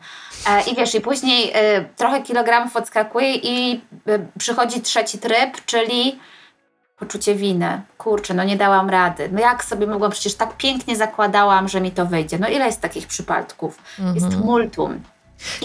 E, 0.48 0.62
I 0.62 0.76
wiesz, 0.76 0.94
i 0.94 1.00
później 1.00 1.50
e, 1.54 1.84
trochę 1.84 2.22
kilogramów 2.22 2.76
odskakuje 2.76 3.34
i 3.34 3.80
e, 4.08 4.18
przychodzi 4.38 4.80
trzeci 4.80 5.18
tryb, 5.18 5.64
czyli 5.66 6.18
poczucie 6.98 7.34
winy. 7.34 7.82
Kurczę, 7.98 8.34
no 8.34 8.44
nie 8.44 8.56
dałam 8.56 8.90
rady. 8.90 9.28
No 9.32 9.40
jak 9.40 9.64
sobie 9.64 9.86
mogłam, 9.86 10.10
przecież 10.10 10.34
tak 10.34 10.56
pięknie 10.56 10.96
zakładałam, 10.96 11.68
że 11.68 11.80
mi 11.80 11.90
to 11.90 12.06
wyjdzie. 12.06 12.38
No 12.38 12.48
ile 12.48 12.66
jest 12.66 12.80
takich 12.80 13.06
przypadków? 13.06 13.78
Mhm. 13.98 14.14
Jest 14.14 14.36
multum. 14.36 15.00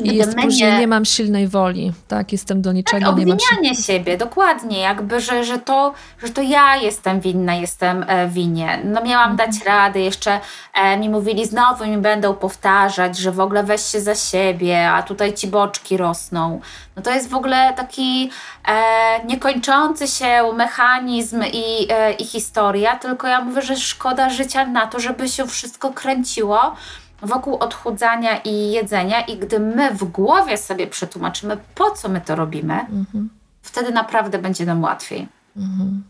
I, 0.04 0.16
jest 0.16 0.36
później, 0.36 0.80
nie 0.80 0.88
mam 0.88 1.06
silnej 1.06 1.48
woli, 1.48 1.94
tak, 2.08 2.32
jestem 2.32 2.62
do 2.62 2.74
niczego, 2.74 3.06
tak, 3.06 3.18
nie 3.18 3.26
mam 3.26 3.38
obwinianie 3.38 3.76
siebie, 3.76 4.18
dokładnie, 4.18 4.80
jakby, 4.80 5.22
że, 5.22 5.44
że, 5.44 5.60
to, 5.60 5.94
że 6.24 6.30
to 6.30 6.42
ja 6.42 6.76
jestem 6.76 7.20
winna, 7.20 7.56
jestem 7.56 8.06
e, 8.08 8.28
winie. 8.28 8.82
No 8.84 9.04
miałam 9.04 9.32
mhm. 9.32 9.52
dać 9.52 9.66
radę, 9.66 10.00
jeszcze 10.00 10.40
e, 10.74 10.98
mi 10.98 11.10
mówili, 11.10 11.46
znowu 11.46 11.86
mi 11.86 11.98
będą 11.98 12.34
powtarzać, 12.34 13.18
że 13.18 13.32
w 13.32 13.40
ogóle 13.40 13.64
weź 13.64 13.82
się 13.82 14.02
za 14.02 14.16
siebie, 14.16 14.92
a 14.92 15.04
tutaj 15.04 15.34
ci 15.34 15.48
boczki 15.48 15.98
rosną. 15.98 16.62
No 16.96 17.02
to 17.02 17.12
jest 17.12 17.30
w 17.30 17.36
ogóle 17.36 17.74
taki 17.74 18.32
e, 18.68 19.26
niekończący 19.26 20.08
się 20.08 20.54
mechanizm 20.54 21.44
i, 21.54 21.88
e, 21.90 22.12
i 22.14 22.26
historia, 22.26 22.96
tylko 22.96 23.28
ja 23.28 23.42
mówię, 23.42 23.62
że 23.62 23.76
szkoda 23.76 24.30
życia 24.30 24.66
na 24.66 24.88
to, 24.88 25.00
żeby 25.00 25.30
się 25.30 25.48
wszystko 25.48 25.94
kręciło, 25.94 26.76
wokół 27.22 27.56
odchudzania 27.56 28.38
i 28.38 28.72
jedzenia, 28.72 29.22
i 29.22 29.38
gdy 29.38 29.60
my 29.60 29.94
w 29.94 30.04
głowie 30.04 30.58
sobie 30.58 30.88
przetłumaczymy, 30.88 31.58
po 31.76 31.92
co 31.92 32.10
my 32.10 32.22
to 32.22 32.36
robimy, 32.36 32.80
mhm. 32.80 33.30
wtedy 33.62 33.92
naprawdę 33.92 34.40
będzie 34.40 34.66
nam 34.66 34.84
łatwiej. 34.84 35.28
Mhm. 35.58 36.04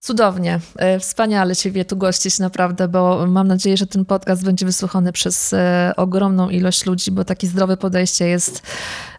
Cudownie, 0.00 0.60
e, 0.76 1.00
wspaniale 1.00 1.56
Ciebie 1.56 1.84
tu 1.84 1.96
gościć 1.96 2.38
naprawdę, 2.38 2.88
bo 2.88 3.26
mam 3.26 3.48
nadzieję, 3.48 3.76
że 3.76 3.86
ten 3.86 4.04
podcast 4.04 4.44
będzie 4.44 4.66
wysłuchany 4.66 5.12
przez 5.12 5.52
e, 5.52 5.92
ogromną 5.96 6.48
ilość 6.48 6.86
ludzi, 6.86 7.10
bo 7.10 7.24
takie 7.24 7.46
zdrowe 7.46 7.76
podejście 7.76 8.28
jest 8.28 8.62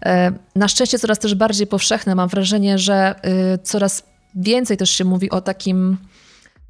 e, 0.05 0.31
na 0.55 0.67
szczęście 0.67 0.99
coraz 0.99 1.19
też 1.19 1.35
bardziej 1.35 1.67
powszechne. 1.67 2.15
Mam 2.15 2.29
wrażenie, 2.29 2.77
że 2.77 3.15
coraz 3.63 4.03
więcej 4.35 4.77
też 4.77 4.89
się 4.89 5.03
mówi 5.05 5.29
o 5.29 5.41
takim 5.41 5.97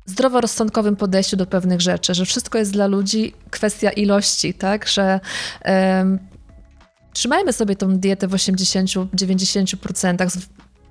zdroworozsądkowym 0.08 0.96
podejściu 0.96 1.38
do 1.38 1.46
pewnych 1.46 1.82
rzeczy, 1.82 2.14
że 2.14 2.26
wszystko 2.26 2.58
jest 2.58 2.72
dla 2.72 2.88
ludzi 2.88 3.34
kwestia 3.50 3.90
ilości, 3.90 4.54
tak, 4.54 4.88
że 4.88 5.20
um, 5.66 6.20
trzymajmy 7.14 7.54
sobie 7.54 7.76
tą 7.76 7.98
dietę 7.98 8.28
w 8.28 8.32
80-90%, 8.32 10.48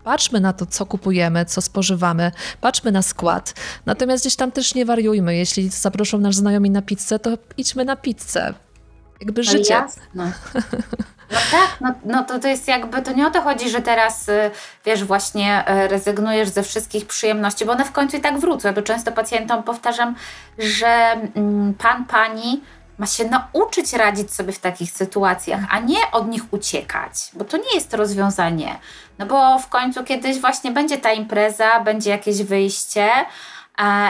Patrzmy 0.07 0.41
na 0.41 0.53
to, 0.53 0.67
co 0.67 0.87
kupujemy, 0.87 1.45
co 1.45 1.61
spożywamy, 1.61 2.33
patrzmy 2.61 2.93
na 2.93 3.03
skład. 3.03 3.55
Natomiast 3.87 4.25
gdzieś 4.25 4.37
tam 4.37 4.53
też 4.53 4.75
nie 4.75 4.85
wariujmy. 4.85 5.37
Jeśli 5.37 5.69
zaproszą 5.69 6.19
nas 6.19 6.35
znajomi 6.35 6.71
na 6.71 6.83
pizzę, 6.83 7.19
to 7.19 7.39
idźmy 7.57 7.85
na 7.85 7.97
pizzę. 7.97 8.55
Jakby 9.21 9.43
no 9.43 9.51
życie. 9.51 9.75
Jasne. 9.75 10.33
No 11.31 11.39
tak, 11.51 11.77
no, 11.81 11.95
no 12.05 12.25
to, 12.25 12.39
to 12.39 12.49
jest 12.49 12.69
jakby, 12.69 13.03
to 13.03 13.13
nie 13.13 13.27
o 13.27 13.31
to 13.31 13.43
chodzi, 13.43 13.71
że 13.71 13.83
teraz, 13.83 14.29
y, 14.29 14.51
wiesz, 14.85 15.05
właśnie 15.05 15.65
y, 15.85 15.89
rezygnujesz 15.89 16.49
ze 16.49 16.63
wszystkich 16.63 17.07
przyjemności, 17.07 17.65
bo 17.65 17.73
one 17.73 17.85
w 17.85 17.93
końcu 17.93 18.17
i 18.17 18.21
tak 18.21 18.39
wrócą. 18.39 18.69
Ja 18.69 18.75
to 18.75 18.83
często 18.83 19.13
pacjentom 19.13 19.63
powtarzam, 19.63 20.15
że 20.59 20.87
mm, 21.35 21.75
pan, 21.75 22.05
pani 22.05 22.61
ma 22.99 23.07
się 23.07 23.25
nauczyć 23.25 23.93
radzić 23.93 24.35
sobie 24.35 24.53
w 24.53 24.59
takich 24.59 24.91
sytuacjach, 24.91 25.61
a 25.71 25.79
nie 25.79 26.11
od 26.13 26.29
nich 26.29 26.43
uciekać, 26.51 27.13
bo 27.33 27.45
to 27.45 27.57
nie 27.57 27.75
jest 27.75 27.95
rozwiązanie. 27.95 28.79
No 29.19 29.27
bo 29.27 29.59
w 29.59 29.69
końcu 29.69 30.05
kiedyś 30.05 30.41
właśnie 30.41 30.71
będzie 30.71 30.99
ta 30.99 31.13
impreza, 31.13 31.81
będzie 31.81 32.11
jakieś 32.11 32.43
wyjście, 32.43 33.11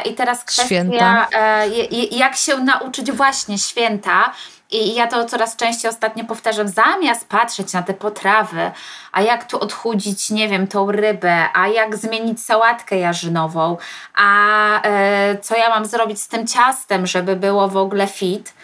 i 0.05 0.15
teraz 0.15 0.45
kwestia, 0.45 0.65
święta. 0.65 1.29
E, 1.33 1.69
jak 2.11 2.37
się 2.37 2.57
nauczyć 2.57 3.13
właśnie 3.13 3.59
święta, 3.59 4.33
i 4.71 4.95
ja 4.95 5.07
to 5.07 5.25
coraz 5.25 5.57
częściej 5.57 5.91
ostatnio 5.91 6.25
powtarzam, 6.25 6.69
zamiast 6.69 7.29
patrzeć 7.29 7.73
na 7.73 7.83
te 7.83 7.95
potrawy, 7.95 8.71
a 9.13 9.23
jak 9.23 9.45
tu 9.45 9.61
odchudzić, 9.61 10.31
nie 10.31 10.49
wiem, 10.49 10.67
tą 10.67 10.93
rybę, 10.93 11.49
a 11.55 11.69
jak 11.69 11.97
zmienić 11.97 12.45
sałatkę 12.45 12.99
jarzynową, 12.99 13.77
a 14.15 14.83
e, 14.83 15.39
co 15.39 15.57
ja 15.57 15.69
mam 15.69 15.87
zrobić 15.87 16.21
z 16.21 16.29
tym 16.29 16.47
ciastem, 16.47 17.07
żeby 17.07 17.37
było 17.37 17.69
w 17.69 17.77
ogóle 17.77 18.07
fit, 18.07 18.55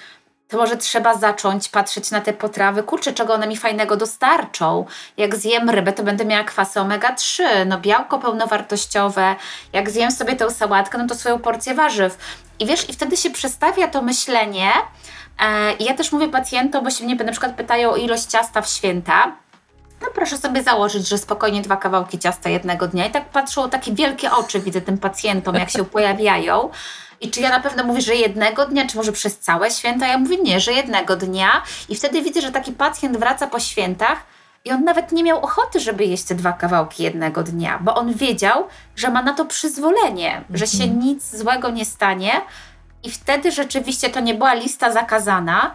to 0.53 0.59
może 0.59 0.77
trzeba 0.77 1.15
zacząć 1.15 1.69
patrzeć 1.69 2.11
na 2.11 2.21
te 2.21 2.33
potrawy, 2.33 2.83
kurczę, 2.83 3.13
czego 3.13 3.35
one 3.35 3.47
mi 3.47 3.57
fajnego 3.57 3.97
dostarczą. 3.97 4.87
Jak 5.17 5.37
zjem 5.37 5.71
rybę, 5.71 5.93
to 5.93 6.03
będę 6.03 6.25
miała 6.25 6.45
kwasy 6.45 6.81
omega-3, 6.81 7.43
no 7.67 7.79
białko 7.79 8.19
pełnowartościowe. 8.19 9.37
Jak 9.73 9.91
zjem 9.91 10.11
sobie 10.11 10.37
tę 10.37 10.51
sałatkę, 10.51 10.99
no 10.99 11.07
to 11.07 11.15
swoją 11.15 11.39
porcję 11.39 11.75
warzyw. 11.75 12.19
I 12.59 12.67
wiesz, 12.67 12.91
i 12.91 12.93
wtedy 12.93 13.17
się 13.17 13.31
przestawia 13.31 13.89
to 13.89 14.03
myślenie. 14.03 14.73
E, 15.41 15.73
ja 15.81 15.95
też 15.95 16.13
mówię 16.13 16.29
pacjentom, 16.29 16.85
bo 16.85 16.91
się 16.91 17.05
mnie 17.05 17.15
na 17.15 17.33
przykład 17.33 17.57
pytają 17.57 17.91
o 17.91 17.97
ilość 17.97 18.25
ciasta 18.25 18.63
w 18.63 18.69
święta. 18.69 19.37
No 20.03 20.09
proszę 20.15 20.39
sobie 20.39 20.63
założyć, 20.63 21.09
że 21.09 21.19
spokojnie 21.19 21.63
dwa 21.63 21.77
kawałki 21.77 22.19
ciasta 22.19 22.51
jednego 22.51 22.89
dnia. 22.89 23.07
I 23.07 23.11
tak 23.11 23.29
patrzą, 23.29 23.71
takie 23.71 23.93
wielkie 23.93 24.33
oczy 24.33 24.61
widzę 24.61 24.81
tym 24.81 24.99
pacjentom, 24.99 25.55
jak 25.55 25.71
się 25.71 25.85
pojawiają. 25.85 26.71
I 27.21 27.31
czy 27.31 27.41
ja 27.41 27.51
na 27.51 27.61
pewno 27.61 27.85
mówię, 27.85 28.01
że 28.01 28.15
jednego 28.15 28.67
dnia, 28.67 28.87
czy 28.87 28.97
może 28.97 29.13
przez 29.13 29.39
całe 29.39 29.71
święta? 29.71 30.07
Ja 30.07 30.19
mówię 30.19 30.37
nie, 30.37 30.61
że 30.61 30.73
jednego 30.73 31.17
dnia. 31.17 31.63
I 31.89 31.97
wtedy 31.97 32.23
widzę, 32.23 32.41
że 32.41 32.53
taki 32.53 32.73
pacjent 32.73 33.17
wraca 33.17 33.47
po 33.47 33.61
świętach 33.61 34.19
i 34.65 34.71
on 34.71 34.85
nawet 34.85 35.13
nie 35.13 35.23
miał 35.23 35.41
ochoty, 35.41 35.81
żeby 35.81 36.05
jeść 36.05 36.25
te 36.25 36.35
dwa 36.35 36.53
kawałki 36.53 37.03
jednego 37.03 37.43
dnia, 37.43 37.79
bo 37.83 37.95
on 37.95 38.15
wiedział, 38.15 38.69
że 38.97 39.11
ma 39.11 39.23
na 39.23 39.33
to 39.33 39.45
przyzwolenie, 39.45 40.45
że 40.55 40.67
się 40.67 40.85
mhm. 40.85 41.01
nic 41.01 41.37
złego 41.37 41.71
nie 41.71 41.85
stanie. 41.85 42.33
I 43.03 43.11
wtedy 43.11 43.53
rzeczywiście 43.53 44.11
to 44.11 44.21
nie 44.21 44.35
była 44.35 44.55
lista 44.55 44.93
zakazana, 44.93 45.75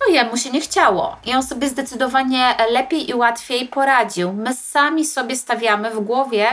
no 0.00 0.14
jemu 0.14 0.36
się 0.36 0.50
nie 0.50 0.60
chciało. 0.60 1.16
I 1.24 1.34
on 1.34 1.42
sobie 1.42 1.68
zdecydowanie 1.68 2.54
lepiej 2.70 3.10
i 3.10 3.14
łatwiej 3.14 3.68
poradził. 3.68 4.32
My 4.32 4.54
sami 4.54 5.04
sobie 5.04 5.36
stawiamy 5.36 5.90
w 5.90 6.00
głowie 6.00 6.46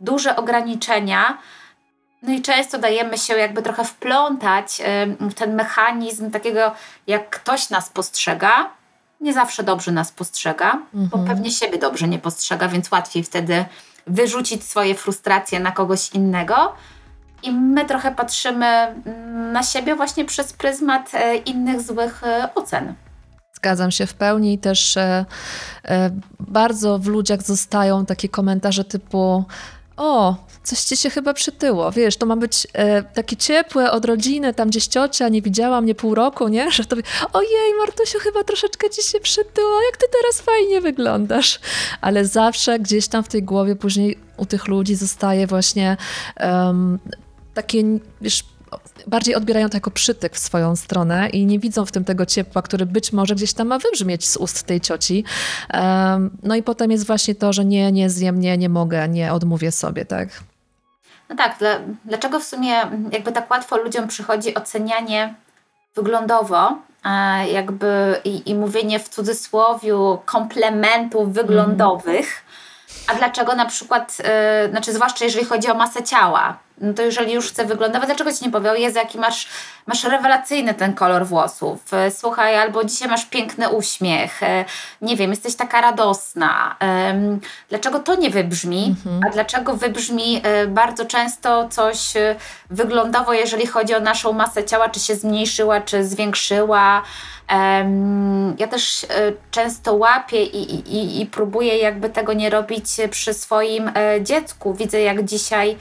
duże 0.00 0.36
ograniczenia, 0.36 1.38
no 2.22 2.32
i 2.32 2.42
często 2.42 2.78
dajemy 2.78 3.18
się 3.18 3.34
jakby 3.34 3.62
trochę 3.62 3.84
wplątać 3.84 4.82
w 5.20 5.34
ten 5.34 5.54
mechanizm 5.54 6.30
takiego, 6.30 6.72
jak 7.06 7.30
ktoś 7.30 7.70
nas 7.70 7.88
postrzega, 7.88 8.70
nie 9.20 9.32
zawsze 9.32 9.62
dobrze 9.62 9.92
nas 9.92 10.12
postrzega, 10.12 10.72
mhm. 10.94 11.08
bo 11.08 11.18
pewnie 11.18 11.50
siebie 11.50 11.78
dobrze 11.78 12.08
nie 12.08 12.18
postrzega, 12.18 12.68
więc 12.68 12.90
łatwiej 12.90 13.24
wtedy 13.24 13.64
wyrzucić 14.06 14.64
swoje 14.64 14.94
frustracje 14.94 15.60
na 15.60 15.72
kogoś 15.72 16.10
innego. 16.10 16.74
I 17.42 17.52
my 17.52 17.84
trochę 17.84 18.14
patrzymy 18.14 18.66
mm, 18.66 19.52
na 19.52 19.62
siebie 19.62 19.94
właśnie 19.94 20.24
przez 20.24 20.52
pryzmat 20.52 21.10
e, 21.14 21.36
innych 21.36 21.80
złych 21.82 22.24
e, 22.24 22.48
ocen. 22.54 22.94
Zgadzam 23.52 23.90
się 23.90 24.06
w 24.06 24.14
pełni 24.14 24.54
i 24.54 24.58
też 24.58 24.96
e, 24.96 25.24
e, 25.84 26.10
bardzo 26.40 26.98
w 26.98 27.06
ludziach 27.06 27.42
zostają 27.42 28.06
takie 28.06 28.28
komentarze 28.28 28.84
typu 28.84 29.44
o, 29.98 30.36
coś 30.62 30.80
ci 30.80 30.96
się 30.96 31.10
chyba 31.10 31.34
przytyło. 31.34 31.92
Wiesz, 31.92 32.16
to 32.16 32.26
ma 32.26 32.36
być 32.36 32.66
e, 32.72 33.02
takie 33.02 33.36
ciepłe 33.36 33.90
od 33.90 34.04
rodziny, 34.04 34.54
tam 34.54 34.68
gdzieś 34.68 34.86
ciocia 34.86 35.28
nie 35.28 35.42
widziała 35.42 35.80
mnie 35.80 35.94
pół 35.94 36.14
roku, 36.14 36.48
nie? 36.48 36.70
Że 36.76 36.84
to 36.84 36.96
ojej, 37.32 37.74
Martusiu, 37.78 38.18
chyba 38.18 38.44
troszeczkę 38.44 38.90
ci 38.90 39.02
się 39.02 39.20
przytyło, 39.20 39.80
jak 39.90 39.96
ty 39.96 40.06
teraz 40.12 40.40
fajnie 40.40 40.80
wyglądasz. 40.80 41.60
Ale 42.00 42.26
zawsze 42.26 42.78
gdzieś 42.78 43.08
tam 43.08 43.24
w 43.24 43.28
tej 43.28 43.42
głowie 43.42 43.76
później 43.76 44.18
u 44.36 44.46
tych 44.46 44.68
ludzi 44.68 44.94
zostaje 44.94 45.46
właśnie 45.46 45.96
um, 46.40 46.98
takie, 47.62 47.82
wiesz, 48.20 48.44
bardziej 49.06 49.34
odbierają 49.34 49.68
to 49.68 49.76
jako 49.76 49.90
przytyk 49.90 50.34
w 50.34 50.38
swoją 50.38 50.76
stronę 50.76 51.28
i 51.28 51.46
nie 51.46 51.58
widzą 51.58 51.86
w 51.86 51.92
tym 51.92 52.04
tego 52.04 52.26
ciepła, 52.26 52.62
który 52.62 52.86
być 52.86 53.12
może 53.12 53.34
gdzieś 53.34 53.52
tam 53.52 53.66
ma 53.66 53.78
wybrzmieć 53.78 54.28
z 54.28 54.36
ust 54.36 54.62
tej 54.62 54.80
cioci. 54.80 55.24
No 56.42 56.54
i 56.54 56.62
potem 56.62 56.90
jest 56.90 57.06
właśnie 57.06 57.34
to, 57.34 57.52
że 57.52 57.64
nie, 57.64 57.92
nie 57.92 58.10
zjem, 58.10 58.40
nie, 58.40 58.58
nie 58.58 58.68
mogę, 58.68 59.08
nie 59.08 59.32
odmówię 59.32 59.72
sobie, 59.72 60.04
tak? 60.04 60.28
No 61.28 61.36
tak, 61.36 61.58
dlaczego 62.04 62.40
w 62.40 62.44
sumie 62.44 62.74
jakby 63.12 63.32
tak 63.32 63.50
łatwo 63.50 63.76
ludziom 63.76 64.08
przychodzi 64.08 64.54
ocenianie 64.54 65.34
wyglądowo, 65.96 66.78
e, 67.04 67.48
jakby 67.48 68.20
i, 68.24 68.50
i 68.50 68.54
mówienie 68.54 69.00
w 69.00 69.08
cudzysłowiu 69.08 70.18
komplementów 70.24 71.32
wyglądowych, 71.32 72.44
a 73.06 73.14
dlaczego 73.14 73.54
na 73.54 73.66
przykład, 73.66 74.18
yy, 74.64 74.70
znaczy 74.70 74.92
zwłaszcza 74.92 75.24
jeżeli 75.24 75.44
chodzi 75.44 75.70
o 75.70 75.74
masę 75.74 76.02
ciała, 76.02 76.58
no 76.80 76.94
to 76.94 77.02
jeżeli 77.02 77.32
już 77.32 77.48
chcę 77.48 77.64
wyglądać, 77.64 78.02
dlaczego 78.06 78.32
ci 78.32 78.44
nie 78.44 78.50
powie, 78.50 78.78
Jezu, 78.78 78.98
jaki 78.98 79.18
masz, 79.18 79.48
masz 79.86 80.04
rewelacyjny 80.04 80.74
ten 80.74 80.94
kolor 80.94 81.26
włosów, 81.26 81.80
y, 81.92 82.10
słuchaj, 82.10 82.56
albo 82.56 82.84
dzisiaj 82.84 83.08
masz 83.08 83.26
piękny 83.26 83.68
uśmiech, 83.68 84.42
y, 84.42 84.46
nie 85.02 85.16
wiem, 85.16 85.30
jesteś 85.30 85.56
taka 85.56 85.80
radosna. 85.80 86.76
Dlaczego 87.68 87.98
to 87.98 88.14
nie 88.14 88.30
wybrzmi, 88.30 88.94
mhm. 89.06 89.20
a 89.26 89.30
dlaczego 89.30 89.76
wybrzmi 89.76 90.42
y, 90.64 90.66
bardzo 90.66 91.04
często 91.04 91.68
coś 91.68 92.12
wyglądowo, 92.70 93.32
jeżeli 93.32 93.66
chodzi 93.66 93.94
o 93.94 94.00
naszą 94.00 94.32
masę 94.32 94.64
ciała, 94.64 94.88
czy 94.88 95.00
się 95.00 95.16
zmniejszyła, 95.16 95.80
czy 95.80 96.04
zwiększyła, 96.04 97.02
ja 98.58 98.66
też 98.68 99.06
często 99.50 99.94
łapię 99.94 100.42
i, 100.44 100.74
i, 100.74 101.20
i 101.20 101.26
próbuję 101.26 101.78
jakby 101.78 102.10
tego 102.10 102.32
nie 102.32 102.50
robić 102.50 102.84
przy 103.10 103.34
swoim 103.34 103.90
e, 103.94 104.22
dziecku. 104.22 104.74
Widzę, 104.74 105.00
jak 105.00 105.24
dzisiaj 105.24 105.76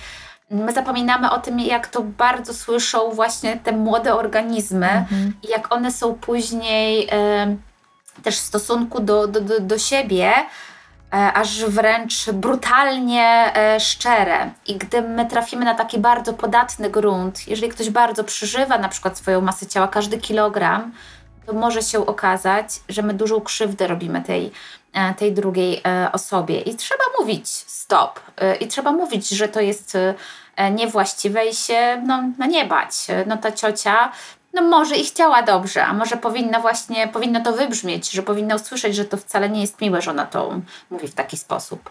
my 0.50 0.74
zapominamy 0.74 1.32
o 1.32 1.40
tym, 1.40 1.60
jak 1.60 1.88
to 1.88 2.02
bardzo 2.02 2.54
słyszą 2.54 3.12
właśnie 3.12 3.58
te 3.58 3.72
młode 3.72 4.16
organizmy 4.16 4.90
mhm. 4.90 5.34
i 5.44 5.48
jak 5.48 5.74
one 5.74 5.92
są 5.92 6.14
później 6.14 7.10
też 8.24 8.36
w 8.36 8.44
stosunku 8.44 9.00
do, 9.00 9.28
do, 9.28 9.42
do, 9.42 9.60
do 9.60 9.78
siebie 9.78 10.34
e, 11.14 11.34
aż 11.34 11.66
wręcz 11.66 12.32
brutalnie 12.32 13.56
e, 13.56 13.80
szczere. 13.80 14.52
I 14.68 14.76
gdy 14.76 15.02
my 15.02 15.26
trafimy 15.26 15.66
na 15.66 15.76
taki 15.76 16.00
bardzo 16.00 16.34
podatny 16.34 16.90
grunt, 16.90 17.48
jeżeli 17.48 17.70
ktoś 17.70 17.90
bardzo 17.90 18.24
przeżywa 18.24 18.78
na 18.78 18.90
przykład 18.90 19.18
swoją 19.18 19.42
masę 19.42 19.66
ciała, 19.66 19.88
każdy 19.88 20.18
kilogram, 20.18 20.92
to 21.46 21.54
może 21.54 21.82
się 21.82 22.06
okazać, 22.06 22.70
że 22.90 23.02
my 23.02 23.14
dużą 23.14 23.42
krzywdę 23.42 23.88
robimy 23.88 24.22
tej, 24.22 24.52
tej 25.18 25.34
drugiej 25.34 25.82
osobie. 26.12 26.62
I 26.62 26.76
trzeba 26.76 27.04
mówić 27.20 27.50
stop. 27.50 28.20
I 28.60 28.68
trzeba 28.68 28.92
mówić, 28.92 29.30
że 29.30 29.48
to 29.48 29.62
jest 29.62 29.98
E, 30.58 30.72
niewłaściwe 30.72 31.48
i 31.48 31.56
się 31.56 32.04
no, 32.08 32.24
no 32.38 32.46
nie 32.46 32.66
bać. 32.66 32.94
No 33.28 33.38
ta 33.38 33.52
ciocia 33.52 34.12
no 34.54 34.62
może 34.62 34.96
i 34.96 35.06
chciała 35.06 35.44
dobrze, 35.44 35.86
a 35.86 35.94
może 35.94 36.18
powinna 36.18 36.60
właśnie, 36.60 37.08
powinno 37.08 37.44
to 37.44 37.54
wybrzmieć, 37.54 38.12
że 38.12 38.24
powinna 38.24 38.56
usłyszeć, 38.56 38.96
że 38.96 39.06
to 39.06 39.18
wcale 39.18 39.50
nie 39.50 39.62
jest 39.62 39.82
miłe, 39.82 40.02
że 40.02 40.12
ona 40.12 40.26
to 40.26 40.62
mówi 40.90 41.08
w 41.08 41.14
taki 41.14 41.38
sposób. 41.38 41.90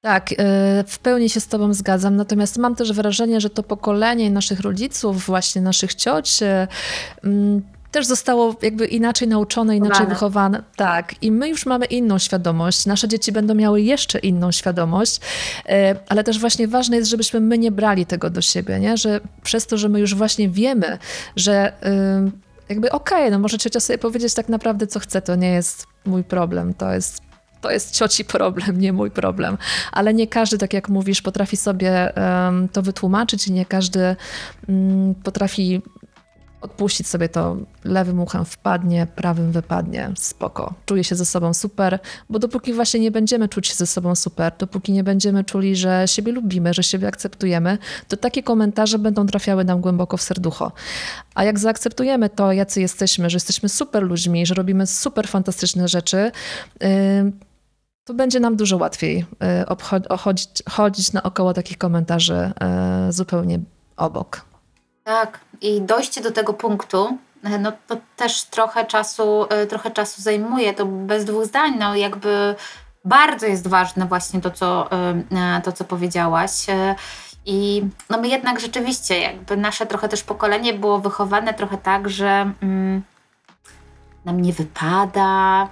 Tak, 0.00 0.32
e, 0.32 0.34
w 0.86 0.98
pełni 0.98 1.28
się 1.30 1.40
z 1.40 1.46
Tobą 1.46 1.74
zgadzam. 1.74 2.16
Natomiast 2.16 2.58
mam 2.58 2.74
też 2.74 2.92
wrażenie, 2.92 3.40
że 3.40 3.50
to 3.50 3.62
pokolenie 3.62 4.30
naszych 4.30 4.60
rodziców, 4.60 5.26
właśnie 5.26 5.62
naszych 5.62 5.94
cioci, 5.94 6.44
też 7.94 8.06
zostało 8.06 8.56
jakby 8.62 8.86
inaczej 8.86 9.28
nauczone, 9.28 9.76
inaczej 9.76 10.06
wychowane. 10.06 10.62
Tak, 10.76 11.22
i 11.22 11.32
my 11.32 11.48
już 11.48 11.66
mamy 11.66 11.84
inną 11.84 12.18
świadomość. 12.18 12.86
Nasze 12.86 13.08
dzieci 13.08 13.32
będą 13.32 13.54
miały 13.54 13.80
jeszcze 13.80 14.18
inną 14.18 14.52
świadomość, 14.52 15.20
e, 15.68 15.96
ale 16.08 16.24
też 16.24 16.40
właśnie 16.40 16.68
ważne 16.68 16.96
jest, 16.96 17.10
żebyśmy 17.10 17.40
my 17.40 17.58
nie 17.58 17.72
brali 17.72 18.06
tego 18.06 18.30
do 18.30 18.40
siebie, 18.40 18.80
nie? 18.80 18.96
że 18.96 19.20
przez 19.42 19.66
to, 19.66 19.76
że 19.76 19.88
my 19.88 20.00
już 20.00 20.14
właśnie 20.14 20.48
wiemy, 20.48 20.98
że 21.36 21.72
jakby 22.68 22.90
okej, 22.90 23.18
okay, 23.18 23.30
no 23.30 23.38
może 23.38 23.58
ciocia 23.58 23.80
sobie 23.80 23.98
powiedzieć 23.98 24.34
tak 24.34 24.48
naprawdę, 24.48 24.86
co 24.86 25.00
chce, 25.00 25.22
to 25.22 25.34
nie 25.36 25.50
jest 25.50 25.86
mój 26.04 26.24
problem, 26.24 26.74
to 26.74 26.92
jest 26.92 27.22
to 27.60 27.70
jest 27.70 27.94
cioci 27.94 28.24
problem, 28.24 28.80
nie 28.80 28.92
mój 28.92 29.10
problem. 29.10 29.58
Ale 29.92 30.14
nie 30.14 30.26
każdy, 30.26 30.58
tak 30.58 30.72
jak 30.72 30.88
mówisz, 30.88 31.22
potrafi 31.22 31.56
sobie 31.56 32.12
um, 32.16 32.68
to 32.68 32.82
wytłumaczyć 32.82 33.48
i 33.48 33.52
nie 33.52 33.66
każdy 33.66 34.16
um, 34.68 35.14
potrafi 35.14 35.82
odpuścić 36.64 37.08
sobie 37.08 37.28
to 37.28 37.56
lewym 37.84 38.20
uchem 38.20 38.44
wpadnie, 38.44 39.06
prawym 39.16 39.52
wypadnie, 39.52 40.10
spoko. 40.16 40.74
Czuję 40.86 41.04
się 41.04 41.16
ze 41.16 41.26
sobą 41.26 41.54
super, 41.54 41.98
bo 42.30 42.38
dopóki 42.38 42.72
właśnie 42.72 43.00
nie 43.00 43.10
będziemy 43.10 43.48
czuć 43.48 43.68
się 43.68 43.74
ze 43.74 43.86
sobą 43.86 44.14
super, 44.14 44.52
dopóki 44.58 44.92
nie 44.92 45.04
będziemy 45.04 45.44
czuli, 45.44 45.76
że 45.76 46.04
siebie 46.06 46.32
lubimy, 46.32 46.74
że 46.74 46.82
siebie 46.82 47.08
akceptujemy, 47.08 47.78
to 48.08 48.16
takie 48.16 48.42
komentarze 48.42 48.98
będą 48.98 49.26
trafiały 49.26 49.64
nam 49.64 49.80
głęboko 49.80 50.16
w 50.16 50.22
serducho. 50.22 50.72
A 51.34 51.44
jak 51.44 51.58
zaakceptujemy 51.58 52.30
to, 52.30 52.52
jacy 52.52 52.80
jesteśmy, 52.80 53.30
że 53.30 53.36
jesteśmy 53.36 53.68
super 53.68 54.02
ludźmi, 54.02 54.46
że 54.46 54.54
robimy 54.54 54.86
super 54.86 55.28
fantastyczne 55.28 55.88
rzeczy, 55.88 56.30
yy, 56.80 56.88
to 58.04 58.14
będzie 58.14 58.40
nam 58.40 58.56
dużo 58.56 58.76
łatwiej 58.76 59.16
yy, 60.10 60.16
chodzić, 60.18 60.48
chodzić 60.70 61.12
naokoło 61.12 61.54
takich 61.54 61.78
komentarzy 61.78 62.52
yy, 63.06 63.12
zupełnie 63.12 63.60
obok. 63.96 64.53
Tak, 65.04 65.40
i 65.60 65.80
dojście 65.80 66.20
do 66.20 66.30
tego 66.30 66.52
punktu, 66.54 67.18
e, 67.44 67.58
no 67.58 67.72
to 67.86 67.96
też 68.16 68.44
trochę 68.44 68.84
czasu, 68.84 69.46
e, 69.50 69.66
trochę 69.66 69.90
czasu 69.90 70.22
zajmuje, 70.22 70.74
to 70.74 70.86
bez 70.86 71.24
dwóch 71.24 71.44
zdań, 71.44 71.76
no 71.78 71.96
jakby 71.96 72.54
bardzo 73.04 73.46
jest 73.46 73.66
ważne 73.66 74.06
właśnie 74.06 74.40
to, 74.40 74.50
co, 74.50 74.90
e, 74.92 75.60
to, 75.64 75.72
co 75.72 75.84
powiedziałaś. 75.84 76.50
I 77.46 77.82
no 78.10 78.20
my 78.20 78.28
jednak 78.28 78.60
rzeczywiście, 78.60 79.20
jakby 79.20 79.56
nasze 79.56 79.86
trochę 79.86 80.08
też 80.08 80.22
pokolenie 80.22 80.74
było 80.74 80.98
wychowane 80.98 81.54
trochę 81.54 81.78
tak, 81.78 82.08
że 82.08 82.52
mm, 82.62 83.02
nam 84.24 84.40
nie 84.40 84.52
wypada, 84.52 85.68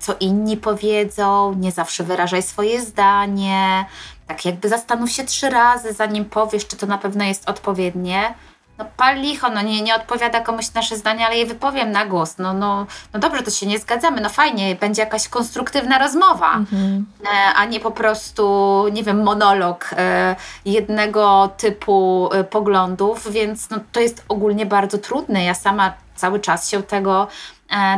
co 0.00 0.14
inni 0.20 0.56
powiedzą, 0.56 1.54
nie 1.54 1.72
zawsze 1.72 2.04
wyrażaj 2.04 2.42
swoje 2.42 2.80
zdanie, 2.80 3.86
tak 4.26 4.44
jakby 4.44 4.68
zastanów 4.68 5.10
się 5.10 5.24
trzy 5.24 5.50
razy, 5.50 5.92
zanim 5.92 6.24
powiesz, 6.24 6.66
czy 6.66 6.76
to 6.76 6.86
na 6.86 6.98
pewno 6.98 7.24
jest 7.24 7.48
odpowiednie. 7.48 8.34
No 8.78 8.84
pal 8.96 9.20
licho, 9.20 9.48
no 9.48 9.62
nie, 9.62 9.82
nie 9.82 9.94
odpowiada 9.94 10.40
komuś 10.40 10.74
nasze 10.74 10.96
zdanie, 10.96 11.26
ale 11.26 11.36
je 11.36 11.46
wypowiem 11.46 11.92
na 11.92 12.06
głos. 12.06 12.38
No, 12.38 12.52
no, 12.52 12.86
no 13.12 13.20
dobrze, 13.20 13.42
to 13.42 13.50
się 13.50 13.66
nie 13.66 13.78
zgadzamy, 13.78 14.20
no 14.20 14.28
fajnie, 14.28 14.74
będzie 14.74 15.02
jakaś 15.02 15.28
konstruktywna 15.28 15.98
rozmowa, 15.98 16.54
mhm. 16.54 17.06
E, 17.24 17.54
a 17.54 17.64
nie 17.64 17.80
po 17.80 17.90
prostu, 17.90 18.84
nie 18.92 19.02
wiem, 19.02 19.22
monolog 19.22 19.90
e, 19.92 20.36
jednego 20.64 21.50
typu 21.56 22.28
e, 22.32 22.44
poglądów, 22.44 23.32
więc 23.32 23.70
no, 23.70 23.78
to 23.92 24.00
jest 24.00 24.24
ogólnie 24.28 24.66
bardzo 24.66 24.98
trudne. 24.98 25.44
Ja 25.44 25.54
sama 25.54 25.92
cały 26.14 26.40
czas 26.40 26.70
się 26.70 26.82
tego 26.82 27.26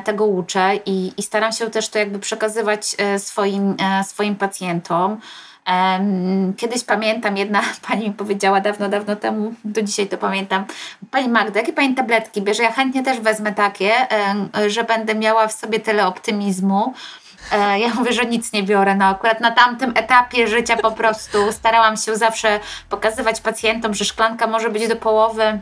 tego 0.04 0.26
uczę 0.26 0.76
i, 0.86 1.12
i 1.16 1.22
staram 1.22 1.52
się 1.52 1.70
też 1.70 1.88
to 1.88 1.98
jakby 1.98 2.18
przekazywać 2.18 2.96
swoim, 3.18 3.76
swoim 4.04 4.36
pacjentom. 4.36 5.20
Kiedyś 6.56 6.84
pamiętam, 6.84 7.36
jedna 7.36 7.62
pani 7.88 8.08
mi 8.08 8.14
powiedziała 8.14 8.60
dawno, 8.60 8.88
dawno 8.88 9.16
temu, 9.16 9.54
do 9.64 9.82
dzisiaj 9.82 10.06
to 10.06 10.18
pamiętam, 10.18 10.64
Pani 11.10 11.28
Magda, 11.28 11.60
jakie 11.60 11.72
Pani 11.72 11.94
tabletki 11.94 12.42
bierze? 12.42 12.62
Ja 12.62 12.72
chętnie 12.72 13.02
też 13.02 13.20
wezmę 13.20 13.52
takie, 13.52 13.90
że 14.66 14.84
będę 14.84 15.14
miała 15.14 15.48
w 15.48 15.52
sobie 15.52 15.80
tyle 15.80 16.06
optymizmu. 16.06 16.94
E, 17.52 17.78
ja 17.78 17.88
mówię, 17.98 18.12
że 18.12 18.24
nic 18.24 18.52
nie 18.52 18.62
biorę. 18.62 18.94
No 18.94 19.04
akurat 19.04 19.40
na 19.40 19.50
tamtym 19.50 19.92
etapie 19.96 20.48
życia 20.48 20.76
po 20.76 20.90
prostu 20.90 21.52
starałam 21.52 21.96
się 21.96 22.16
zawsze 22.16 22.60
pokazywać 22.88 23.40
pacjentom, 23.40 23.94
że 23.94 24.04
szklanka 24.04 24.46
może 24.46 24.70
być 24.70 24.88
do 24.88 24.96
połowy 24.96 25.60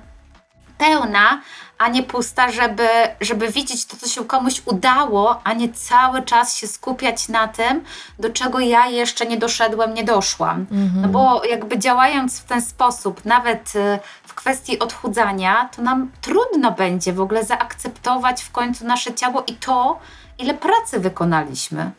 pełna, 0.78 1.40
a 1.78 1.88
nie 1.88 2.02
pusta, 2.02 2.50
żeby, 2.50 2.88
żeby 3.20 3.48
widzieć 3.48 3.86
to, 3.86 3.96
co 3.96 4.08
się 4.08 4.24
komuś 4.24 4.62
udało, 4.64 5.40
a 5.44 5.52
nie 5.52 5.72
cały 5.72 6.22
czas 6.22 6.56
się 6.56 6.66
skupiać 6.66 7.28
na 7.28 7.48
tym, 7.48 7.84
do 8.18 8.30
czego 8.30 8.60
ja 8.60 8.86
jeszcze 8.86 9.26
nie 9.26 9.36
doszedłem, 9.36 9.94
nie 9.94 10.04
doszłam. 10.04 10.66
Mhm. 10.72 11.02
No 11.02 11.08
bo 11.08 11.44
jakby 11.44 11.78
działając 11.78 12.40
w 12.40 12.44
ten 12.44 12.62
sposób, 12.62 13.24
nawet 13.24 13.76
y, 13.76 13.98
w 14.24 14.34
kwestii 14.34 14.78
odchudzania, 14.78 15.68
to 15.76 15.82
nam 15.82 16.10
trudno 16.20 16.72
będzie 16.72 17.12
w 17.12 17.20
ogóle 17.20 17.44
zaakceptować 17.44 18.42
w 18.42 18.50
końcu 18.50 18.86
nasze 18.86 19.14
ciało 19.14 19.44
i 19.46 19.54
to, 19.54 19.98
ile 20.38 20.54
pracy 20.54 21.00
wykonaliśmy. 21.00 21.90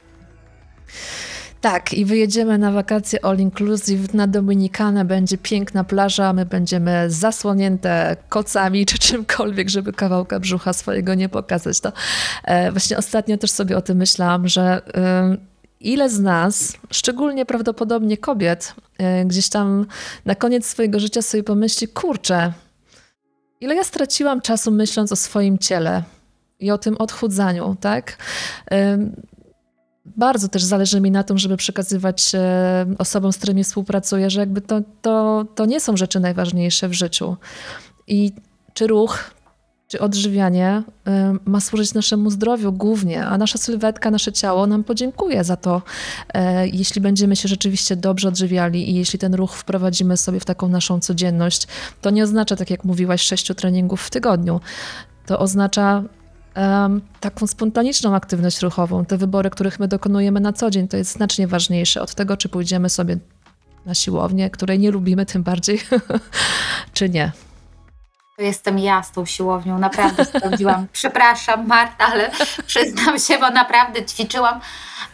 Tak, 1.71 1.93
i 1.93 2.06
wyjedziemy 2.06 2.58
na 2.58 2.71
wakacje 2.71 3.25
all 3.25 3.39
inclusive 3.39 4.13
na 4.13 4.27
Dominikanę, 4.27 5.06
będzie 5.06 5.38
piękna 5.38 5.84
plaża, 5.84 6.34
my 6.34 6.45
będziemy 6.45 7.06
zasłonięte 7.10 8.17
kocami 8.30 8.86
czy 8.86 8.99
czymkolwiek, 8.99 9.69
żeby 9.69 9.93
kawałka 9.93 10.39
brzucha 10.39 10.73
swojego 10.73 11.13
nie 11.13 11.30
pokazać. 11.30 11.80
To 11.80 11.91
e, 12.43 12.71
właśnie 12.71 12.97
ostatnio 12.97 13.38
też 13.38 13.51
sobie 13.51 13.77
o 13.77 13.82
tym 13.82 13.97
myślałam, 13.97 14.47
że 14.47 14.82
e, 14.95 15.38
ile 15.80 16.10
z 16.10 16.19
nas, 16.19 16.73
szczególnie 16.91 17.45
prawdopodobnie 17.45 18.17
kobiet, 18.17 18.75
e, 18.97 19.25
gdzieś 19.25 19.49
tam 19.49 19.86
na 20.25 20.36
koniec 20.36 20.65
swojego 20.65 20.99
życia 20.99 21.21
sobie 21.21 21.43
pomyśli, 21.43 21.88
kurczę, 21.88 22.53
ile 23.62 23.75
ja 23.75 23.84
straciłam 23.84 24.41
czasu 24.41 24.71
myśląc 24.71 25.12
o 25.12 25.15
swoim 25.15 25.58
ciele 25.58 26.03
i 26.60 26.71
o 26.71 26.77
tym 26.77 26.97
odchudzaniu, 26.97 27.75
tak? 27.82 28.17
Bardzo 30.17 30.48
też 30.48 30.63
zależy 30.63 31.02
mi 31.02 31.12
na 31.12 31.24
tym, 31.24 31.38
żeby 31.38 31.58
przekazywać 31.58 32.36
e, 32.36 32.86
osobom, 32.98 33.34
z 33.34 33.38
którymi 33.38 33.63
współpracuję, 33.63 34.30
że 34.30 34.39
jakby 34.39 34.62
to, 34.62 34.82
to, 35.02 35.46
to 35.56 35.65
nie 35.65 35.80
są 35.80 35.98
rzeczy 35.98 36.20
najważniejsze 36.20 36.89
w 36.89 36.93
życiu. 36.93 37.38
I 38.08 38.32
czy 38.74 38.88
ruch, 38.88 39.32
czy 39.88 40.00
odżywianie 40.00 40.84
e, 41.08 41.36
ma 41.46 41.60
służyć 41.60 41.93
naszemu 41.93 42.30
zdrowiu 42.30 42.72
głównie, 42.72 43.26
a 43.26 43.38
nasza 43.38 43.58
sylwetka, 43.58 44.12
nasze 44.12 44.34
ciało 44.34 44.67
nam 44.67 44.84
podziękuje 44.84 45.43
za 45.43 45.56
to, 45.56 45.82
e, 46.34 46.67
jeśli 46.67 47.02
będziemy 47.02 47.36
się 47.36 47.48
rzeczywiście 47.48 47.96
dobrze 47.96 48.28
odżywiali 48.28 48.89
i 48.89 48.96
jeśli 48.96 49.20
ten 49.20 49.34
ruch 49.34 49.56
wprowadzimy 49.56 50.17
sobie 50.17 50.39
w 50.39 50.46
taką 50.46 50.70
naszą 50.70 51.00
codzienność. 51.00 51.67
To 52.02 52.10
nie 52.10 52.24
oznacza, 52.24 52.56
tak 52.56 52.70
jak 52.70 52.84
mówiłaś, 52.84 53.22
sześciu 53.22 53.56
treningów 53.56 54.02
w 54.02 54.10
tygodniu. 54.10 54.60
To 55.26 55.39
oznacza 55.39 56.04
taką 57.20 57.48
spontaniczną 57.48 58.15
aktywność 58.15 58.62
ruchową. 58.62 59.06
Te 59.06 59.17
wybory, 59.17 59.50
których 59.50 59.80
my 59.80 59.88
dokonujemy 59.88 60.39
na 60.39 60.54
co 60.54 60.70
dzień, 60.70 60.88
to 60.88 60.98
jest 60.98 61.12
znacznie 61.12 61.48
ważniejsze 61.48 62.02
od 62.02 62.15
tego, 62.15 62.38
czy 62.38 62.50
pójdziemy 62.50 62.89
sobie 62.89 63.17
na 63.86 63.93
siłownię, 63.93 64.50
której 64.50 64.80
nie 64.80 64.91
lubimy 64.91 65.26
tym 65.26 65.43
bardziej, 65.43 65.82
czy 66.93 67.10
nie. 67.10 67.32
Jestem 68.38 68.80
ja 68.80 69.04
z 69.04 69.12
tą 69.12 69.26
siłownią, 69.26 69.80
naprawdę 69.80 70.26
sprawdziłam. 70.26 70.88
Przepraszam, 70.91 71.67
Marta, 71.67 72.06
ale 72.06 72.32
przyznam 72.65 73.20
się, 73.20 73.39
bo 73.39 73.50
naprawdę 73.50 74.06
ćwiczyłam. 74.06 74.60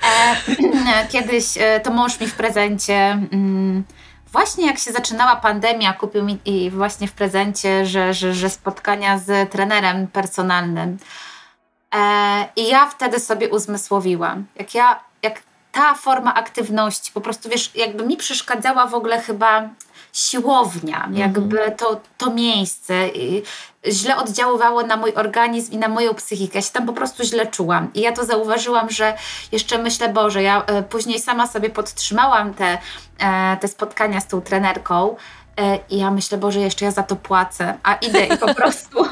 E, 0.03 0.35
kiedyś 1.11 1.45
e, 1.57 1.79
to 1.79 1.91
mąż 1.91 2.19
mi 2.19 2.27
w 2.27 2.35
prezencie. 2.35 2.95
Mm, 3.31 3.83
właśnie 4.31 4.67
jak 4.67 4.79
się 4.79 4.91
zaczynała 4.91 5.35
pandemia, 5.35 5.93
kupił 5.93 6.23
mi 6.23 6.39
i 6.45 6.71
właśnie 6.71 7.07
w 7.07 7.11
prezencie, 7.11 7.85
że, 7.85 8.13
że, 8.13 8.33
że 8.33 8.49
spotkania 8.49 9.17
z 9.17 9.51
trenerem 9.51 10.07
personalnym. 10.07 10.97
E, 11.93 12.47
I 12.55 12.67
ja 12.67 12.85
wtedy 12.85 13.19
sobie 13.19 13.49
uzmysłowiłam, 13.49 14.45
jak 14.55 14.75
ja, 14.75 14.99
jak 15.21 15.41
ta 15.71 15.93
forma 15.93 16.33
aktywności, 16.33 17.11
po 17.11 17.21
prostu 17.21 17.49
wiesz, 17.49 17.71
jakby 17.75 18.05
mi 18.05 18.17
przeszkadzała 18.17 18.87
w 18.87 18.93
ogóle 18.93 19.21
chyba 19.21 19.69
siłownia, 20.13 20.97
mhm. 20.97 21.15
jakby 21.15 21.71
to, 21.77 22.01
to 22.17 22.31
miejsce 22.31 22.93
źle 23.87 24.17
oddziaływało 24.17 24.83
na 24.83 24.97
mój 24.97 25.13
organizm 25.13 25.71
i 25.71 25.77
na 25.77 25.87
moją 25.87 26.13
psychikę. 26.13 26.57
Ja 26.57 26.61
się 26.61 26.71
tam 26.71 26.85
po 26.85 26.93
prostu 26.93 27.23
źle 27.23 27.47
czułam. 27.47 27.93
I 27.93 28.01
ja 28.01 28.11
to 28.11 28.25
zauważyłam, 28.25 28.89
że 28.89 29.17
jeszcze 29.51 29.77
myślę, 29.77 30.09
Boże, 30.09 30.43
ja 30.43 30.63
e, 30.65 30.83
później 30.83 31.19
sama 31.19 31.47
sobie 31.47 31.69
podtrzymałam 31.69 32.53
te, 32.53 32.77
e, 33.19 33.57
te 33.57 33.67
spotkania 33.67 34.21
z 34.21 34.27
tą 34.27 34.41
trenerką. 34.41 35.15
I 35.89 35.97
ja 35.97 36.11
myślę, 36.11 36.37
Boże, 36.37 36.59
jeszcze 36.59 36.85
ja 36.85 36.91
za 36.91 37.03
to 37.03 37.15
płacę, 37.15 37.77
a 37.83 37.93
idę 37.93 38.25
i 38.25 38.37
po 38.37 38.53
prostu 38.59 39.05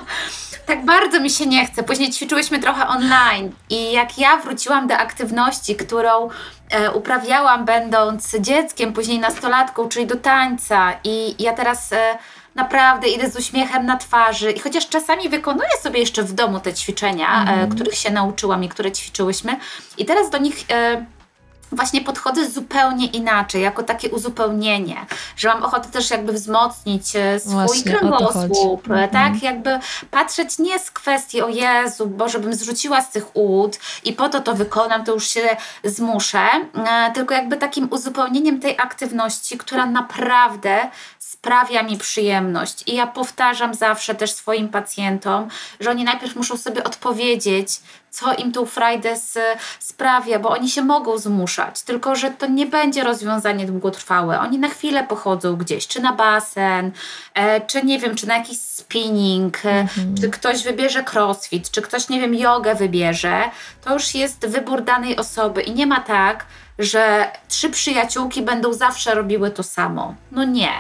tak 0.66 0.86
bardzo 0.86 1.20
mi 1.20 1.30
się 1.30 1.46
nie 1.46 1.66
chce. 1.66 1.84
Później 1.84 2.12
ćwiczyłyśmy 2.12 2.60
trochę 2.60 2.88
online 2.88 3.52
i 3.70 3.92
jak 3.92 4.18
ja 4.18 4.38
wróciłam 4.38 4.88
do 4.88 4.98
aktywności, 4.98 5.76
którą 5.76 6.30
e, 6.70 6.92
uprawiałam 6.92 7.66
będąc 7.66 8.36
dzieckiem, 8.40 8.94
później 8.94 9.20
nastolatką, 9.20 9.90
czyli 9.90 10.08
do 10.08 10.16
tańca 10.16 10.94
i 11.04 11.44
ja 11.44 11.54
teraz 11.54 11.94
e, 11.94 12.18
naprawdę 12.56 13.08
idę 13.08 13.30
z 13.30 13.36
uśmiechem 13.36 13.86
na 13.86 13.98
twarzy 13.98 14.52
i 14.52 14.60
chociaż 14.60 14.90
czasami 14.90 15.30
wykonuję 15.30 15.70
sobie 15.82 16.00
jeszcze 16.00 16.24
w 16.24 16.34
domu 16.34 16.60
te 16.60 16.74
ćwiczenia, 16.74 17.28
e, 17.28 17.40
mhm. 17.40 17.70
których 17.70 17.96
się 17.96 18.12
nauczyłam 18.12 18.64
i 18.64 18.70
które 18.70 18.92
ćwiczyłyśmy 18.92 19.56
i 19.98 20.06
teraz 20.06 20.30
do 20.30 20.38
nich 20.38 20.66
e, 20.72 21.06
właśnie 21.72 22.02
podchodzę 22.02 22.50
zupełnie 22.50 23.06
inaczej, 23.06 23.62
jako 23.62 23.84
takie 23.84 24.10
uzupełnienie, 24.10 25.06
że 25.38 25.48
mam 25.48 25.64
ochotę 25.64 25.90
też 25.90 26.10
jakby 26.10 26.34
wzmocnić 26.34 27.16
e, 27.16 27.40
swój 27.40 27.54
właśnie, 27.54 27.92
kręgosłup, 27.92 28.88
tak? 28.88 29.34
Mhm. 29.34 29.40
Jakby 29.42 29.80
patrzeć 30.12 30.60
nie 30.60 30.80
z 30.80 30.92
kwestii, 30.92 31.42
o 31.42 31.48
Jezu, 31.48 32.08
bo 32.08 32.30
żebym 32.30 32.54
zrzuciła 32.54 33.02
z 33.02 33.10
tych 33.10 33.36
łód 33.36 33.80
i 34.04 34.14
po 34.14 34.30
to 34.30 34.42
to 34.42 34.54
wykonam, 34.54 35.06
to 35.06 35.14
już 35.14 35.28
się 35.28 35.58
zmuszę, 35.84 36.42
e, 36.74 37.12
tylko 37.14 37.34
jakby 37.34 37.58
takim 37.58 37.88
uzupełnieniem 37.92 38.60
tej 38.60 38.80
aktywności, 38.80 39.58
która 39.58 39.86
naprawdę 39.86 40.90
sprawia 41.42 41.84
mi 41.84 41.98
przyjemność. 41.98 42.84
I 42.88 42.96
ja 42.96 43.08
powtarzam 43.08 43.74
zawsze 43.74 44.16
też 44.16 44.34
swoim 44.34 44.70
pacjentom, 44.70 45.48
że 45.80 45.90
oni 45.90 46.04
najpierw 46.04 46.36
muszą 46.36 46.58
sobie 46.58 46.84
odpowiedzieć, 46.84 47.70
co 48.12 48.34
im 48.34 48.52
tą 48.52 48.66
frajdę 48.66 49.16
sprawia, 49.80 50.40
bo 50.40 50.50
oni 50.50 50.70
się 50.70 50.82
mogą 50.82 51.18
zmuszać, 51.18 51.82
tylko 51.82 52.16
że 52.16 52.32
to 52.32 52.48
nie 52.48 52.66
będzie 52.66 53.04
rozwiązanie 53.04 53.66
długotrwałe. 53.66 54.40
Oni 54.40 54.60
na 54.60 54.70
chwilę 54.70 55.04
pochodzą 55.04 55.56
gdzieś, 55.56 55.88
czy 55.88 56.02
na 56.02 56.14
basen, 56.14 56.92
e, 57.34 57.62
czy 57.62 57.86
nie 57.86 58.00
wiem, 58.00 58.16
czy 58.16 58.28
na 58.28 58.38
jakiś 58.38 58.58
spinning, 58.60 59.66
e, 59.66 59.70
mhm. 59.70 60.16
czy 60.22 60.30
ktoś 60.30 60.64
wybierze 60.64 61.04
crossfit, 61.14 61.72
czy 61.72 61.82
ktoś, 61.82 62.10
nie 62.10 62.22
wiem, 62.22 62.36
jogę 62.36 62.76
wybierze. 62.76 63.42
To 63.84 63.94
już 63.94 64.16
jest 64.16 64.48
wybór 64.48 64.84
danej 64.84 65.18
osoby 65.18 65.62
i 65.62 65.72
nie 65.72 65.88
ma 65.88 66.00
tak, 66.00 66.46
że 66.80 67.32
trzy 67.48 67.70
przyjaciółki 67.70 68.42
będą 68.42 68.74
zawsze 68.74 69.16
robiły 69.16 69.52
to 69.52 69.64
samo. 69.64 70.16
No 70.32 70.44
nie. 70.44 70.72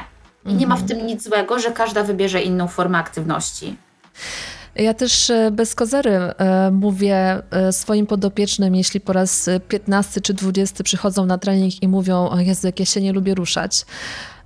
I 0.46 0.54
nie 0.54 0.68
ma 0.68 0.76
w 0.76 0.82
mhm. 0.82 1.00
tym 1.00 1.08
nic 1.08 1.24
złego, 1.24 1.60
że 1.60 1.72
każda 1.72 2.04
wybierze 2.04 2.42
inną 2.42 2.68
formę 2.68 2.98
aktywności. 2.98 3.76
Ja 4.76 4.94
też 4.94 5.30
e, 5.30 5.52
bez 5.52 5.76
kozery 5.76 6.12
e, 6.12 6.72
mówię 6.72 7.42
e, 7.52 7.74
swoim 7.74 8.08
podopiecznym, 8.08 8.76
jeśli 8.76 9.00
po 9.00 9.14
raz 9.14 9.50
15 9.68 10.22
czy 10.22 10.34
20 10.34 10.84
przychodzą 10.84 11.26
na 11.26 11.38
trening 11.38 11.84
i 11.84 11.88
mówią, 11.88 12.30
o 12.30 12.40
Jezu, 12.40 12.68
jak 12.68 12.80
ja 12.80 12.86
się 12.86 13.02
nie 13.02 13.14
lubię 13.14 13.36
ruszać. 13.36 13.86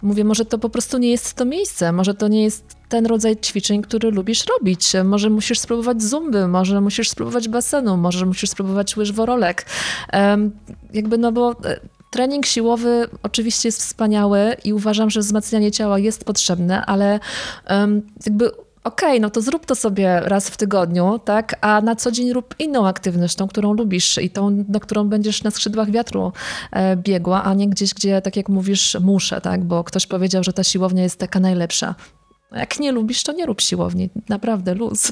Mówię, 0.01 0.23
może 0.23 0.45
to 0.45 0.57
po 0.57 0.69
prostu 0.69 0.97
nie 0.97 1.11
jest 1.11 1.33
to 1.33 1.45
miejsce, 1.45 1.91
może 1.91 2.13
to 2.13 2.27
nie 2.27 2.43
jest 2.43 2.75
ten 2.89 3.05
rodzaj 3.05 3.37
ćwiczeń, 3.37 3.81
który 3.81 4.11
lubisz 4.11 4.45
robić. 4.45 4.93
Może 5.03 5.29
musisz 5.29 5.59
spróbować 5.59 6.03
zumby, 6.03 6.47
może 6.47 6.81
musisz 6.81 7.09
spróbować 7.09 7.47
basenu, 7.47 7.97
może 7.97 8.25
musisz 8.25 8.49
spróbować 8.49 8.97
łyżworolek. 8.97 9.65
Jakby 10.93 11.17
no 11.17 11.31
bo 11.31 11.55
trening 12.11 12.45
siłowy 12.45 13.07
oczywiście 13.23 13.67
jest 13.67 13.79
wspaniały 13.79 14.55
i 14.63 14.73
uważam, 14.73 15.09
że 15.09 15.19
wzmacnianie 15.19 15.71
ciała 15.71 15.99
jest 15.99 16.23
potrzebne, 16.23 16.85
ale 16.85 17.19
jakby 18.25 18.51
okej, 18.85 19.09
okay, 19.09 19.19
no 19.19 19.29
to 19.29 19.41
zrób 19.41 19.65
to 19.65 19.75
sobie 19.75 20.19
raz 20.19 20.49
w 20.49 20.57
tygodniu, 20.57 21.19
tak? 21.19 21.55
A 21.61 21.81
na 21.81 21.95
co 21.95 22.11
dzień 22.11 22.33
rób 22.33 22.55
inną 22.59 22.87
aktywność, 22.87 23.35
tą, 23.35 23.47
którą 23.47 23.73
lubisz 23.73 24.17
i 24.17 24.29
tą, 24.29 24.65
na 24.69 24.79
którą 24.79 25.03
będziesz 25.03 25.43
na 25.43 25.51
skrzydłach 25.51 25.91
wiatru 25.91 26.31
e, 26.71 26.95
biegła, 26.95 27.43
a 27.43 27.53
nie 27.53 27.69
gdzieś, 27.69 27.93
gdzie, 27.93 28.21
tak 28.21 28.35
jak 28.35 28.49
mówisz, 28.49 28.97
muszę, 29.01 29.41
tak? 29.41 29.63
Bo 29.63 29.83
ktoś 29.83 30.07
powiedział, 30.07 30.43
że 30.43 30.53
ta 30.53 30.63
siłownia 30.63 31.03
jest 31.03 31.19
taka 31.19 31.39
najlepsza. 31.39 31.95
Jak 32.51 32.79
nie 32.79 32.91
lubisz, 32.91 33.23
to 33.23 33.31
nie 33.31 33.45
rób 33.45 33.61
siłowni. 33.61 34.09
Naprawdę 34.29 34.73
luz. 34.73 35.11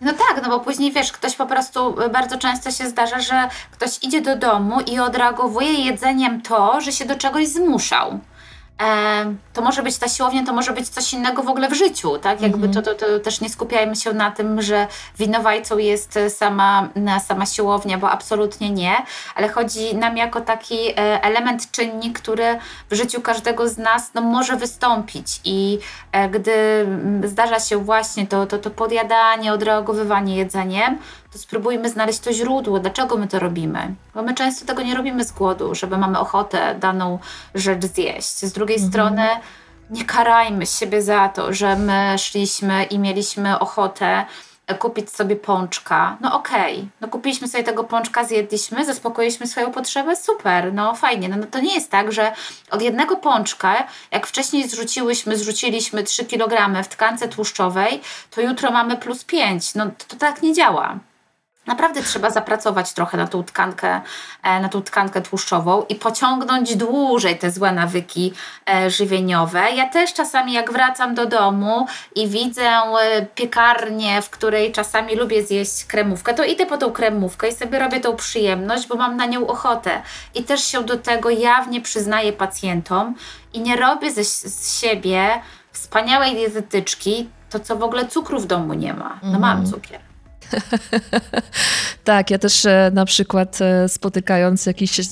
No 0.00 0.12
tak, 0.12 0.42
no 0.42 0.48
bo 0.48 0.64
później 0.64 0.92
wiesz, 0.92 1.12
ktoś 1.12 1.36
po 1.36 1.46
prostu 1.46 1.94
bardzo 2.12 2.38
często 2.38 2.70
się 2.70 2.88
zdarza, 2.88 3.20
że 3.20 3.48
ktoś 3.72 4.02
idzie 4.02 4.20
do 4.20 4.36
domu 4.36 4.80
i 4.80 4.98
odreagowuje 4.98 5.72
jedzeniem 5.72 6.42
to, 6.42 6.80
że 6.80 6.92
się 6.92 7.04
do 7.04 7.16
czegoś 7.16 7.48
zmuszał 7.48 8.20
to 9.52 9.62
może 9.62 9.82
być 9.82 9.98
ta 9.98 10.08
siłownia, 10.08 10.44
to 10.44 10.52
może 10.52 10.72
być 10.72 10.88
coś 10.88 11.12
innego 11.12 11.42
w 11.42 11.48
ogóle 11.48 11.68
w 11.68 11.74
życiu, 11.74 12.18
tak? 12.18 12.40
Jakby 12.40 12.68
to, 12.68 12.82
to, 12.82 12.94
to 12.94 13.20
też 13.20 13.40
nie 13.40 13.48
skupiajmy 13.48 13.96
się 13.96 14.12
na 14.12 14.30
tym, 14.30 14.62
że 14.62 14.86
winowajcą 15.18 15.78
jest 15.78 16.18
sama, 16.28 16.88
sama 17.26 17.46
siłownia, 17.46 17.98
bo 17.98 18.10
absolutnie 18.10 18.70
nie, 18.70 18.96
ale 19.34 19.48
chodzi 19.48 19.96
nam 19.96 20.16
jako 20.16 20.40
taki 20.40 20.90
e, 20.90 20.94
element, 21.22 21.70
czynnik, 21.70 22.18
który 22.18 22.58
w 22.90 22.94
życiu 22.94 23.20
każdego 23.20 23.68
z 23.68 23.78
nas 23.78 24.10
no, 24.14 24.20
może 24.20 24.56
wystąpić. 24.56 25.40
I 25.44 25.78
e, 26.12 26.28
gdy 26.28 26.86
zdarza 27.24 27.60
się 27.60 27.76
właśnie 27.76 28.26
to, 28.26 28.46
to, 28.46 28.58
to 28.58 28.70
podjadanie, 28.70 29.52
odreagowywanie 29.52 30.36
jedzeniem, 30.36 30.98
to 31.34 31.38
spróbujmy 31.38 31.90
znaleźć 31.90 32.18
to 32.18 32.32
źródło, 32.32 32.78
dlaczego 32.78 33.16
my 33.16 33.28
to 33.28 33.38
robimy. 33.38 33.94
Bo 34.14 34.22
my 34.22 34.34
często 34.34 34.66
tego 34.66 34.82
nie 34.82 34.94
robimy 34.94 35.24
z 35.24 35.32
głodu, 35.32 35.74
żeby 35.74 35.98
mamy 35.98 36.18
ochotę 36.18 36.74
daną 36.80 37.18
rzecz 37.54 37.84
zjeść. 37.84 38.38
Z 38.38 38.52
drugiej 38.52 38.76
mhm. 38.76 38.92
strony 38.92 39.28
nie 39.90 40.04
karajmy 40.04 40.66
siebie 40.66 41.02
za 41.02 41.28
to, 41.28 41.52
że 41.52 41.76
my 41.76 42.14
szliśmy 42.18 42.84
i 42.84 42.98
mieliśmy 42.98 43.58
ochotę 43.58 44.24
kupić 44.78 45.10
sobie 45.10 45.36
pączka. 45.36 46.16
No 46.20 46.34
okej, 46.34 46.74
okay. 46.74 46.88
no 47.00 47.08
kupiliśmy 47.08 47.48
sobie 47.48 47.64
tego 47.64 47.84
pączka, 47.84 48.24
zjedliśmy, 48.24 48.84
zaspokoiliśmy 48.84 49.46
swoją 49.46 49.72
potrzebę, 49.72 50.16
super, 50.16 50.74
no 50.74 50.94
fajnie. 50.94 51.28
No, 51.28 51.36
no 51.36 51.46
to 51.50 51.60
nie 51.60 51.74
jest 51.74 51.90
tak, 51.90 52.12
że 52.12 52.32
od 52.70 52.82
jednego 52.82 53.16
pączka, 53.16 53.86
jak 54.10 54.26
wcześniej 54.26 54.68
zrzuciłyśmy, 54.68 55.36
zrzuciliśmy 55.36 56.02
3 56.02 56.24
kg 56.24 56.82
w 56.84 56.88
tkance 56.88 57.28
tłuszczowej, 57.28 58.00
to 58.30 58.40
jutro 58.40 58.70
mamy 58.70 58.96
plus 58.96 59.24
5. 59.24 59.74
No 59.74 59.86
to, 59.86 60.04
to 60.08 60.16
tak 60.16 60.42
nie 60.42 60.52
działa. 60.52 60.98
Naprawdę 61.66 62.02
trzeba 62.02 62.30
zapracować 62.30 62.92
trochę 62.92 63.16
na 63.16 63.26
tą 63.26 63.44
tkankę, 63.44 64.00
e, 64.42 64.60
na 64.60 64.68
tą 64.68 64.82
tkankę 64.82 65.22
tłuszczową 65.22 65.84
i 65.88 65.94
pociągnąć 65.94 66.76
dłużej 66.76 67.38
te 67.38 67.50
złe 67.50 67.72
nawyki 67.72 68.32
e, 68.70 68.90
żywieniowe. 68.90 69.70
Ja 69.70 69.88
też 69.88 70.12
czasami 70.12 70.52
jak 70.52 70.72
wracam 70.72 71.14
do 71.14 71.26
domu 71.26 71.86
i 72.14 72.28
widzę 72.28 72.62
e, 72.62 73.26
piekarnię, 73.34 74.22
w 74.22 74.30
której 74.30 74.72
czasami 74.72 75.16
lubię 75.16 75.42
zjeść 75.42 75.84
kremówkę, 75.84 76.34
to 76.34 76.44
idę 76.44 76.66
po 76.66 76.78
tą 76.78 76.92
kremówkę 76.92 77.48
i 77.48 77.52
sobie 77.52 77.78
robię 77.78 78.00
tą 78.00 78.16
przyjemność, 78.16 78.86
bo 78.86 78.94
mam 78.96 79.16
na 79.16 79.26
nią 79.26 79.46
ochotę. 79.46 80.02
I 80.34 80.44
też 80.44 80.64
się 80.64 80.84
do 80.84 80.98
tego 80.98 81.30
jawnie 81.30 81.80
przyznaję 81.80 82.32
pacjentom 82.32 83.14
i 83.52 83.60
nie 83.60 83.76
robię 83.76 84.12
ze, 84.12 84.24
z 84.24 84.80
siebie 84.80 85.28
wspaniałej 85.72 86.34
dietetyczki, 86.34 87.28
to 87.50 87.60
co 87.60 87.76
w 87.76 87.82
ogóle 87.82 88.06
cukru 88.06 88.40
w 88.40 88.46
domu 88.46 88.74
nie 88.74 88.94
ma. 88.94 89.18
No 89.22 89.38
mam 89.38 89.58
mhm. 89.58 89.70
cukier. 89.70 90.13
tak, 92.04 92.30
ja 92.30 92.38
też 92.38 92.66
e, 92.66 92.90
na 92.94 93.04
przykład 93.04 93.58
e, 93.60 93.88
spotykając 93.88 94.66
jakieś 94.66 95.00
e, 95.00 95.04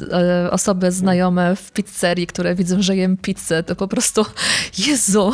osoby 0.51 0.93
znajome 0.93 1.57
w 1.57 1.73
pizzerii, 1.73 2.27
które 2.27 2.55
widzą, 2.55 2.83
że 2.83 2.97
jem 2.97 3.17
pizzę, 3.17 3.63
to 3.63 3.77
po 3.77 3.89
prostu 3.89 4.27
Jezu, 4.87 5.33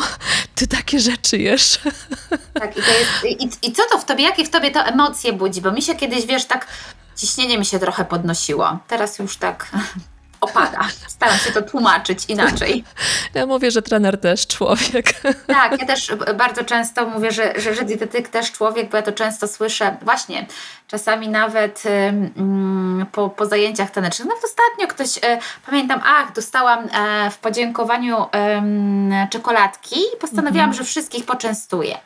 ty 0.55 0.67
takie 0.67 0.99
rzeczy 0.99 1.37
jesz. 1.37 1.79
tak, 2.53 2.77
i, 2.77 2.79
jest, 2.79 3.41
i, 3.63 3.67
i 3.67 3.71
co 3.71 3.83
to 3.91 3.97
w 3.97 4.05
tobie, 4.05 4.23
jakie 4.23 4.45
w 4.45 4.49
tobie 4.49 4.71
to 4.71 4.79
emocje 4.79 5.33
budzi? 5.33 5.61
Bo 5.61 5.71
mi 5.71 5.81
się 5.81 5.95
kiedyś, 5.95 6.25
wiesz, 6.25 6.45
tak 6.45 6.67
ciśnienie 7.15 7.57
mi 7.57 7.65
się 7.65 7.79
trochę 7.79 8.05
podnosiło. 8.05 8.79
Teraz 8.87 9.19
już 9.19 9.37
tak 9.37 9.71
opada. 10.41 10.79
Staram 11.07 11.37
się 11.37 11.51
to 11.51 11.61
tłumaczyć 11.61 12.25
inaczej. 12.27 12.83
Ja 13.33 13.45
mówię, 13.45 13.71
że 13.71 13.81
trener 13.81 14.21
też 14.21 14.47
człowiek. 14.47 15.13
Tak, 15.47 15.81
ja 15.81 15.87
też 15.87 16.11
bardzo 16.37 16.63
często 16.63 17.05
mówię, 17.05 17.31
że, 17.31 17.53
że, 17.57 17.75
że 17.75 17.85
dietetyk 17.85 18.27
też 18.27 18.51
człowiek, 18.51 18.89
bo 18.89 18.97
ja 18.97 19.03
to 19.03 19.11
często 19.11 19.47
słyszę 19.47 19.97
właśnie 20.01 20.45
czasami 20.87 21.29
nawet 21.29 21.83
um, 21.85 23.05
po, 23.11 23.29
po 23.29 23.45
zajęciach 23.45 23.91
tanecznych. 23.91 24.27
Nawet 24.27 24.43
ostatnio 24.43 24.87
ktoś, 24.87 25.17
e, 25.17 25.39
pamiętam, 25.65 26.01
ach, 26.05 26.33
dostałam 26.33 26.87
e, 26.93 27.31
w 27.31 27.37
podziękowaniu 27.37 28.25
e, 28.33 29.27
czekoladki 29.31 29.99
i 29.99 30.17
postanowiłam, 30.21 30.69
mhm. 30.69 30.73
że 30.73 30.83
wszystkich 30.83 31.25
poczęstuję. 31.25 31.97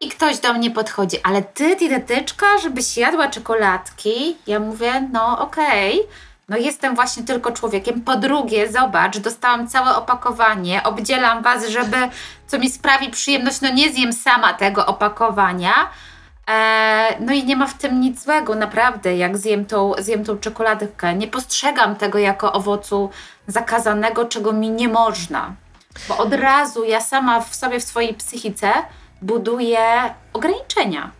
I 0.00 0.08
ktoś 0.08 0.38
do 0.38 0.52
mnie 0.54 0.70
podchodzi, 0.70 1.16
ale 1.22 1.42
ty, 1.42 1.76
dietetyczka, 1.76 2.46
żebyś 2.62 2.96
jadła 2.96 3.28
czekoladki? 3.28 4.36
Ja 4.46 4.60
mówię, 4.60 5.08
no 5.12 5.38
okej. 5.38 6.00
Okay 6.00 6.29
no 6.50 6.56
jestem 6.56 6.94
właśnie 6.94 7.22
tylko 7.22 7.52
człowiekiem. 7.52 8.00
Po 8.00 8.16
drugie, 8.16 8.72
zobacz, 8.72 9.18
dostałam 9.18 9.68
całe 9.68 9.96
opakowanie, 9.96 10.82
obdzielam 10.82 11.42
Was, 11.42 11.68
żeby, 11.68 11.96
co 12.46 12.58
mi 12.58 12.70
sprawi 12.70 13.10
przyjemność, 13.10 13.60
no 13.60 13.72
nie 13.72 13.92
zjem 13.92 14.12
sama 14.12 14.54
tego 14.54 14.86
opakowania. 14.86 15.72
E, 16.50 17.16
no 17.20 17.32
i 17.32 17.44
nie 17.44 17.56
ma 17.56 17.66
w 17.66 17.74
tym 17.74 18.00
nic 18.00 18.24
złego, 18.24 18.54
naprawdę, 18.54 19.16
jak 19.16 19.38
zjem 19.38 19.66
tą, 19.66 19.92
zjem 19.98 20.24
tą 20.24 20.38
czekoladkę. 20.38 21.14
Nie 21.14 21.28
postrzegam 21.28 21.96
tego 21.96 22.18
jako 22.18 22.52
owocu 22.52 23.10
zakazanego, 23.46 24.24
czego 24.24 24.52
mi 24.52 24.70
nie 24.70 24.88
można. 24.88 25.54
Bo 26.08 26.16
od 26.16 26.34
razu 26.34 26.84
ja 26.84 27.00
sama 27.00 27.40
w 27.40 27.54
sobie, 27.54 27.80
w 27.80 27.84
swojej 27.84 28.14
psychice 28.14 28.72
buduję 29.22 30.14
ograniczenia. 30.32 31.19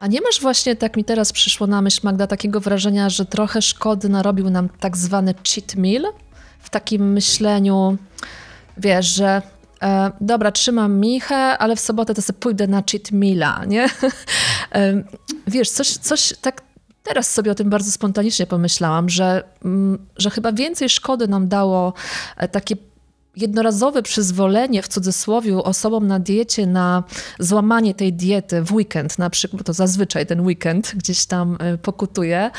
A 0.00 0.06
nie 0.06 0.20
masz 0.20 0.40
właśnie, 0.40 0.76
tak 0.76 0.96
mi 0.96 1.04
teraz 1.04 1.32
przyszło 1.32 1.66
na 1.66 1.82
myśl, 1.82 2.00
Magda, 2.02 2.26
takiego 2.26 2.60
wrażenia, 2.60 3.10
że 3.10 3.24
trochę 3.24 3.62
szkody 3.62 4.08
narobił 4.08 4.50
nam 4.50 4.68
tak 4.68 4.96
zwany 4.96 5.34
cheat 5.34 5.74
meal? 5.76 6.04
W 6.60 6.70
takim 6.70 7.12
myśleniu, 7.12 7.96
wiesz, 8.76 9.06
że 9.06 9.42
e, 9.82 10.10
dobra, 10.20 10.52
trzymam 10.52 11.00
michę, 11.00 11.36
ale 11.36 11.76
w 11.76 11.80
sobotę 11.80 12.14
to 12.14 12.22
sobie 12.22 12.38
pójdę 12.38 12.66
na 12.66 12.82
cheat 12.90 13.12
meala, 13.12 13.64
nie? 13.64 13.84
e, 14.74 15.02
wiesz, 15.46 15.70
coś, 15.70 15.88
coś 15.88 16.34
tak 16.40 16.62
teraz 17.02 17.32
sobie 17.32 17.50
o 17.50 17.54
tym 17.54 17.70
bardzo 17.70 17.90
spontanicznie 17.90 18.46
pomyślałam, 18.46 19.08
że, 19.08 19.42
mm, 19.64 20.06
że 20.16 20.30
chyba 20.30 20.52
więcej 20.52 20.88
szkody 20.88 21.28
nam 21.28 21.48
dało 21.48 21.92
e, 22.36 22.48
takie 22.48 22.76
jednorazowe 23.36 24.02
przyzwolenie 24.02 24.82
w 24.82 24.88
cudzysłowie 24.88 25.56
osobom 25.56 26.06
na 26.06 26.18
diecie 26.18 26.66
na 26.66 27.04
złamanie 27.38 27.94
tej 27.94 28.12
diety 28.12 28.62
w 28.62 28.72
weekend 28.72 29.18
na 29.18 29.30
przykład, 29.30 29.66
to 29.66 29.72
zazwyczaj 29.72 30.26
ten 30.26 30.40
weekend 30.40 30.92
gdzieś 30.96 31.26
tam 31.26 31.56
e, 31.60 31.78
pokutuje, 31.78 32.50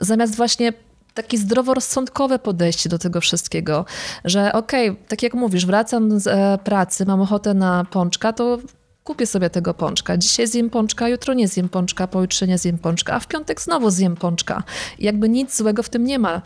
zamiast 0.00 0.36
właśnie 0.36 0.72
takie 1.14 1.38
zdroworozsądkowe 1.38 2.38
podejście 2.38 2.88
do 2.88 2.98
tego 2.98 3.20
wszystkiego, 3.20 3.84
że 4.24 4.52
okej, 4.52 4.90
okay, 4.90 5.02
tak 5.08 5.22
jak 5.22 5.34
mówisz, 5.34 5.66
wracam 5.66 6.20
z 6.20 6.26
e, 6.26 6.58
pracy, 6.64 7.06
mam 7.06 7.20
ochotę 7.20 7.54
na 7.54 7.84
pączka, 7.90 8.32
to 8.32 8.58
kupię 9.04 9.26
sobie 9.26 9.50
tego 9.50 9.74
pączka. 9.74 10.16
Dzisiaj 10.16 10.46
zjem 10.46 10.70
pączka, 10.70 11.08
jutro 11.08 11.34
nie 11.34 11.48
zjem 11.48 11.68
pączka, 11.68 12.06
pojutrze 12.06 12.46
nie 12.46 12.58
zjem 12.58 12.78
pączka, 12.78 13.14
a 13.14 13.20
w 13.20 13.26
piątek 13.26 13.60
znowu 13.60 13.90
zjem 13.90 14.16
pączka. 14.16 14.62
Jakby 14.98 15.28
nic 15.28 15.56
złego 15.56 15.82
w 15.82 15.88
tym 15.88 16.04
nie 16.04 16.18
ma 16.18 16.42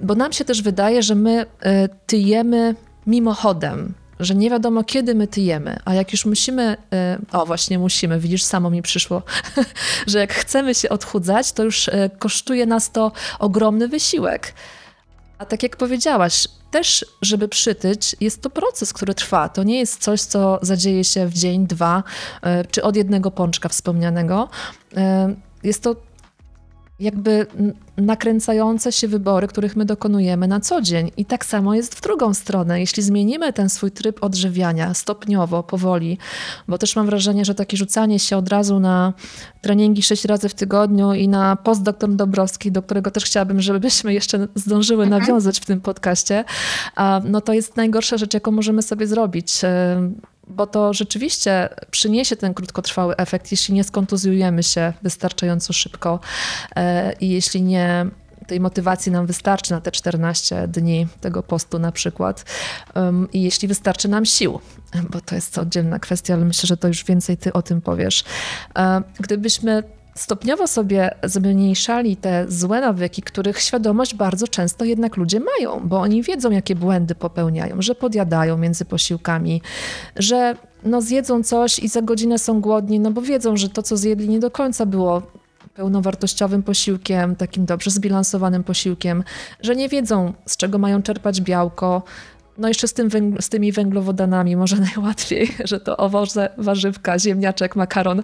bo 0.00 0.14
nam 0.14 0.32
się 0.32 0.44
też 0.44 0.62
wydaje, 0.62 1.02
że 1.02 1.14
my 1.14 1.46
e, 1.60 1.88
tyjemy 1.88 2.74
mimochodem, 3.06 3.94
że 4.20 4.34
nie 4.34 4.50
wiadomo 4.50 4.84
kiedy 4.84 5.14
my 5.14 5.26
tyjemy, 5.26 5.78
a 5.84 5.94
jak 5.94 6.12
już 6.12 6.24
musimy, 6.26 6.76
e, 6.92 7.18
o 7.32 7.46
właśnie 7.46 7.78
musimy, 7.78 8.20
widzisz, 8.20 8.42
samo 8.42 8.70
mi 8.70 8.82
przyszło, 8.82 9.22
że 10.06 10.18
jak 10.18 10.32
chcemy 10.32 10.74
się 10.74 10.88
odchudzać, 10.88 11.52
to 11.52 11.64
już 11.64 11.88
e, 11.88 12.10
kosztuje 12.18 12.66
nas 12.66 12.90
to 12.90 13.12
ogromny 13.38 13.88
wysiłek. 13.88 14.54
A 15.38 15.44
tak 15.44 15.62
jak 15.62 15.76
powiedziałaś, 15.76 16.48
też, 16.70 17.04
żeby 17.22 17.48
przytyć, 17.48 18.16
jest 18.20 18.42
to 18.42 18.50
proces, 18.50 18.92
który 18.92 19.14
trwa. 19.14 19.48
To 19.48 19.62
nie 19.62 19.78
jest 19.78 20.02
coś, 20.02 20.20
co 20.20 20.58
zadzieje 20.62 21.04
się 21.04 21.26
w 21.26 21.34
dzień, 21.34 21.66
dwa, 21.66 22.02
czy 22.70 22.82
od 22.82 22.96
jednego 22.96 23.30
pączka 23.30 23.68
wspomnianego. 23.68 24.48
Jest 25.62 25.82
to 25.82 25.96
jakby 27.00 27.46
nakręcające 27.96 28.92
się 28.92 29.08
wybory, 29.08 29.48
których 29.48 29.76
my 29.76 29.84
dokonujemy 29.84 30.48
na 30.48 30.60
co 30.60 30.82
dzień. 30.82 31.10
I 31.16 31.24
tak 31.24 31.44
samo 31.44 31.74
jest 31.74 31.94
w 31.94 32.00
drugą 32.00 32.34
stronę. 32.34 32.80
Jeśli 32.80 33.02
zmienimy 33.02 33.52
ten 33.52 33.68
swój 33.68 33.90
tryb 33.90 34.24
odżywiania 34.24 34.94
stopniowo, 34.94 35.62
powoli, 35.62 36.18
bo 36.68 36.78
też 36.78 36.96
mam 36.96 37.06
wrażenie, 37.06 37.44
że 37.44 37.54
takie 37.54 37.76
rzucanie 37.76 38.18
się 38.18 38.36
od 38.36 38.48
razu 38.48 38.80
na 38.80 39.12
treningi 39.60 40.02
sześć 40.02 40.24
razy 40.24 40.48
w 40.48 40.54
tygodniu 40.54 41.14
i 41.14 41.28
na 41.28 41.56
postdoktor 41.56 42.10
Dobrowski, 42.10 42.72
do 42.72 42.82
którego 42.82 43.10
też 43.10 43.24
chciałabym, 43.24 43.60
żebyśmy 43.60 44.14
jeszcze 44.14 44.48
zdążyły 44.54 45.04
mhm. 45.04 45.22
nawiązać 45.22 45.60
w 45.60 45.66
tym 45.66 45.80
podcaście, 45.80 46.44
no 47.24 47.40
to 47.40 47.52
jest 47.52 47.76
najgorsza 47.76 48.16
rzecz, 48.16 48.34
jaką 48.34 48.50
możemy 48.50 48.82
sobie 48.82 49.06
zrobić 49.06 49.60
bo 50.50 50.66
to 50.66 50.92
rzeczywiście 50.92 51.68
przyniesie 51.90 52.36
ten 52.36 52.54
krótkotrwały 52.54 53.16
efekt, 53.16 53.50
jeśli 53.50 53.74
nie 53.74 53.84
skontuzjujemy 53.84 54.62
się 54.62 54.92
wystarczająco 55.02 55.72
szybko 55.72 56.20
e, 56.76 57.12
i 57.12 57.28
jeśli 57.28 57.62
nie 57.62 58.06
tej 58.46 58.60
motywacji 58.60 59.12
nam 59.12 59.26
wystarczy 59.26 59.72
na 59.72 59.80
te 59.80 59.92
14 59.92 60.68
dni 60.68 61.06
tego 61.20 61.42
postu 61.42 61.78
na 61.78 61.92
przykład 61.92 62.44
i 63.32 63.42
jeśli 63.42 63.68
wystarczy 63.68 64.08
nam 64.08 64.26
sił, 64.26 64.60
bo 65.10 65.20
to 65.20 65.34
jest 65.34 65.58
oddzielna 65.58 65.98
kwestia, 65.98 66.34
ale 66.34 66.44
myślę, 66.44 66.66
że 66.66 66.76
to 66.76 66.88
już 66.88 67.04
więcej 67.04 67.36
ty 67.36 67.52
o 67.52 67.62
tym 67.62 67.80
powiesz. 67.80 68.24
E, 68.78 69.02
gdybyśmy 69.20 69.82
stopniowo 70.20 70.66
sobie 70.66 71.14
zmniejszali 71.24 72.16
te 72.16 72.44
złe 72.48 72.80
nawyki, 72.80 73.22
których 73.22 73.60
świadomość 73.60 74.14
bardzo 74.14 74.48
często 74.48 74.84
jednak 74.84 75.16
ludzie 75.16 75.40
mają, 75.40 75.80
bo 75.84 76.00
oni 76.00 76.22
wiedzą, 76.22 76.50
jakie 76.50 76.74
błędy 76.74 77.14
popełniają, 77.14 77.82
że 77.82 77.94
podjadają 77.94 78.58
między 78.58 78.84
posiłkami, 78.84 79.62
że 80.16 80.56
no 80.84 81.02
zjedzą 81.02 81.42
coś 81.42 81.78
i 81.78 81.88
za 81.88 82.02
godzinę 82.02 82.38
są 82.38 82.60
głodni, 82.60 83.00
no 83.00 83.10
bo 83.10 83.22
wiedzą, 83.22 83.56
że 83.56 83.68
to, 83.68 83.82
co 83.82 83.96
zjedli, 83.96 84.28
nie 84.28 84.38
do 84.38 84.50
końca 84.50 84.86
było 84.86 85.22
pełnowartościowym 85.74 86.62
posiłkiem, 86.62 87.36
takim 87.36 87.66
dobrze 87.66 87.90
zbilansowanym 87.90 88.64
posiłkiem, 88.64 89.24
że 89.62 89.76
nie 89.76 89.88
wiedzą, 89.88 90.32
z 90.46 90.56
czego 90.56 90.78
mają 90.78 91.02
czerpać 91.02 91.40
białko. 91.40 92.02
No 92.60 92.68
jeszcze 92.68 92.88
z, 92.88 92.92
tym 92.92 93.10
z 93.40 93.48
tymi 93.48 93.72
węglowodanami 93.72 94.56
może 94.56 94.76
najłatwiej, 94.96 95.54
że 95.64 95.80
to 95.80 95.96
owoce, 95.96 96.48
warzywka, 96.58 97.18
ziemniaczek, 97.18 97.76
makaron, 97.76 98.22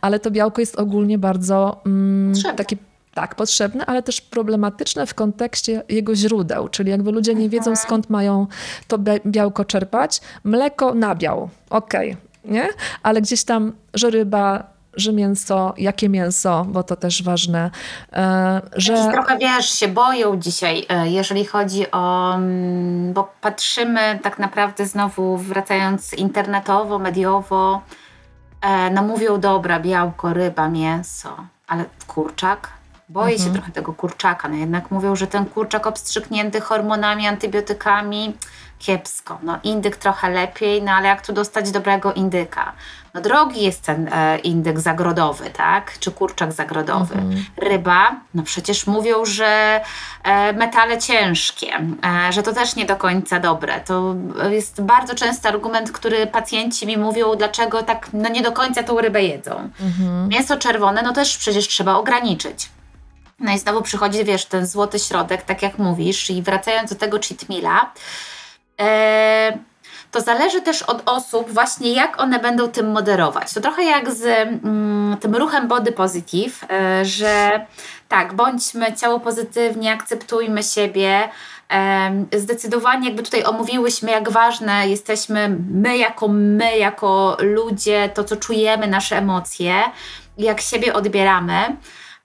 ale 0.00 0.20
to 0.20 0.30
białko 0.30 0.60
jest 0.60 0.76
ogólnie 0.76 1.18
bardzo 1.18 1.80
mm, 1.86 2.32
takie 2.56 2.76
tak, 3.14 3.34
potrzebne, 3.34 3.86
ale 3.86 4.02
też 4.02 4.20
problematyczne 4.20 5.06
w 5.06 5.14
kontekście 5.14 5.82
jego 5.88 6.16
źródeł, 6.16 6.68
czyli 6.68 6.90
jakby 6.90 7.12
ludzie 7.12 7.34
nie 7.34 7.48
wiedzą 7.48 7.76
skąd 7.76 8.10
mają 8.10 8.46
to 8.88 8.98
białko 9.26 9.64
czerpać. 9.64 10.20
Mleko, 10.44 10.94
nabiał, 10.94 11.48
okej, 11.70 12.12
okay, 12.12 12.52
nie? 12.52 12.68
Ale 13.02 13.22
gdzieś 13.22 13.44
tam, 13.44 13.72
że 13.94 14.10
ryba, 14.10 14.77
że 14.94 15.12
mięso, 15.12 15.74
jakie 15.78 16.08
mięso, 16.08 16.64
bo 16.68 16.82
to 16.82 16.96
też 16.96 17.22
ważne, 17.22 17.70
e, 18.12 18.60
że... 18.76 19.08
Trochę, 19.12 19.38
wiesz, 19.38 19.78
się 19.78 19.88
boją 19.88 20.36
dzisiaj, 20.36 20.86
e, 20.88 21.08
jeżeli 21.08 21.44
chodzi 21.44 21.90
o... 21.90 22.34
mm, 22.34 23.12
bo 23.12 23.32
patrzymy 23.40 24.18
tak 24.22 24.38
naprawdę 24.38 24.86
znowu, 24.86 25.36
wracając 25.36 26.12
internetowo, 26.14 26.98
mediowo, 26.98 27.82
e, 28.60 28.90
no 28.90 29.02
mówią, 29.02 29.40
dobra, 29.40 29.80
białko, 29.80 30.32
ryba, 30.32 30.68
mięso, 30.68 31.36
ale 31.66 31.84
kurczak? 32.06 32.78
Boję 33.08 33.34
mhm. 33.34 33.48
się 33.48 33.54
trochę 33.54 33.72
tego 33.72 33.92
kurczaka, 33.92 34.48
no 34.48 34.56
jednak 34.56 34.90
mówią, 34.90 35.16
że 35.16 35.26
ten 35.26 35.46
kurczak 35.46 35.86
obstrzyknięty 35.86 36.60
hormonami, 36.60 37.26
antybiotykami, 37.26 38.34
kiepsko. 38.78 39.38
No 39.42 39.58
indyk 39.62 39.96
trochę 39.96 40.30
lepiej, 40.30 40.82
no 40.82 40.92
ale 40.92 41.08
jak 41.08 41.26
tu 41.26 41.32
dostać 41.32 41.70
dobrego 41.70 42.12
indyka? 42.12 42.72
No 43.14 43.20
drogi 43.20 43.64
jest 43.64 43.82
ten 43.82 44.08
e, 44.12 44.38
indyk 44.38 44.80
zagrodowy, 44.80 45.50
tak? 45.50 45.98
Czy 45.98 46.12
kurczak 46.12 46.52
zagrodowy. 46.52 47.14
Mhm. 47.14 47.44
Ryba, 47.56 48.16
no 48.34 48.42
przecież 48.42 48.86
mówią, 48.86 49.24
że 49.24 49.80
e, 50.24 50.52
metale 50.52 50.98
ciężkie, 50.98 51.68
e, 52.28 52.32
że 52.32 52.42
to 52.42 52.52
też 52.52 52.76
nie 52.76 52.86
do 52.86 52.96
końca 52.96 53.40
dobre. 53.40 53.80
To 53.80 54.14
jest 54.50 54.82
bardzo 54.82 55.14
częsty 55.14 55.48
argument, 55.48 55.92
który 55.92 56.26
pacjenci 56.26 56.86
mi 56.86 56.96
mówią, 56.96 57.34
dlaczego 57.36 57.82
tak 57.82 58.08
no 58.12 58.28
nie 58.28 58.42
do 58.42 58.52
końca 58.52 58.82
tą 58.82 59.00
rybę 59.00 59.22
jedzą. 59.22 59.70
Mhm. 59.80 60.28
Mięso 60.28 60.56
czerwone, 60.56 61.02
no 61.02 61.12
też 61.12 61.38
przecież 61.38 61.68
trzeba 61.68 61.94
ograniczyć. 61.94 62.70
No 63.40 63.52
i 63.52 63.58
znowu 63.58 63.82
przychodzi, 63.82 64.24
wiesz, 64.24 64.44
ten 64.44 64.66
złoty 64.66 64.98
środek, 64.98 65.42
tak 65.42 65.62
jak 65.62 65.78
mówisz, 65.78 66.30
i 66.30 66.42
wracając 66.42 66.90
do 66.90 66.96
tego 66.96 67.18
cheat 67.18 67.48
meala, 67.48 67.92
to 70.10 70.20
zależy 70.20 70.62
też 70.62 70.82
od 70.82 71.02
osób 71.06 71.50
właśnie, 71.50 71.92
jak 71.92 72.20
one 72.20 72.38
będą 72.38 72.68
tym 72.68 72.90
moderować. 72.90 73.54
To 73.54 73.60
trochę 73.60 73.84
jak 73.84 74.10
z 74.10 74.24
mm, 74.24 75.16
tym 75.20 75.36
ruchem 75.36 75.68
body 75.68 75.92
positive, 75.92 76.64
e, 76.70 77.04
że 77.04 77.66
tak, 78.08 78.34
bądźmy 78.34 78.92
ciało 78.92 79.20
pozytywnie, 79.20 79.92
akceptujmy 79.92 80.62
siebie, 80.62 81.28
e, 81.70 82.24
Zdecydowanie, 82.36 83.06
jakby 83.06 83.22
tutaj 83.22 83.44
omówiłyśmy, 83.44 84.10
jak 84.10 84.30
ważne 84.30 84.88
jesteśmy 84.88 85.56
my 85.70 85.98
jako 85.98 86.28
my, 86.28 86.78
jako 86.78 87.36
ludzie, 87.40 88.10
to 88.14 88.24
co 88.24 88.36
czujemy, 88.36 88.86
nasze 88.86 89.16
emocje, 89.16 89.82
jak 90.38 90.60
siebie 90.60 90.94
odbieramy. 90.94 91.76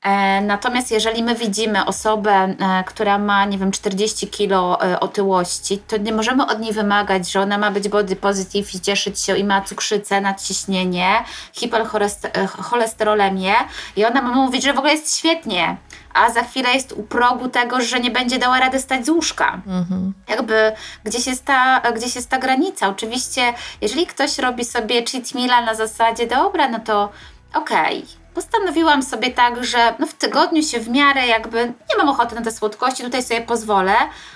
E, 0.04 0.42
natomiast 0.42 0.92
jeżeli 0.92 1.24
my 1.24 1.36
widzimy 1.36 1.86
osobę, 1.86 2.32
e, 2.32 2.56
która 2.86 3.18
ma, 3.18 3.46
nie 3.46 3.58
wiem, 3.58 3.72
40 3.72 4.28
kilo 4.28 4.82
e, 4.82 5.00
otyłości, 5.00 5.78
to 5.78 5.98
nie 5.98 6.14
możemy 6.14 6.48
od 6.48 6.60
niej 6.60 6.74
wymagać, 6.74 7.32
że 7.32 7.42
ona 7.42 7.58
ma 7.58 7.72
być 7.72 7.90
body 7.90 8.16
positive 8.16 8.76
i 8.76 8.80
cieszyć 8.80 9.20
się 9.20 9.38
i 9.38 9.44
ma 9.44 9.62
cukrzycę, 9.62 10.22
nadciśnienie, 10.22 11.24
hipercholesterolemię 11.54 13.54
i 13.96 14.06
ona 14.06 14.22
ma 14.22 14.32
mówić, 14.32 14.64
że 14.64 14.74
w 14.74 14.78
ogóle 14.78 14.94
jest 14.94 15.18
świetnie, 15.18 15.78
a 16.14 16.30
za 16.30 16.44
chwilę 16.44 16.74
jest 16.74 16.92
u 16.92 17.04
progu 17.04 17.50
tego, 17.50 17.82
że 17.82 18.00
nie 18.00 18.12
będzie 18.12 18.40
dała 18.40 18.60
rady 18.60 18.80
stać 18.80 19.06
z 19.06 19.10
łóżka. 19.10 19.62
Mhm. 19.68 20.14
Jakby 20.28 20.72
gdzieś 21.04 21.28
jest, 21.28 21.46
ta, 21.46 21.82
gdzieś 21.96 22.16
jest 22.16 22.30
ta 22.30 22.38
granica. 22.38 22.88
Oczywiście, 22.88 23.54
jeżeli 23.82 24.08
ktoś 24.08 24.40
robi 24.40 24.66
sobie 24.66 25.06
cheat 25.06 25.34
meala 25.34 25.62
na 25.62 25.76
zasadzie, 25.76 26.28
dobra, 26.28 26.70
no 26.70 26.80
to 26.80 27.10
okej, 27.54 27.98
okay 27.98 28.23
postanowiłam 28.34 29.04
sobie 29.04 29.32
tak, 29.32 29.64
że 29.64 29.94
no 30.00 30.08
w 30.08 30.14
tygodniu 30.14 30.64
się 30.64 30.80
w 30.80 30.90
miarę 30.90 31.28
jakby 31.28 31.66
nie 31.66 31.98
mam 31.98 32.10
ochoty 32.10 32.36
na 32.36 32.42
te 32.42 32.52
słodkości, 32.52 33.04
tutaj 33.04 33.24
sobie 33.24 33.42
pozwolę, 33.42 33.94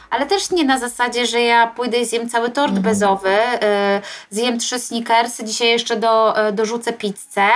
ale 0.10 0.26
też 0.26 0.52
nie 0.52 0.66
na 0.66 0.80
zasadzie, 0.80 1.26
że 1.26 1.42
ja 1.42 1.68
pójdę 1.68 2.00
i 2.00 2.06
zjem 2.06 2.30
cały 2.30 2.50
tort 2.50 2.70
mhm. 2.70 2.84
bezowy, 2.84 3.30
yy, 3.30 4.02
zjem 4.30 4.60
trzy 4.60 4.80
sneakersy, 4.80 5.44
dzisiaj 5.44 5.68
jeszcze 5.68 5.96
do, 5.96 6.36
yy, 6.46 6.52
dorzucę 6.52 6.94
pizzę, 6.94 7.48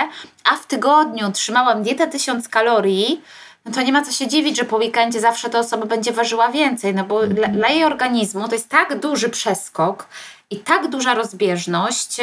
a 0.44 0.56
w 0.56 0.66
tygodniu 0.66 1.32
trzymałam 1.32 1.82
dietę 1.82 2.06
1000 2.06 2.48
kalorii, 2.48 3.22
no 3.64 3.72
to 3.72 3.82
nie 3.82 3.92
ma 3.92 4.02
co 4.02 4.12
się 4.12 4.28
dziwić, 4.28 4.56
że 4.56 4.64
po 4.64 4.76
weekendzie 4.76 5.20
zawsze 5.20 5.50
ta 5.50 5.58
osoba 5.58 5.86
będzie 5.86 6.12
ważyła 6.12 6.48
więcej, 6.48 6.94
no 6.94 7.04
bo 7.04 7.24
mhm. 7.24 7.34
dla, 7.34 7.48
dla 7.48 7.68
jej 7.68 7.84
organizmu 7.84 8.48
to 8.48 8.54
jest 8.54 8.68
tak 8.68 8.98
duży 8.98 9.28
przeskok 9.28 10.08
i 10.52 10.56
tak 10.56 10.88
duża 10.88 11.14
rozbieżność, 11.14 12.16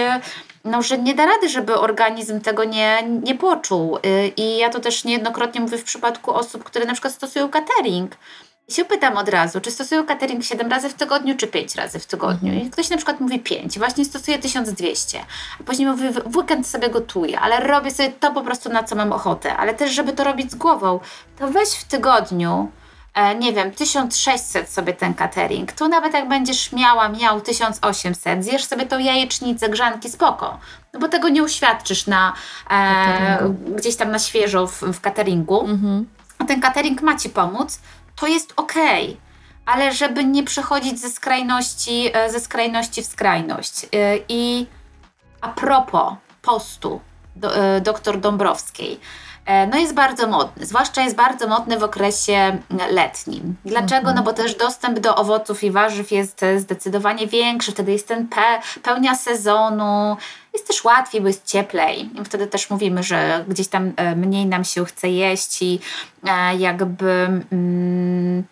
no, 0.65 0.82
że 0.82 0.97
nie 0.97 1.15
da 1.15 1.25
rady, 1.25 1.49
żeby 1.49 1.80
organizm 1.80 2.41
tego 2.41 2.63
nie, 2.63 3.03
nie 3.23 3.36
poczuł. 3.36 3.97
Y, 3.97 4.32
I 4.38 4.57
ja 4.57 4.69
to 4.69 4.80
też 4.80 5.03
niejednokrotnie 5.03 5.61
mówię 5.61 5.77
w 5.77 5.84
przypadku 5.84 6.34
osób, 6.34 6.63
które 6.63 6.86
na 6.86 6.93
przykład 6.93 7.13
stosują 7.13 7.49
catering. 7.49 8.15
I 8.67 8.73
się 8.73 8.86
pytam 8.86 9.17
od 9.17 9.30
razu, 9.30 9.61
czy 9.61 9.71
stosują 9.71 10.05
catering 10.05 10.43
7 10.43 10.71
razy 10.71 10.89
w 10.89 10.93
tygodniu, 10.93 11.38
czy 11.38 11.47
5 11.47 11.75
razy 11.75 11.99
w 11.99 12.05
tygodniu. 12.05 12.49
Mhm. 12.49 12.67
I 12.67 12.69
ktoś 12.69 12.89
na 12.89 12.97
przykład 12.97 13.19
mówi 13.19 13.39
5, 13.39 13.80
właśnie 13.80 14.05
stosuje 14.05 14.39
1200. 14.39 15.19
A 15.59 15.63
później 15.63 15.88
mówi, 15.88 16.03
w 16.25 16.38
weekend 16.38 16.67
sobie 16.67 16.89
gotuję, 16.89 17.39
ale 17.39 17.59
robię 17.59 17.91
sobie 17.91 18.11
to 18.19 18.32
po 18.32 18.41
prostu 18.41 18.69
na 18.69 18.84
co 18.84 18.95
mam 18.95 19.11
ochotę. 19.11 19.57
Ale 19.57 19.73
też, 19.73 19.91
żeby 19.91 20.13
to 20.13 20.23
robić 20.23 20.51
z 20.51 20.55
głową, 20.55 20.99
to 21.39 21.47
weź 21.47 21.69
w 21.69 21.84
tygodniu 21.84 22.71
E, 22.71 22.78
nie 23.39 23.53
wiem, 23.53 23.72
1600 23.72 24.70
sobie 24.70 24.93
ten 24.93 25.14
catering, 25.14 25.72
tu 25.72 25.88
nawet 25.88 26.14
jak 26.14 26.28
będziesz 26.28 26.72
miała, 26.72 27.10
miał 27.10 27.41
1800, 27.41 28.43
zjesz 28.43 28.66
sobie 28.66 28.86
tą 28.86 28.99
jajecznicę, 28.99 29.70
grzanki, 29.70 30.10
spoko. 30.10 30.60
No 30.93 30.99
bo 30.99 31.07
tego 31.07 31.30
nie 31.30 31.43
uświadczysz 31.43 32.07
na, 32.07 32.34
e, 32.70 33.53
gdzieś 33.76 33.95
tam 33.95 34.12
na 34.12 34.20
świeżo 34.20 34.68
w, 34.68 34.82
w 34.82 35.01
cateringu. 35.01 35.62
Mhm. 35.62 36.10
A 36.38 36.45
ten 36.45 36.62
catering 36.62 37.01
ma 37.01 37.18
Ci 37.18 37.30
pomóc, 37.30 37.80
to 38.16 38.28
jest 38.28 38.53
okej. 38.55 39.03
Okay. 39.03 39.18
Ale 39.66 39.93
żeby 39.93 40.26
nie 40.26 40.43
przechodzić 40.43 40.99
ze 40.99 41.10
skrajności, 41.10 42.10
e, 42.14 42.30
ze 42.32 42.39
skrajności 42.39 43.01
w 43.01 43.05
skrajność. 43.05 43.84
E, 43.84 43.88
I 44.30 44.68
a 45.41 45.49
propos 45.49 46.14
postu 46.41 47.01
do, 47.36 47.51
doktor 47.82 48.20
Dąbrowskiej. 48.20 48.99
E, 49.49 49.67
no 49.67 49.77
jest 49.77 49.93
bardzo 49.93 50.27
modny, 50.27 50.65
zwłaszcza 50.65 51.01
jest 51.01 51.15
bardzo 51.15 51.47
modny 51.47 51.79
w 51.79 51.83
okresie 51.83 52.57
letnim. 52.91 53.55
Dlaczego? 53.65 54.13
No 54.13 54.23
bo 54.23 54.33
też 54.33 54.55
dostęp 54.55 54.99
do 54.99 55.15
owoców 55.15 55.63
i 55.63 55.71
warzyw 55.71 56.11
jest 56.11 56.41
zdecydowanie 56.57 57.27
większy, 57.27 57.71
wtedy 57.71 57.91
jest 57.91 58.07
ten 58.07 58.27
pe 58.27 58.59
pełnia 58.83 59.15
sezonu, 59.15 60.17
jest 60.53 60.67
też 60.67 60.83
łatwiej, 60.83 61.21
bo 61.21 61.27
jest 61.27 61.45
cieplej. 61.45 62.09
Wtedy 62.25 62.47
też 62.47 62.69
mówimy, 62.69 63.03
że 63.03 63.45
gdzieś 63.47 63.67
tam 63.67 63.93
e, 63.95 64.15
mniej 64.15 64.45
nam 64.45 64.63
się 64.63 64.85
chce 64.85 65.09
jeść 65.09 65.61
i 65.61 65.79
e, 66.27 66.55
jakby... 66.55 67.11
Mm, 67.51 68.43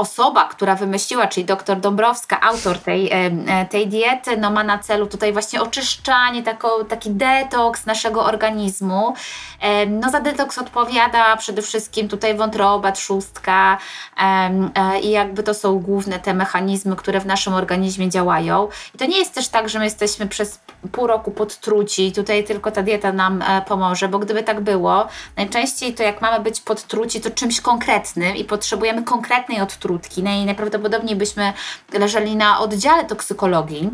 osoba, 0.00 0.44
która 0.44 0.74
wymyśliła, 0.74 1.26
czyli 1.26 1.46
doktor 1.46 1.80
Dąbrowska, 1.80 2.40
autor 2.40 2.78
tej, 2.78 3.10
e, 3.12 3.66
tej 3.70 3.88
diety, 3.88 4.36
no 4.36 4.50
ma 4.50 4.64
na 4.64 4.78
celu 4.78 5.06
tutaj 5.06 5.32
właśnie 5.32 5.62
oczyszczanie, 5.62 6.42
tako, 6.42 6.84
taki 6.84 7.10
detoks 7.10 7.86
naszego 7.86 8.24
organizmu. 8.24 9.14
E, 9.60 9.86
no 9.86 10.10
za 10.10 10.20
detoks 10.20 10.58
odpowiada 10.58 11.36
przede 11.36 11.62
wszystkim 11.62 12.08
tutaj 12.08 12.34
wątroba, 12.34 12.92
trzustka 12.92 13.78
e, 14.20 15.00
i 15.00 15.10
jakby 15.10 15.42
to 15.42 15.54
są 15.54 15.78
główne 15.78 16.18
te 16.18 16.34
mechanizmy, 16.34 16.96
które 16.96 17.20
w 17.20 17.26
naszym 17.26 17.54
organizmie 17.54 18.08
działają. 18.08 18.68
I 18.94 18.98
to 18.98 19.06
nie 19.06 19.18
jest 19.18 19.34
też 19.34 19.48
tak, 19.48 19.68
że 19.68 19.78
my 19.78 19.84
jesteśmy 19.84 20.26
przez 20.26 20.60
pół 20.92 21.06
roku 21.06 21.30
podtruci 21.30 22.06
i 22.06 22.12
tutaj 22.12 22.44
tylko 22.44 22.70
ta 22.70 22.82
dieta 22.82 23.12
nam 23.12 23.44
pomoże, 23.66 24.08
bo 24.08 24.18
gdyby 24.18 24.42
tak 24.42 24.60
było, 24.60 25.08
najczęściej 25.36 25.94
to 25.94 26.02
jak 26.02 26.20
mamy 26.20 26.40
być 26.40 26.60
podtruci, 26.60 27.20
to 27.20 27.30
czymś 27.30 27.60
konkretnym 27.60 28.36
i 28.36 28.44
potrzebujemy 28.44 29.02
konkretnej 29.02 29.60
odtruci, 29.60 29.89
trutki. 29.90 30.22
Najprawdopodobniej 30.22 31.16
byśmy 31.16 31.52
leżeli 31.92 32.36
na 32.36 32.60
oddziale 32.60 33.04
toksykologii, 33.04 33.90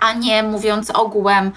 a 0.00 0.12
nie 0.12 0.42
mówiąc 0.42 0.90
ogółem, 0.90 1.52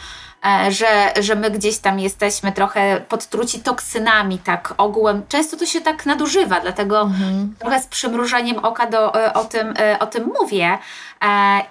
e, 0.45 0.71
że, 0.71 1.13
że 1.19 1.35
my 1.35 1.51
gdzieś 1.51 1.77
tam 1.77 1.99
jesteśmy 1.99 2.51
trochę 2.51 3.01
podtruci 3.09 3.59
toksynami, 3.59 4.39
tak 4.39 4.73
ogółem. 4.77 5.23
Często 5.29 5.57
to 5.57 5.65
się 5.65 5.81
tak 5.81 6.05
nadużywa, 6.05 6.59
dlatego 6.59 7.01
mhm. 7.01 7.55
trochę 7.59 7.81
z 7.81 7.87
przymrużeniem 7.87 8.65
oka 8.65 8.85
do, 8.85 9.25
e, 9.25 9.33
o, 9.33 9.45
tym, 9.45 9.73
e, 9.79 9.99
o 9.99 10.07
tym 10.07 10.31
mówię. 10.41 10.77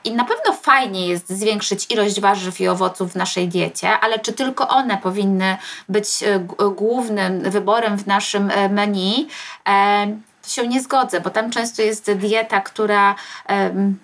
I 0.04 0.12
na 0.12 0.24
pewno 0.24 0.52
fajnie 0.52 1.08
jest 1.08 1.30
zwiększyć 1.30 1.90
ilość 1.90 2.20
warzyw 2.20 2.60
i 2.60 2.68
owoców 2.68 3.12
w 3.12 3.16
naszej 3.16 3.48
diecie, 3.48 3.98
ale 4.00 4.18
czy 4.18 4.32
tylko 4.32 4.68
one 4.68 4.98
powinny 4.98 5.56
być 5.88 6.08
głównym 6.76 7.50
wyborem 7.50 7.98
w 7.98 8.06
naszym 8.06 8.52
menu? 8.70 9.28
To 10.46 10.52
się 10.52 10.68
nie 10.68 10.82
zgodzę, 10.82 11.20
bo 11.20 11.30
tam 11.30 11.50
często 11.50 11.82
jest 11.82 12.12
dieta, 12.12 12.60
która 12.60 13.14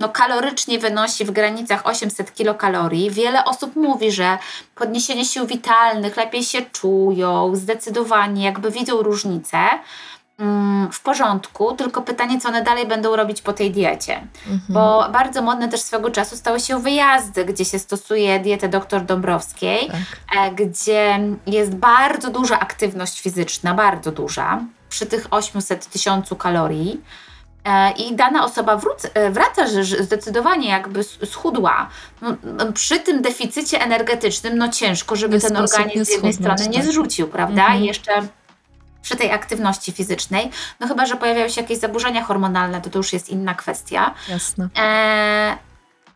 no, 0.00 0.08
kalorycznie 0.08 0.78
wynosi 0.78 1.24
w 1.24 1.30
granicach 1.30 1.86
800 1.86 2.34
kilokalorii. 2.34 3.10
Wiele 3.10 3.44
osób 3.44 3.76
mówi, 3.76 4.12
że 4.12 4.38
podniesienie 4.74 5.24
sił 5.24 5.46
witalnych, 5.46 6.16
lepiej 6.16 6.42
się 6.42 6.62
czują, 6.62 7.56
zdecydowanie 7.56 8.44
jakby 8.44 8.70
widzą 8.70 9.02
różnicę 9.02 9.58
mm, 10.38 10.92
w 10.92 11.00
porządku, 11.00 11.72
tylko 11.72 12.02
pytanie, 12.02 12.40
co 12.40 12.48
one 12.48 12.62
dalej 12.62 12.86
będą 12.86 13.16
robić 13.16 13.42
po 13.42 13.52
tej 13.52 13.70
diecie. 13.70 14.14
Mhm. 14.46 14.60
Bo 14.68 15.08
bardzo 15.12 15.42
modne 15.42 15.68
też 15.68 15.80
swego 15.80 16.10
czasu 16.10 16.36
stały 16.36 16.60
się 16.60 16.80
wyjazdy, 16.80 17.44
gdzie 17.44 17.64
się 17.64 17.78
stosuje 17.78 18.40
dietę 18.40 18.68
dr 18.68 19.04
Dąbrowskiej, 19.04 19.86
tak. 19.86 20.00
E, 20.38 20.50
gdzie 20.50 21.20
jest 21.46 21.74
bardzo 21.74 22.30
duża 22.30 22.60
aktywność 22.60 23.20
fizyczna, 23.20 23.74
bardzo 23.74 24.12
duża 24.12 24.64
przy 24.92 25.06
tych 25.06 25.26
800 25.30 25.86
tysiącu 25.86 26.36
kalorii 26.36 27.00
e, 27.64 27.92
i 27.92 28.16
dana 28.16 28.44
osoba 28.44 28.76
wróc, 28.76 29.06
e, 29.14 29.30
wraca, 29.30 29.66
że 29.66 29.84
zdecydowanie 29.84 30.68
jakby 30.68 31.02
schudła. 31.02 31.88
No, 32.22 32.72
przy 32.72 33.00
tym 33.00 33.22
deficycie 33.22 33.80
energetycznym, 33.80 34.58
no 34.58 34.68
ciężko, 34.68 35.16
żeby 35.16 35.40
ten 35.40 35.56
organizm 35.56 36.04
z 36.04 36.08
jednej 36.08 36.32
strony 36.32 36.68
nie 36.68 36.78
tak. 36.78 36.86
zrzucił, 36.86 37.28
prawda? 37.28 37.62
Mhm. 37.62 37.82
I 37.82 37.86
jeszcze 37.86 38.12
przy 39.02 39.16
tej 39.16 39.32
aktywności 39.32 39.92
fizycznej, 39.92 40.50
no 40.80 40.88
chyba, 40.88 41.06
że 41.06 41.16
pojawiają 41.16 41.48
się 41.48 41.60
jakieś 41.60 41.78
zaburzenia 41.78 42.24
hormonalne, 42.24 42.80
to 42.80 42.90
to 42.90 42.98
już 42.98 43.12
jest 43.12 43.28
inna 43.28 43.54
kwestia. 43.54 44.14
Jasne. 44.28 44.68
E, 44.78 45.56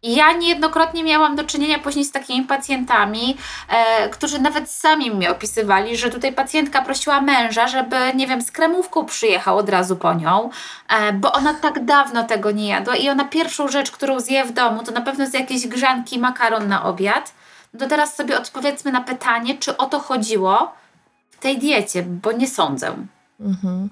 ja 0.02 0.32
niejednokrotnie 0.32 1.04
miałam 1.04 1.36
do 1.36 1.44
czynienia 1.44 1.78
później 1.78 2.04
z 2.04 2.12
takimi 2.12 2.46
pacjentami, 2.46 3.36
e, 3.68 4.08
którzy 4.08 4.38
nawet 4.38 4.70
sami 4.70 5.14
mi 5.14 5.28
opisywali, 5.28 5.96
że 5.96 6.10
tutaj 6.10 6.32
pacjentka 6.32 6.82
prosiła 6.82 7.20
męża, 7.20 7.68
żeby, 7.68 7.96
nie 8.14 8.26
wiem, 8.26 8.42
z 8.42 8.50
kremówką 8.50 9.04
przyjechał 9.04 9.58
od 9.58 9.68
razu 9.68 9.96
po 9.96 10.14
nią, 10.14 10.50
e, 10.88 11.12
bo 11.12 11.32
ona 11.32 11.54
tak 11.54 11.84
dawno 11.84 12.24
tego 12.24 12.50
nie 12.50 12.68
jadła 12.68 12.96
i 12.96 13.08
ona 13.08 13.24
pierwszą 13.24 13.68
rzecz, 13.68 13.90
którą 13.90 14.20
zje 14.20 14.44
w 14.44 14.52
domu, 14.52 14.82
to 14.82 14.92
na 14.92 15.00
pewno 15.00 15.26
z 15.26 15.34
jakiejś 15.34 15.66
grzanki 15.66 16.18
makaron 16.18 16.68
na 16.68 16.84
obiad. 16.84 17.32
No 17.74 17.88
teraz 17.88 18.16
sobie 18.16 18.38
odpowiedzmy 18.38 18.92
na 18.92 19.00
pytanie, 19.00 19.58
czy 19.58 19.76
o 19.76 19.86
to 19.86 20.00
chodziło 20.00 20.72
w 21.30 21.36
tej 21.36 21.58
diecie, 21.58 22.02
bo 22.02 22.32
nie 22.32 22.48
sądzę. 22.48 22.96
Mhm. 23.40 23.88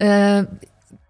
E 0.00 0.44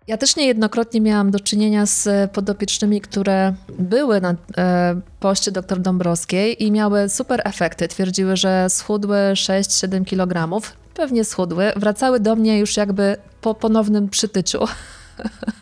ja 0.07 0.17
też 0.17 0.37
niejednokrotnie 0.37 1.01
miałam 1.01 1.31
do 1.31 1.41
czynienia 1.41 1.87
z 1.87 2.31
podopiecznymi, 2.31 3.01
które 3.01 3.55
były 3.79 4.21
na 4.21 4.35
e, 4.57 5.01
poście 5.21 5.53
dr 5.53 5.81
Dąbrowskiej 5.81 6.65
i 6.65 6.73
miały 6.73 7.09
super 7.09 7.43
efekty. 7.45 7.89
Twierdziły, 7.89 8.37
że 8.37 8.71
schudły 8.71 9.17
6-7 9.17 10.05
kg, 10.05 10.61
pewnie 10.95 11.25
schudły, 11.25 11.73
wracały 11.77 12.21
do 12.21 12.37
mnie 12.37 12.59
już 12.59 12.77
jakby 12.77 13.17
po 13.41 13.55
ponownym 13.55 14.09
przytyciu. 14.09 14.65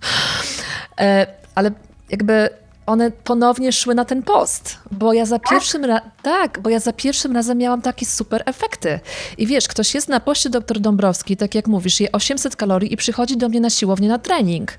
e, 1.00 1.26
ale 1.54 1.70
jakby 2.10 2.48
one 2.86 3.10
ponownie 3.10 3.72
szły 3.72 3.94
na 3.94 4.04
ten 4.04 4.22
post, 4.22 4.78
bo 4.90 5.12
ja 5.12 5.26
za 5.26 5.38
pierwszym 5.38 5.84
razem, 5.84 6.10
tak, 6.22 6.60
bo 6.60 6.70
ja 6.70 6.80
za 6.80 6.92
pierwszym 6.92 7.32
razem 7.32 7.58
miałam 7.58 7.82
takie 7.82 8.06
super 8.06 8.42
efekty. 8.46 9.00
I 9.38 9.46
wiesz, 9.46 9.68
ktoś 9.68 9.94
jest 9.94 10.08
na 10.08 10.20
poście 10.20 10.50
dr 10.50 10.80
Dąbrowski, 10.80 11.36
tak 11.36 11.54
jak 11.54 11.66
mówisz, 11.66 12.00
je 12.00 12.12
800 12.12 12.56
kalorii 12.56 12.92
i 12.92 12.96
przychodzi 12.96 13.36
do 13.36 13.48
mnie 13.48 13.60
na 13.60 13.70
siłownię 13.70 14.08
na 14.08 14.18
trening. 14.18 14.72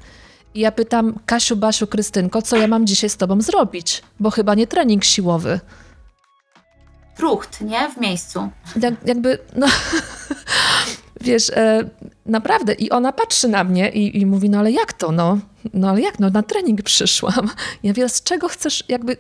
I 0.54 0.60
ja 0.60 0.72
pytam, 0.72 1.20
Kasiu, 1.26 1.56
Basiu, 1.56 1.88
Krystynko, 1.88 2.42
co 2.42 2.58
ja 2.58 2.68
mam 2.68 2.88
dzisiaj 2.88 3.10
z 3.10 3.18
tobą 3.18 3.42
zrobić? 3.42 4.04
Bo 4.20 4.32
chyba 4.32 4.56
nie 4.56 4.68
trening 4.68 5.04
siłowy. 5.04 5.60
Trucht, 7.18 7.62
nie? 7.62 7.90
W 7.90 7.98
miejscu. 8.02 8.50
Jak, 8.82 8.94
jakby, 9.06 9.40
no... 9.56 9.68
wiesz, 11.26 11.50
e, 11.50 11.90
naprawdę. 12.26 12.74
I 12.74 12.90
ona 12.90 13.12
patrzy 13.12 13.48
na 13.48 13.64
mnie 13.64 13.90
i, 13.90 14.22
i 14.22 14.26
mówi, 14.26 14.50
no 14.50 14.60
ale 14.60 14.72
jak 14.72 14.94
to, 14.94 15.12
no? 15.12 15.40
No 15.74 15.90
ale 15.90 16.02
jak, 16.02 16.20
no 16.20 16.30
na 16.30 16.44
trening 16.44 16.84
przyszłam. 16.84 17.50
Ja 17.84 17.94
wiem, 17.94 18.10
z 18.10 18.24
czego 18.24 18.48
chcesz, 18.48 18.84
jakby 18.90 19.18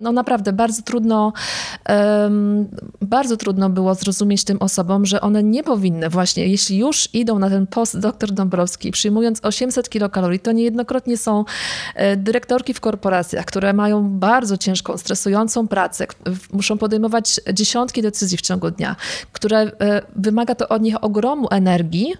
no 0.00 0.12
naprawdę 0.12 0.52
bardzo 0.52 0.82
trudno, 0.82 1.32
um, 1.88 2.68
bardzo 3.02 3.36
trudno 3.36 3.70
było 3.70 3.94
zrozumieć 3.94 4.44
tym 4.44 4.56
osobom, 4.60 5.06
że 5.06 5.20
one 5.20 5.42
nie 5.42 5.64
powinny 5.64 6.08
właśnie, 6.08 6.46
jeśli 6.46 6.78
już 6.78 7.08
idą 7.14 7.38
na 7.38 7.50
ten 7.50 7.66
post 7.66 7.98
dr 7.98 8.32
Dąbrowski, 8.32 8.90
przyjmując 8.90 9.40
800 9.42 9.88
kilokalorii, 9.88 10.40
to 10.40 10.52
niejednokrotnie 10.52 11.16
są 11.16 11.44
e, 11.94 12.16
dyrektorki 12.16 12.74
w 12.74 12.80
korporacjach, 12.80 13.44
które 13.44 13.72
mają 13.72 14.10
bardzo 14.10 14.56
ciężką, 14.56 14.96
stresującą 14.96 15.68
pracę, 15.68 16.06
muszą 16.52 16.78
podejmować 16.78 17.40
dziesiątki 17.52 18.02
decyzji 18.02 18.38
w 18.38 18.42
ciągu 18.42 18.70
dnia, 18.70 18.96
które 19.32 19.58
e, 19.60 20.02
wymaga 20.16 20.54
to 20.54 20.68
od 20.68 20.82
nich 20.82 21.04
ogromu 21.04 21.48
energii 21.50 22.14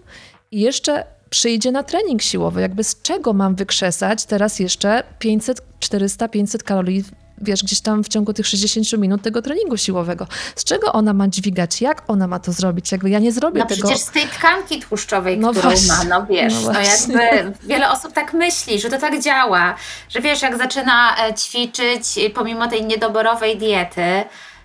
i 0.50 0.60
jeszcze 0.60 1.04
przyjdzie 1.30 1.72
na 1.72 1.82
trening 1.82 2.22
siłowy. 2.22 2.60
Jakby 2.60 2.84
z 2.84 3.02
czego 3.02 3.32
mam 3.32 3.54
wykrzesać 3.54 4.24
teraz 4.24 4.58
jeszcze 4.58 5.02
500, 5.18 5.62
400, 5.80 6.28
500 6.28 6.62
kalorii 6.62 7.04
wiesz, 7.40 7.62
gdzieś 7.62 7.80
tam 7.80 8.04
w 8.04 8.08
ciągu 8.08 8.32
tych 8.32 8.46
60 8.46 8.92
minut 8.92 9.22
tego 9.22 9.42
treningu 9.42 9.76
siłowego. 9.76 10.26
Z 10.56 10.64
czego 10.64 10.92
ona 10.92 11.12
ma 11.12 11.28
dźwigać? 11.28 11.80
Jak 11.80 12.02
ona 12.08 12.26
ma 12.26 12.38
to 12.38 12.52
zrobić? 12.52 12.92
Jakby 12.92 13.10
ja 13.10 13.18
nie 13.18 13.32
zrobię 13.32 13.60
no 13.60 13.66
tego. 13.66 13.80
No 13.82 13.88
przecież 13.88 14.06
z 14.06 14.10
tej 14.10 14.26
tkanki 14.26 14.80
tłuszczowej, 14.80 15.38
no 15.38 15.50
którą 15.50 15.68
właśnie. 15.68 15.88
ma, 15.88 16.04
no 16.04 16.26
wiesz, 16.26 16.54
no, 16.64 16.72
no 16.72 16.80
jakby 16.80 17.52
wiele 17.62 17.90
osób 17.90 18.12
tak 18.12 18.34
myśli, 18.34 18.80
że 18.80 18.90
to 18.90 18.98
tak 18.98 19.22
działa, 19.22 19.74
że 20.08 20.20
wiesz, 20.20 20.42
jak 20.42 20.58
zaczyna 20.58 21.26
e, 21.26 21.34
ćwiczyć 21.34 22.18
pomimo 22.34 22.68
tej 22.68 22.84
niedoborowej 22.84 23.58
diety, 23.58 24.24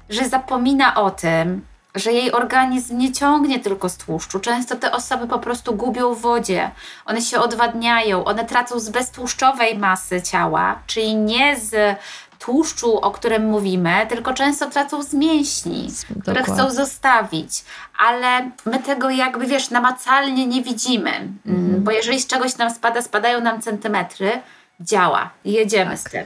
że 0.09 0.29
zapomina 0.29 0.95
o 0.95 1.11
tym, 1.11 1.61
że 1.95 2.11
jej 2.11 2.31
organizm 2.31 2.97
nie 2.97 3.11
ciągnie 3.11 3.59
tylko 3.59 3.89
z 3.89 3.97
tłuszczu. 3.97 4.39
Często 4.39 4.75
te 4.75 4.91
osoby 4.91 5.27
po 5.27 5.39
prostu 5.39 5.75
gubią 5.75 6.13
w 6.13 6.21
wodzie, 6.21 6.71
one 7.05 7.21
się 7.21 7.39
odwadniają, 7.39 8.23
one 8.23 8.45
tracą 8.45 8.79
z 8.79 8.89
beztłuszczowej 8.89 9.77
masy 9.77 10.21
ciała, 10.21 10.79
czyli 10.87 11.15
nie 11.15 11.59
z 11.59 11.97
tłuszczu, 12.43 12.97
o 12.97 13.11
którym 13.11 13.45
mówimy, 13.45 14.05
tylko 14.09 14.33
często 14.33 14.69
tracą 14.69 15.03
z 15.03 15.13
mięśni, 15.13 15.87
Dokładnie. 16.09 16.21
które 16.21 16.43
chcą 16.43 16.71
zostawić. 16.71 17.63
Ale 17.97 18.51
my 18.65 18.79
tego 18.79 19.09
jakby, 19.09 19.45
wiesz, 19.45 19.69
namacalnie 19.69 20.47
nie 20.47 20.63
widzimy, 20.63 21.09
mm, 21.09 21.35
mhm. 21.45 21.83
bo 21.83 21.91
jeżeli 21.91 22.19
z 22.19 22.27
czegoś 22.27 22.57
nam 22.57 22.69
spada, 22.69 23.01
spadają 23.01 23.41
nam 23.41 23.61
centymetry, 23.61 24.31
działa, 24.79 25.29
jedziemy 25.45 25.91
tak. 25.91 25.99
z 25.99 26.03
tym. 26.03 26.23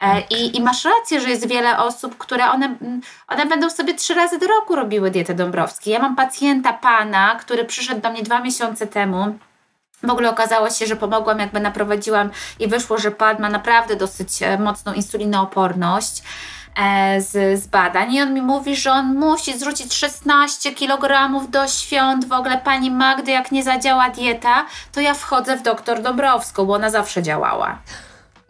E, 0.00 0.20
I, 0.20 0.56
I 0.56 0.62
masz 0.62 0.84
rację, 0.84 1.20
że 1.20 1.30
jest 1.30 1.48
wiele 1.48 1.78
osób, 1.78 2.18
które 2.18 2.50
one, 2.50 2.66
mm, 2.66 3.00
one 3.28 3.46
będą 3.46 3.70
sobie 3.70 3.94
trzy 3.94 4.14
razy 4.14 4.38
do 4.38 4.46
roku 4.46 4.76
robiły 4.76 5.10
dietę 5.10 5.34
Dąbrowskiej. 5.34 5.92
Ja 5.92 5.98
mam 5.98 6.16
pacjenta 6.16 6.72
pana, 6.72 7.36
który 7.40 7.64
przyszedł 7.64 8.00
do 8.00 8.10
mnie 8.10 8.22
dwa 8.22 8.40
miesiące 8.40 8.86
temu. 8.86 9.38
W 10.02 10.10
ogóle 10.10 10.30
okazało 10.30 10.70
się, 10.70 10.86
że 10.86 10.96
pomogłam, 10.96 11.38
jakby 11.38 11.60
naprowadziłam 11.60 12.30
i 12.58 12.68
wyszło, 12.68 12.98
że 12.98 13.10
pan 13.10 13.40
ma 13.40 13.48
naprawdę 13.48 13.96
dosyć 13.96 14.42
e, 14.42 14.58
mocną 14.58 14.92
insulinooporność 14.92 16.22
e, 16.76 17.20
z, 17.20 17.62
z 17.62 17.66
badań. 17.66 18.14
I 18.14 18.22
on 18.22 18.34
mi 18.34 18.42
mówi, 18.42 18.76
że 18.76 18.92
on 18.92 19.14
musi 19.14 19.58
zrzucić 19.58 19.94
16 19.94 20.74
kg 20.74 21.30
do 21.50 21.68
świąt. 21.68 22.28
W 22.28 22.32
ogóle 22.32 22.58
pani 22.58 22.90
Magdy, 22.90 23.30
jak 23.30 23.52
nie 23.52 23.62
zadziała 23.62 24.10
dieta, 24.10 24.66
to 24.92 25.00
ja 25.00 25.14
wchodzę 25.14 25.56
w 25.56 25.62
doktor 25.62 26.02
Dąbrowską, 26.02 26.64
bo 26.64 26.74
ona 26.74 26.90
zawsze 26.90 27.22
działała. 27.22 27.78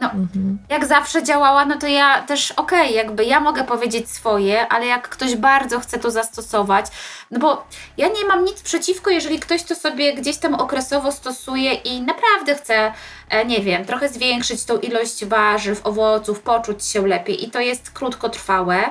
No, 0.02 0.10
mhm. 0.10 0.58
jak 0.68 0.86
zawsze 0.86 1.22
działała, 1.22 1.64
no 1.64 1.78
to 1.78 1.86
ja 1.86 2.22
też 2.22 2.52
okej, 2.52 2.80
okay, 2.80 2.92
jakby 2.92 3.24
ja 3.24 3.40
mogę 3.40 3.64
powiedzieć 3.64 4.10
swoje, 4.10 4.68
ale 4.68 4.86
jak 4.86 5.08
ktoś 5.08 5.36
bardzo 5.36 5.80
chce 5.80 5.98
to 5.98 6.10
zastosować, 6.10 6.86
no 7.30 7.38
bo 7.38 7.66
ja 7.96 8.08
nie 8.08 8.24
mam 8.28 8.44
nic 8.44 8.62
przeciwko, 8.62 9.10
jeżeli 9.10 9.38
ktoś 9.38 9.62
to 9.62 9.74
sobie 9.74 10.14
gdzieś 10.14 10.36
tam 10.36 10.54
okresowo 10.54 11.12
stosuje 11.12 11.74
i 11.74 12.02
naprawdę 12.02 12.54
chce, 12.54 12.92
e, 13.30 13.44
nie 13.44 13.60
wiem, 13.60 13.84
trochę 13.84 14.08
zwiększyć 14.08 14.64
tą 14.64 14.78
ilość 14.78 15.24
warzyw, 15.24 15.86
owoców, 15.86 16.40
poczuć 16.40 16.84
się 16.84 17.06
lepiej 17.06 17.44
i 17.44 17.50
to 17.50 17.60
jest 17.60 17.90
krótkotrwałe, 17.90 18.84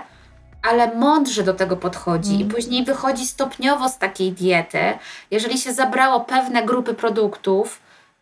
ale 0.70 0.96
mądrze 0.96 1.44
do 1.44 1.54
tego 1.54 1.78
podchodzi 1.78 2.30
mm. 2.30 2.42
i 2.42 2.44
mhm. 2.44 2.62
później 2.62 2.86
wychodzi 2.86 3.28
stopniowo 3.28 3.90
z 3.90 3.98
takiej 3.98 4.32
diety. 4.32 4.98
Jeżeli 5.32 5.58
się 5.58 5.74
zabrało 5.74 6.20
pewne 6.20 6.66
grupy 6.66 6.94
produktów, 6.94 7.82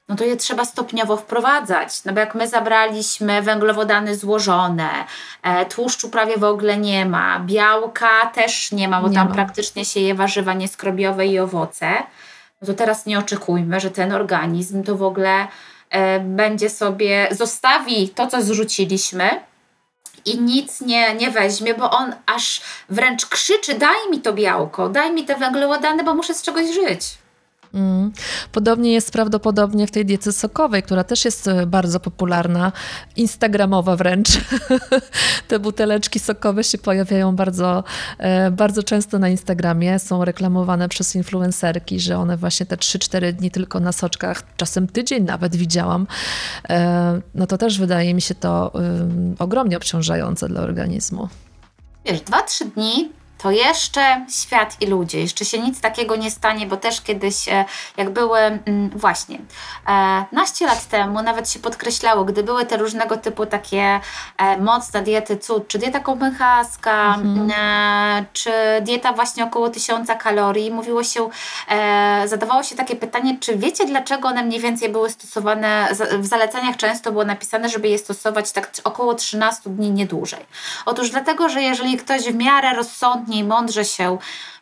no 0.09 0.15
to 0.15 0.23
je 0.23 0.37
trzeba 0.37 0.65
stopniowo 0.65 1.17
wprowadzać. 1.17 2.03
No 2.05 2.13
bo 2.13 2.19
jak 2.19 2.35
my 2.35 2.47
zabraliśmy 2.47 3.41
węglowodany 3.41 4.15
złożone, 4.15 4.89
e, 5.43 5.65
tłuszczu 5.65 6.09
prawie 6.09 6.37
w 6.37 6.43
ogóle 6.43 6.77
nie 6.77 7.05
ma, 7.05 7.39
białka 7.39 8.25
też 8.25 8.71
nie 8.71 8.87
ma, 8.87 9.01
bo 9.01 9.07
nie 9.07 9.15
tam 9.15 9.27
ma. 9.27 9.33
praktycznie 9.33 9.85
się 9.85 9.99
je 9.99 10.15
warzywa 10.15 10.53
nieskrobiowe 10.53 11.27
i 11.27 11.39
owoce, 11.39 11.93
no 12.61 12.67
to 12.67 12.73
teraz 12.73 13.05
nie 13.05 13.19
oczekujmy, 13.19 13.79
że 13.79 13.91
ten 13.91 14.13
organizm 14.13 14.83
to 14.83 14.95
w 14.95 15.03
ogóle 15.03 15.47
e, 15.89 16.19
będzie 16.19 16.69
sobie, 16.69 17.27
zostawi 17.31 18.09
to, 18.09 18.27
co 18.27 18.41
zrzuciliśmy 18.41 19.29
i 20.25 20.41
nic 20.41 20.81
nie, 20.81 21.13
nie 21.13 21.31
weźmie, 21.31 21.73
bo 21.73 21.91
on 21.91 22.15
aż 22.25 22.61
wręcz 22.89 23.25
krzyczy: 23.25 23.73
daj 23.75 24.09
mi 24.11 24.21
to 24.21 24.33
białko, 24.33 24.89
daj 24.89 25.13
mi 25.13 25.25
te 25.25 25.35
węglowodany, 25.35 26.03
bo 26.03 26.15
muszę 26.15 26.33
z 26.33 26.41
czegoś 26.41 26.73
żyć. 26.73 27.01
Mm. 27.73 28.11
Podobnie 28.51 28.93
jest 28.93 29.11
prawdopodobnie 29.11 29.87
w 29.87 29.91
tej 29.91 30.05
diecie 30.05 30.31
sokowej, 30.31 30.83
która 30.83 31.03
też 31.03 31.25
jest 31.25 31.47
e, 31.47 31.65
bardzo 31.65 31.99
popularna, 31.99 32.71
instagramowa 33.15 33.95
wręcz. 33.95 34.29
Te 35.47 35.59
buteleczki 35.59 36.19
sokowe 36.19 36.63
się 36.63 36.77
pojawiają 36.77 37.35
bardzo, 37.35 37.83
e, 38.17 38.51
bardzo 38.51 38.83
często 38.83 39.19
na 39.19 39.29
Instagramie, 39.29 39.99
są 39.99 40.25
reklamowane 40.25 40.89
przez 40.89 41.15
influencerki, 41.15 41.99
że 41.99 42.17
one 42.17 42.37
właśnie 42.37 42.65
te 42.65 42.75
3-4 42.75 43.33
dni 43.33 43.51
tylko 43.51 43.79
na 43.79 43.91
soczkach, 43.91 44.43
czasem 44.57 44.87
tydzień 44.87 45.23
nawet 45.23 45.55
widziałam. 45.55 46.07
E, 46.69 47.21
no 47.35 47.47
to 47.47 47.57
też 47.57 47.79
wydaje 47.79 48.13
mi 48.13 48.21
się 48.21 48.35
to 48.35 48.71
ogromnie 49.39 49.77
obciążające 49.77 50.47
dla 50.47 50.61
organizmu. 50.61 51.29
Wiesz, 52.05 52.19
2-3 52.21 52.71
dni 52.75 53.18
to 53.41 53.51
jeszcze 53.51 54.25
świat 54.29 54.77
i 54.81 54.85
ludzie. 54.85 55.19
Jeszcze 55.19 55.45
się 55.45 55.59
nic 55.59 55.81
takiego 55.81 56.15
nie 56.15 56.31
stanie, 56.31 56.67
bo 56.67 56.77
też 56.77 57.01
kiedyś, 57.01 57.47
e, 57.47 57.65
jak 57.97 58.09
były, 58.09 58.39
mm, 58.39 58.89
właśnie, 58.89 59.39
e, 59.87 60.25
naście 60.31 60.65
lat 60.65 60.85
temu 60.85 61.21
nawet 61.21 61.49
się 61.49 61.59
podkreślało, 61.59 62.25
gdy 62.25 62.43
były 62.43 62.65
te 62.65 62.77
różnego 62.77 63.17
typu 63.17 63.45
takie 63.45 63.99
e, 64.37 64.57
mocne 64.57 65.01
diety 65.01 65.37
cud, 65.37 65.67
czy 65.67 65.79
dieta 65.79 65.99
kopenhaska, 65.99 67.15
mhm. 67.15 68.25
czy 68.33 68.51
dieta 68.81 69.13
właśnie 69.13 69.43
około 69.43 69.69
tysiąca 69.69 70.15
kalorii, 70.15 70.71
mówiło 70.71 71.03
się, 71.03 71.29
zadawało 72.25 72.63
się 72.63 72.75
takie 72.75 72.95
pytanie, 72.95 73.37
czy 73.39 73.57
wiecie, 73.57 73.85
dlaczego 73.85 74.27
one 74.27 74.43
mniej 74.43 74.59
więcej 74.59 74.89
były 74.89 75.09
stosowane, 75.09 75.87
w 76.19 76.25
zaleceniach 76.25 76.77
często 76.77 77.11
było 77.11 77.25
napisane, 77.25 77.69
żeby 77.69 77.87
je 77.87 77.97
stosować 77.97 78.51
tak 78.51 78.71
około 78.83 79.13
13 79.13 79.69
dni, 79.69 79.91
nie 79.91 80.05
dłużej. 80.05 80.45
Otóż 80.85 81.09
dlatego, 81.09 81.49
że 81.49 81.61
jeżeli 81.61 81.97
ktoś 81.97 82.21
w 82.21 82.35
miarę 82.35 82.73
rozsądnie 82.73 83.28
i 83.37 83.43
mądrze 83.43 83.85
się 83.85 84.17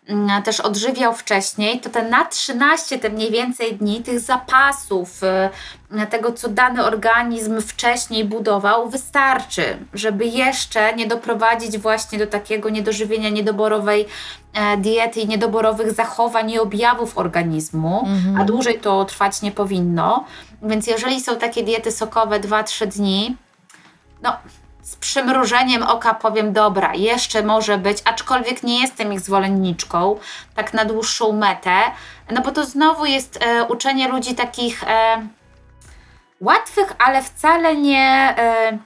mm, 0.07 0.43
też 0.43 0.59
odżywiał 0.59 1.13
wcześniej, 1.13 1.79
to 1.79 1.89
te 1.89 2.09
na 2.09 2.25
13 2.25 2.99
te 2.99 3.09
mniej 3.09 3.31
więcej 3.31 3.75
dni 3.75 4.01
tych 4.01 4.19
zapasów, 4.19 5.23
y, 5.23 6.07
tego 6.09 6.31
co 6.31 6.49
dany 6.49 6.85
organizm 6.85 7.61
wcześniej 7.61 8.25
budował, 8.25 8.89
wystarczy, 8.89 9.77
żeby 9.93 10.25
jeszcze 10.25 10.95
nie 10.95 11.07
doprowadzić 11.07 11.77
właśnie 11.77 12.19
do 12.19 12.27
takiego 12.27 12.69
niedożywienia, 12.69 13.29
niedoborowej 13.29 14.05
e, 14.53 14.77
diety 14.77 15.19
i 15.19 15.27
niedoborowych 15.27 15.91
zachowań 15.91 16.51
i 16.51 16.59
objawów 16.59 17.17
organizmu, 17.17 17.99
mhm. 17.99 18.41
a 18.41 18.43
dłużej 18.43 18.79
to 18.79 19.05
trwać 19.05 19.41
nie 19.41 19.51
powinno. 19.51 20.25
Więc 20.61 20.87
jeżeli 20.87 21.21
są 21.21 21.35
takie 21.35 21.63
diety 21.63 21.91
sokowe 21.91 22.39
2-3 22.39 22.87
dni, 22.87 23.37
no 24.21 24.37
z 24.87 24.95
przymrużeniem 24.95 25.83
oka 25.83 26.13
powiem, 26.13 26.53
dobra, 26.53 26.95
jeszcze 26.95 27.43
może 27.43 27.77
być, 27.77 27.97
aczkolwiek 28.05 28.63
nie 28.63 28.81
jestem 28.81 29.13
ich 29.13 29.19
zwolenniczką, 29.19 30.19
tak 30.55 30.73
na 30.73 30.85
dłuższą 30.85 31.31
metę, 31.31 31.75
no 32.31 32.41
bo 32.41 32.51
to 32.51 32.65
znowu 32.65 33.05
jest 33.05 33.39
e, 33.41 33.63
uczenie 33.63 34.07
ludzi 34.07 34.35
takich 34.35 34.83
e, 34.83 35.27
łatwych, 36.41 36.93
ale 36.99 37.23
wcale 37.23 37.75
nie 37.75 38.35
e, 38.37 38.77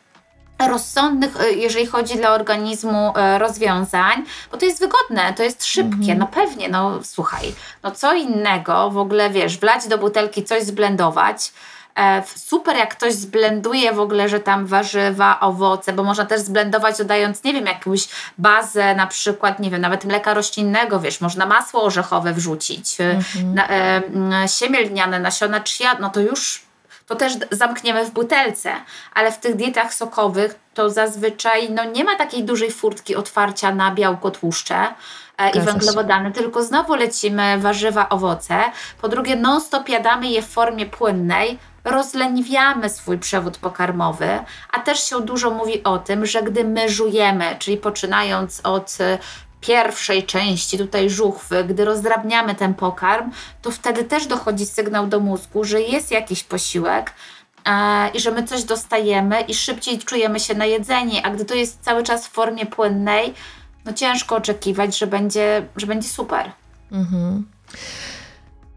rozsądnych, 0.68 1.42
e, 1.42 1.52
jeżeli 1.52 1.86
chodzi 1.86 2.16
dla 2.16 2.34
organizmu 2.34 3.14
e, 3.16 3.40
rozwiązań, 3.40 4.24
bo 4.52 4.58
to 4.58 4.66
jest 4.66 4.80
wygodne, 4.80 5.34
to 5.34 5.44
jest 5.44 5.66
szybkie, 5.66 6.14
-hmm. 6.14 6.18
no 6.18 6.28
pewnie, 6.28 6.70
no 6.70 7.00
słuchaj, 7.04 7.54
no 7.84 7.92
co 7.92 8.14
innego 8.14 8.90
w 8.90 8.98
ogóle, 8.98 9.30
wiesz, 9.30 9.58
wlać 9.58 9.88
do 9.88 9.98
butelki 9.98 10.44
coś 10.44 10.64
zblendować, 10.64 11.54
super, 12.36 12.78
jak 12.78 12.96
ktoś 12.96 13.14
zblenduje 13.14 13.94
w 13.94 14.00
ogóle, 14.00 14.30
że 14.30 14.40
tam 14.40 14.66
warzywa, 14.66 15.40
owoce, 15.40 15.94
bo 15.94 16.04
można 16.04 16.26
też 16.26 16.42
zblendować 16.42 16.98
dodając, 16.98 17.44
nie 17.44 17.54
wiem, 17.54 17.66
jakąś 17.66 18.08
bazę, 18.38 18.96
na 18.96 19.08
przykład, 19.08 19.60
nie 19.60 19.70
wiem, 19.70 19.82
nawet 19.82 20.06
mleka 20.06 20.34
roślinnego, 20.34 21.00
wiesz, 21.00 21.22
można 21.22 21.46
masło 21.46 21.84
orzechowe 21.84 22.34
wrzucić, 22.34 22.98
mhm. 23.02 23.56
na, 23.56 23.70
e, 23.70 24.48
siemię 24.48 24.82
lniane, 24.82 25.20
nasiona 25.20 25.64
chia, 25.64 25.98
no 26.00 26.10
to 26.10 26.20
już 26.20 26.72
to 27.12 27.16
też 27.16 27.34
zamkniemy 27.52 28.06
w 28.06 28.12
butelce, 28.12 28.74
ale 29.14 29.32
w 29.32 29.38
tych 29.38 29.56
dietach 29.56 29.94
sokowych 29.94 30.56
to 30.74 30.90
zazwyczaj 30.90 31.72
no, 31.72 31.84
nie 31.84 32.04
ma 32.04 32.16
takiej 32.16 32.44
dużej 32.44 32.72
furtki 32.72 33.16
otwarcia 33.16 33.76
na 33.76 33.92
białko, 33.92 34.32
tłuszcze 34.32 34.88
e, 35.38 35.50
i 35.50 35.62
węglowodany, 35.62 36.32
tylko 36.32 36.64
znowu 36.64 36.96
lecimy 36.96 37.58
warzywa, 37.58 38.10
owoce. 38.10 38.60
Po 39.02 39.10
drugie, 39.10 39.36
non-stop 39.36 39.90
jadamy 39.90 40.28
je 40.28 40.42
w 40.42 40.48
formie 40.48 40.86
płynnej, 40.86 41.60
rozleniwiamy 41.84 42.90
swój 42.90 43.18
przewód 43.18 43.58
pokarmowy, 43.58 44.40
a 44.72 44.80
też 44.80 45.04
się 45.04 45.22
dużo 45.22 45.52
mówi 45.52 45.84
o 45.84 45.98
tym, 45.98 46.26
że 46.26 46.44
gdy 46.44 46.64
my 46.64 46.90
żujemy, 46.90 47.56
czyli 47.60 47.78
poczynając 47.78 48.62
od 48.64 48.98
e, 49.00 49.18
pierwszej 49.62 50.24
części 50.24 50.78
tutaj 50.78 51.10
żuchwy, 51.10 51.64
gdy 51.64 51.86
rozdrabniamy 51.86 52.56
ten 52.56 52.74
pokarm, 52.74 53.32
to 53.62 53.72
wtedy 53.72 54.04
też 54.04 54.28
dochodzi 54.28 54.66
sygnał 54.66 55.08
do 55.08 55.20
mózgu, 55.20 55.64
że 55.64 55.82
jest 55.82 56.12
jakiś 56.12 56.44
posiłek, 56.44 57.14
e, 57.66 58.10
i 58.10 58.20
że 58.20 58.32
my 58.32 58.44
coś 58.44 58.64
dostajemy 58.64 59.42
i 59.42 59.54
szybciej 59.54 60.00
czujemy 60.00 60.40
się 60.40 60.54
najedzeni, 60.54 61.22
a 61.24 61.30
gdy 61.30 61.46
to 61.46 61.56
jest 61.56 61.82
cały 61.82 62.04
czas 62.04 62.28
w 62.28 62.32
formie 62.32 62.66
płynnej, 62.66 63.34
no 63.86 63.94
ciężko 63.94 64.36
oczekiwać, 64.36 64.98
że 64.98 65.08
będzie, 65.08 65.66
że 65.76 65.88
będzie 65.88 66.10
super. 66.10 66.52
Mhm. 66.92 67.46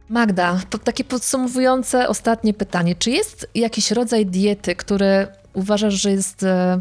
Magda, 0.08 0.60
to 0.70 0.78
takie 0.78 1.04
podsumowujące 1.04 2.08
ostatnie 2.08 2.54
pytanie. 2.54 2.94
Czy 2.94 3.10
jest 3.10 3.48
jakiś 3.54 3.90
rodzaj 3.90 4.26
diety, 4.26 4.76
który 4.76 5.26
uważasz, 5.52 5.94
że 5.94 6.10
jest 6.10 6.42
e, 6.42 6.80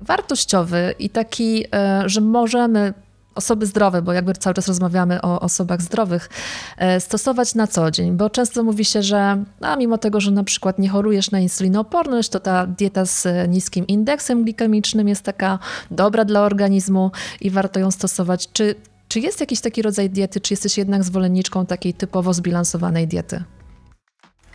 wartościowy 0.00 0.94
i 0.98 1.10
taki, 1.10 1.64
e, 1.74 2.02
że 2.06 2.20
możemy 2.20 2.94
osoby 3.34 3.66
zdrowe, 3.66 4.02
bo 4.02 4.12
jakby 4.12 4.34
cały 4.34 4.54
czas 4.54 4.68
rozmawiamy 4.68 5.22
o 5.22 5.40
osobach 5.40 5.82
zdrowych, 5.82 6.30
e, 6.76 7.00
stosować 7.00 7.54
na 7.54 7.66
co 7.66 7.90
dzień, 7.90 8.16
bo 8.16 8.30
często 8.30 8.62
mówi 8.62 8.84
się, 8.84 9.02
że 9.02 9.44
a 9.60 9.76
mimo 9.76 9.98
tego, 9.98 10.20
że 10.20 10.30
na 10.30 10.44
przykład 10.44 10.78
nie 10.78 10.88
chorujesz 10.88 11.30
na 11.30 11.40
insulinooporność, 11.40 12.28
to 12.28 12.40
ta 12.40 12.66
dieta 12.66 13.04
z 13.04 13.26
niskim 13.48 13.86
indeksem 13.86 14.44
glikemicznym 14.44 15.08
jest 15.08 15.22
taka 15.22 15.58
dobra 15.90 16.24
dla 16.24 16.40
organizmu 16.40 17.10
i 17.40 17.50
warto 17.50 17.80
ją 17.80 17.90
stosować. 17.90 18.48
Czy 18.52 18.74
czy 19.12 19.20
jest 19.20 19.40
jakiś 19.40 19.60
taki 19.60 19.82
rodzaj 19.82 20.10
diety, 20.10 20.40
czy 20.40 20.52
jesteś 20.52 20.78
jednak 20.78 21.04
zwolenniczką 21.04 21.66
takiej 21.66 21.94
typowo 21.94 22.32
zbilansowanej 22.32 23.08
diety? 23.08 23.44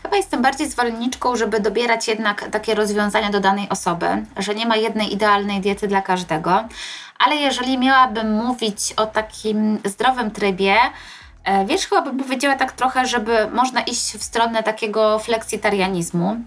Chyba 0.03 0.17
jestem 0.17 0.41
bardziej 0.41 0.69
zwolenniczką, 0.69 1.35
żeby 1.35 1.59
dobierać 1.59 2.07
jednak 2.07 2.49
takie 2.51 2.75
rozwiązania 2.75 3.29
do 3.29 3.39
danej 3.39 3.69
osoby, 3.69 4.05
że 4.37 4.55
nie 4.55 4.65
ma 4.65 4.75
jednej 4.75 5.13
idealnej 5.13 5.61
diety 5.61 5.87
dla 5.87 6.01
każdego. 6.01 6.67
Ale 7.19 7.35
jeżeli 7.35 7.77
miałabym 7.77 8.31
mówić 8.31 8.93
o 8.93 9.05
takim 9.05 9.79
zdrowym 9.85 10.31
trybie, 10.31 10.75
e, 11.43 11.65
Wiesz, 11.65 11.87
chyba 11.87 12.01
bym 12.01 12.17
powiedziała 12.17 12.55
tak 12.55 12.71
trochę, 12.71 13.05
żeby 13.05 13.47
można 13.51 13.81
iść 13.81 14.17
w 14.17 14.23
stronę 14.23 14.63
takiego 14.63 15.19
fleksitarianizmu, 15.19 16.37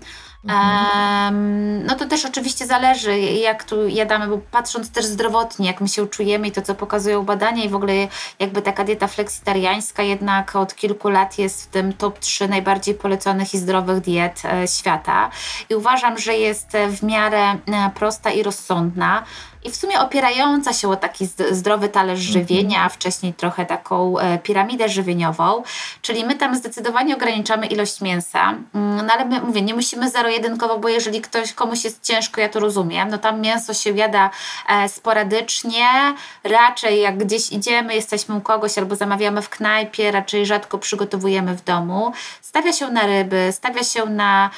Mhm. 0.44 1.86
no 1.86 1.94
to 1.94 2.06
też 2.06 2.24
oczywiście 2.24 2.66
zależy, 2.66 3.18
jak 3.20 3.64
tu 3.64 3.88
jadamy, 3.88 4.26
bo 4.26 4.38
patrząc 4.50 4.90
też 4.90 5.04
zdrowotnie, 5.04 5.66
jak 5.66 5.80
my 5.80 5.88
się 5.88 6.08
czujemy 6.08 6.48
i 6.48 6.52
to, 6.52 6.62
co 6.62 6.74
pokazują 6.74 7.22
badania 7.22 7.64
i 7.64 7.68
w 7.68 7.74
ogóle 7.74 7.92
jakby 8.38 8.62
taka 8.62 8.84
dieta 8.84 9.06
fleksitariańska 9.06 10.02
jednak 10.02 10.56
od 10.56 10.74
kilku 10.74 11.08
lat 11.08 11.38
jest 11.38 11.64
w 11.64 11.66
tym 11.66 11.92
top 11.92 12.18
3 12.18 12.48
najbardziej 12.48 12.94
poleconych 12.94 13.54
i 13.54 13.58
zdrowych 13.58 14.00
diet 14.00 14.42
e, 14.44 14.68
świata. 14.68 15.30
I 15.70 15.74
uważam, 15.74 16.18
że 16.18 16.34
jest 16.34 16.68
w 16.88 17.02
miarę 17.02 17.42
e, 17.42 17.58
prosta 17.94 18.30
i 18.30 18.42
rozsądna 18.42 19.24
i 19.64 19.70
w 19.70 19.76
sumie 19.76 20.00
opierająca 20.00 20.72
się 20.72 20.88
o 20.88 20.96
taki 20.96 21.28
zdrowy 21.50 21.88
talerz 21.88 22.26
mhm. 22.26 22.32
żywienia, 22.32 22.84
a 22.84 22.88
wcześniej 22.88 23.34
trochę 23.34 23.66
taką 23.66 24.18
e, 24.18 24.38
piramidę 24.38 24.88
żywieniową, 24.88 25.62
czyli 26.02 26.24
my 26.24 26.34
tam 26.34 26.56
zdecydowanie 26.56 27.16
ograniczamy 27.16 27.66
ilość 27.66 28.00
mięsa, 28.00 28.54
mm, 28.74 29.06
no 29.06 29.14
ale 29.14 29.24
my, 29.24 29.40
mówię, 29.40 29.62
nie 29.62 29.74
musimy 29.74 30.10
zero-jedynkowo, 30.10 30.78
bo 30.78 30.88
jeżeli 30.88 31.20
ktoś, 31.20 31.52
komuś 31.52 31.84
jest 31.84 32.02
ciężko, 32.02 32.40
ja 32.40 32.48
to 32.48 32.60
rozumiem, 32.60 33.08
no 33.08 33.18
tam 33.18 33.40
mięso 33.40 33.74
się 33.74 33.90
jada 33.90 34.30
e, 34.68 34.88
sporadycznie, 34.88 36.14
raczej 36.44 37.00
jak 37.00 37.18
gdzieś 37.18 37.52
idziemy, 37.52 37.94
jesteśmy 37.94 38.34
u 38.34 38.40
kogoś 38.40 38.78
albo 38.78 38.96
zamawiamy 38.96 39.42
w 39.42 39.48
knajpie, 39.48 40.10
raczej 40.10 40.46
rzadko 40.46 40.78
przygotowujemy 40.78 41.56
w 41.56 41.64
domu, 41.64 42.12
stawia 42.40 42.72
się 42.72 42.90
na 42.90 43.06
ryby, 43.06 43.48
stawia 43.52 43.84
się 43.84 44.06
na 44.06 44.50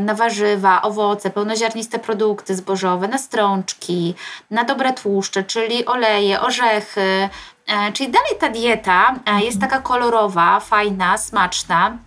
na 0.00 0.14
warzywa, 0.14 0.82
owoce, 0.82 1.30
pełnoziarniste 1.30 1.98
produkty 1.98 2.54
zbożowe, 2.54 3.08
na 3.08 3.18
strączki, 3.18 4.14
na 4.50 4.64
dobre 4.64 4.92
tłuszcze, 4.92 5.44
czyli 5.44 5.86
oleje, 5.86 6.40
orzechy. 6.40 7.28
E, 7.66 7.92
czyli 7.92 8.10
dalej 8.10 8.32
ta 8.40 8.48
dieta 8.48 9.14
e, 9.26 9.40
jest 9.40 9.60
taka 9.60 9.78
kolorowa, 9.80 10.60
fajna, 10.60 11.18
smaczna 11.18 11.98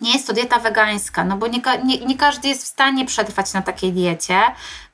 nie 0.00 0.12
jest 0.12 0.26
to 0.26 0.32
dieta 0.32 0.58
wegańska, 0.58 1.24
no 1.24 1.36
bo 1.36 1.46
nie, 1.46 1.60
nie, 1.84 1.98
nie, 1.98 2.16
każdy 2.16 2.48
jest 2.48 2.62
w 2.62 2.66
stanie 2.66 3.04
przetrwać 3.04 3.52
na 3.52 3.62
takiej 3.62 3.92
diecie, 3.92 4.40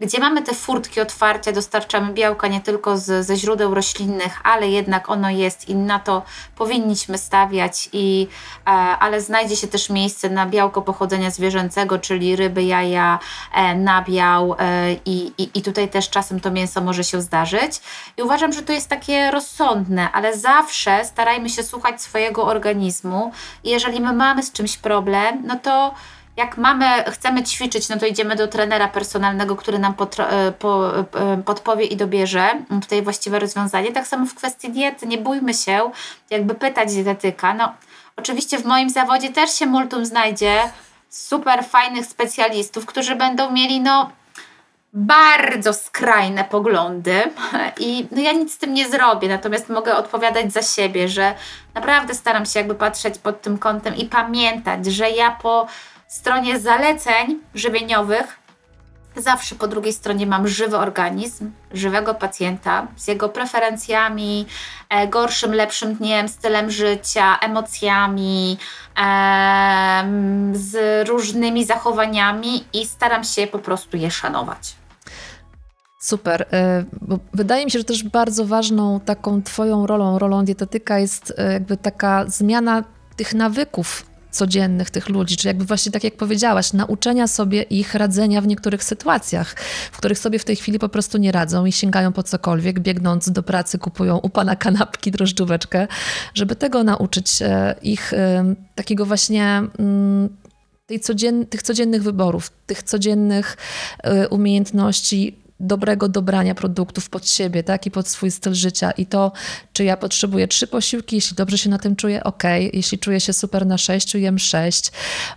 gdzie 0.00 0.18
mamy 0.18 0.42
te 0.42 0.54
furtki 0.54 1.00
otwarcia, 1.00 1.52
dostarczamy 1.52 2.12
białka 2.12 2.48
nie 2.48 2.60
tylko 2.60 2.98
z, 2.98 3.26
ze 3.26 3.36
źródeł 3.36 3.74
roślinnych, 3.74 4.40
ale 4.44 4.68
jednak 4.68 5.10
ono 5.10 5.30
jest 5.30 5.68
i 5.68 5.74
na 5.74 5.98
to 5.98 6.22
powinniśmy 6.56 7.18
stawiać, 7.18 7.88
i, 7.92 8.28
e, 8.66 8.70
ale 8.70 9.20
znajdzie 9.20 9.56
się 9.56 9.68
też 9.68 9.90
miejsce 9.90 10.30
na 10.30 10.46
białko 10.46 10.82
pochodzenia 10.82 11.30
zwierzęcego, 11.30 11.98
czyli 11.98 12.36
ryby, 12.36 12.62
jaja, 12.62 13.18
e, 13.54 13.74
nabiał 13.74 14.56
e, 14.58 14.92
i, 14.92 15.32
i, 15.38 15.50
i 15.54 15.62
tutaj 15.62 15.88
też 15.88 16.10
czasem 16.10 16.40
to 16.40 16.50
mięso 16.50 16.80
może 16.80 17.04
się 17.04 17.22
zdarzyć. 17.22 17.80
I 18.16 18.22
uważam, 18.22 18.52
że 18.52 18.62
to 18.62 18.72
jest 18.72 18.88
takie 18.88 19.30
rozsądne, 19.30 20.12
ale 20.12 20.38
zawsze 20.38 21.04
starajmy 21.04 21.48
się 21.48 21.62
słuchać 21.62 22.02
swojego 22.02 22.44
organizmu 22.44 23.32
i 23.64 23.70
jeżeli 23.70 24.00
my 24.00 24.12
mamy 24.12 24.42
z 24.42 24.52
czymś 24.52 24.76
problem, 24.76 24.89
problem, 24.90 25.42
no 25.46 25.56
to 25.62 25.94
jak 26.36 26.58
mamy, 26.58 27.04
chcemy 27.10 27.42
ćwiczyć, 27.42 27.88
no 27.88 27.96
to 27.96 28.06
idziemy 28.06 28.36
do 28.36 28.48
trenera 28.48 28.88
personalnego, 28.88 29.56
który 29.56 29.78
nam 29.78 29.94
e, 30.18 30.52
po, 30.52 30.98
e, 30.98 31.42
podpowie 31.44 31.84
i 31.84 31.96
dobierze 31.96 32.48
tutaj 32.82 33.02
właściwe 33.02 33.38
rozwiązanie. 33.38 33.92
Tak 33.92 34.06
samo 34.06 34.26
w 34.26 34.34
kwestii 34.34 34.70
diety, 34.70 35.06
nie 35.06 35.18
bójmy 35.18 35.54
się 35.54 35.90
jakby 36.30 36.54
pytać 36.54 36.94
dietetyka. 36.94 37.54
No, 37.54 37.74
oczywiście 38.16 38.58
w 38.58 38.64
moim 38.64 38.90
zawodzie 38.90 39.32
też 39.32 39.54
się 39.54 39.66
multum 39.66 40.06
znajdzie 40.06 40.60
super 41.08 41.64
fajnych 41.64 42.06
specjalistów, 42.06 42.86
którzy 42.86 43.16
będą 43.16 43.50
mieli 43.50 43.80
no 43.80 44.10
bardzo 44.92 45.72
skrajne 45.72 46.44
poglądy 46.44 47.22
i 47.78 48.08
no 48.10 48.20
ja 48.20 48.32
nic 48.32 48.54
z 48.54 48.58
tym 48.58 48.74
nie 48.74 48.88
zrobię, 48.88 49.28
natomiast 49.28 49.68
mogę 49.68 49.96
odpowiadać 49.96 50.52
za 50.52 50.62
siebie, 50.62 51.08
że 51.08 51.34
naprawdę 51.74 52.14
staram 52.14 52.46
się 52.46 52.58
jakby 52.60 52.74
patrzeć 52.74 53.18
pod 53.18 53.42
tym 53.42 53.58
kątem 53.58 53.96
i 53.96 54.06
pamiętać, 54.06 54.86
że 54.86 55.10
ja 55.10 55.30
po 55.30 55.66
stronie 56.08 56.60
zaleceń 56.60 57.38
żywieniowych 57.54 58.40
zawsze 59.16 59.54
po 59.54 59.68
drugiej 59.68 59.92
stronie 59.92 60.26
mam 60.26 60.48
żywy 60.48 60.76
organizm, 60.76 61.50
żywego 61.72 62.14
pacjenta 62.14 62.86
z 62.96 63.08
jego 63.08 63.28
preferencjami, 63.28 64.46
e, 64.88 65.08
gorszym, 65.08 65.54
lepszym 65.54 65.94
dniem, 65.94 66.28
stylem 66.28 66.70
życia, 66.70 67.38
emocjami, 67.40 68.58
e, 68.98 70.04
z 70.52 71.08
różnymi 71.08 71.64
zachowaniami 71.64 72.64
i 72.72 72.86
staram 72.86 73.24
się 73.24 73.46
po 73.46 73.58
prostu 73.58 73.96
je 73.96 74.10
szanować. 74.10 74.79
Super. 76.00 76.46
E, 76.52 76.84
wydaje 77.34 77.64
mi 77.64 77.70
się, 77.70 77.78
że 77.78 77.84
też 77.84 78.04
bardzo 78.04 78.46
ważną 78.46 79.00
taką 79.00 79.42
Twoją 79.42 79.86
rolą, 79.86 80.18
rolą 80.18 80.44
dietetyka 80.44 80.98
jest 80.98 81.32
e, 81.36 81.52
jakby 81.52 81.76
taka 81.76 82.24
zmiana 82.28 82.84
tych 83.16 83.34
nawyków 83.34 84.06
codziennych 84.30 84.90
tych 84.90 85.08
ludzi, 85.08 85.36
czy 85.36 85.48
jakby 85.48 85.64
właśnie 85.64 85.92
tak 85.92 86.04
jak 86.04 86.16
powiedziałaś, 86.16 86.72
nauczenia 86.72 87.26
sobie 87.26 87.62
ich 87.62 87.94
radzenia 87.94 88.40
w 88.40 88.46
niektórych 88.46 88.84
sytuacjach, 88.84 89.54
w 89.92 89.98
których 89.98 90.18
sobie 90.18 90.38
w 90.38 90.44
tej 90.44 90.56
chwili 90.56 90.78
po 90.78 90.88
prostu 90.88 91.18
nie 91.18 91.32
radzą 91.32 91.66
i 91.66 91.72
sięgają 91.72 92.12
po 92.12 92.22
cokolwiek, 92.22 92.80
biegnąc 92.80 93.30
do 93.30 93.42
pracy 93.42 93.78
kupują 93.78 94.18
u 94.18 94.28
pana 94.28 94.56
kanapki, 94.56 95.10
drożdżóweczkę, 95.10 95.88
żeby 96.34 96.56
tego 96.56 96.84
nauczyć 96.84 97.42
e, 97.42 97.74
ich 97.82 98.12
takiego 98.74 99.06
właśnie 99.06 99.62
mm, 99.78 100.28
tej 100.86 101.00
codzien 101.00 101.46
tych 101.46 101.62
codziennych 101.62 102.02
wyborów, 102.02 102.50
tych 102.66 102.82
codziennych 102.82 103.56
umiejętności 104.30 105.39
dobrego 105.60 106.08
dobrania 106.08 106.54
produktów 106.54 107.10
pod 107.10 107.28
siebie, 107.28 107.62
tak, 107.62 107.86
i 107.86 107.90
pod 107.90 108.08
swój 108.08 108.30
styl 108.30 108.54
życia. 108.54 108.90
I 108.90 109.06
to, 109.06 109.32
czy 109.72 109.84
ja 109.84 109.96
potrzebuję 109.96 110.48
trzy 110.48 110.66
posiłki, 110.66 111.16
jeśli 111.16 111.36
dobrze 111.36 111.58
się 111.58 111.70
na 111.70 111.78
tym 111.78 111.96
czuję, 111.96 112.24
ok. 112.24 112.42
Jeśli 112.72 112.98
czuję 112.98 113.20
się 113.20 113.32
super 113.32 113.66
na 113.66 113.78
sześciu, 113.78 114.18
jem 114.18 114.38
sześć. 114.38 114.92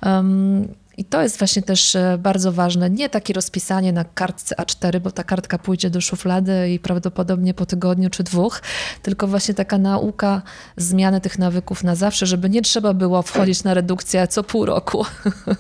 Um, 0.05 0.83
i 0.98 1.06
to 1.06 1.22
jest 1.22 1.38
właśnie 1.38 1.62
też 1.62 1.96
e, 1.96 2.18
bardzo 2.20 2.52
ważne. 2.52 2.89
Nie 2.89 3.10
takie 3.10 3.34
rozpisanie 3.34 3.94
na 3.94 4.04
kartce 4.04 4.56
A4, 4.56 5.00
bo 5.00 5.12
ta 5.12 5.24
kartka 5.24 5.58
pójdzie 5.58 5.89
do 5.89 6.02
szuflady 6.02 6.70
i 6.70 6.80
prawdopodobnie 6.80 7.54
po 7.54 7.66
tygodniu 7.66 8.10
czy 8.10 8.24
dwóch, 8.24 8.62
tylko 9.02 9.28
właśnie 9.28 9.54
taka 9.54 9.78
nauka 9.78 10.41
zmiany 10.78 11.22
tych 11.22 11.39
nawyków 11.39 11.84
na 11.84 11.96
zawsze, 11.96 12.26
żeby 12.26 12.50
nie 12.50 12.62
trzeba 12.62 12.94
było 12.94 13.22
wchodzić 13.22 13.64
na 13.64 13.74
redukcję 13.74 14.28
co 14.28 14.44
pół 14.44 14.66
roku. 14.66 15.06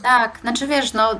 Tak, 0.03 0.39
znaczy 0.41 0.67
wiesz, 0.67 0.93
no 0.93 1.19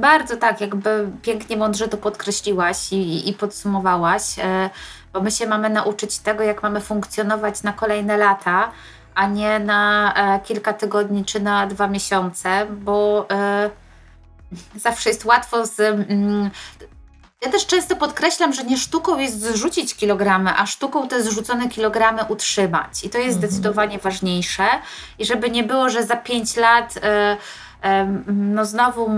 bardzo 0.00 0.36
tak, 0.36 0.60
jakby 0.60 1.08
pięknie, 1.22 1.56
mądrze 1.56 1.88
to 1.88 1.96
podkreśliłaś 1.96 2.92
i, 2.92 3.28
i 3.28 3.32
podsumowałaś, 3.32 4.38
e, 4.38 4.70
bo 5.12 5.20
my 5.20 5.30
się 5.30 5.46
mamy 5.46 5.70
nauczyć 5.70 6.18
tego, 6.18 6.42
jak 6.42 6.62
mamy 6.62 6.80
funkcjonować 6.80 7.62
na 7.62 7.72
kolejne 7.72 8.16
lata 8.16 8.72
a 9.14 9.26
nie 9.26 9.58
na 9.58 10.14
e, 10.14 10.40
kilka 10.40 10.72
tygodni 10.72 11.24
czy 11.24 11.40
na 11.40 11.66
dwa 11.66 11.86
miesiące, 11.86 12.66
bo 12.66 13.26
e, 13.30 13.70
zawsze 14.76 15.10
jest 15.10 15.24
łatwo 15.24 15.66
z. 15.66 15.80
Mm, 15.80 16.50
ja 17.42 17.50
też 17.50 17.66
często 17.66 17.96
podkreślam, 17.96 18.52
że 18.52 18.64
nie 18.64 18.76
sztuką 18.76 19.18
jest 19.18 19.40
zrzucić 19.40 19.94
kilogramy, 19.94 20.50
a 20.56 20.66
sztuką 20.66 21.08
te 21.08 21.22
zrzucone 21.22 21.68
kilogramy 21.68 22.24
utrzymać. 22.28 23.04
I 23.04 23.10
to 23.10 23.18
jest 23.18 23.36
mhm. 23.36 23.52
zdecydowanie 23.52 23.98
ważniejsze. 23.98 24.64
I 25.18 25.24
żeby 25.24 25.50
nie 25.50 25.64
było, 25.64 25.88
że 25.90 26.04
za 26.04 26.16
pięć 26.16 26.56
lat. 26.56 26.98
E, 27.02 27.36
no 28.26 28.64
znowu 28.64 29.10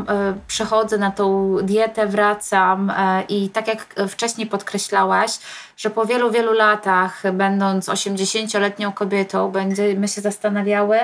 przechodzę 0.46 0.98
na 0.98 1.10
tą 1.10 1.56
dietę, 1.62 2.06
wracam 2.06 2.92
i 3.28 3.50
tak 3.50 3.68
jak 3.68 3.94
wcześniej 4.08 4.46
podkreślałaś, 4.46 5.30
że 5.76 5.90
po 5.90 6.06
wielu, 6.06 6.30
wielu 6.30 6.52
latach, 6.52 7.22
będąc 7.32 7.88
80-letnią 7.88 8.92
kobietą, 8.92 9.50
będziemy 9.50 10.08
się 10.08 10.20
zastanawiały, 10.20 10.98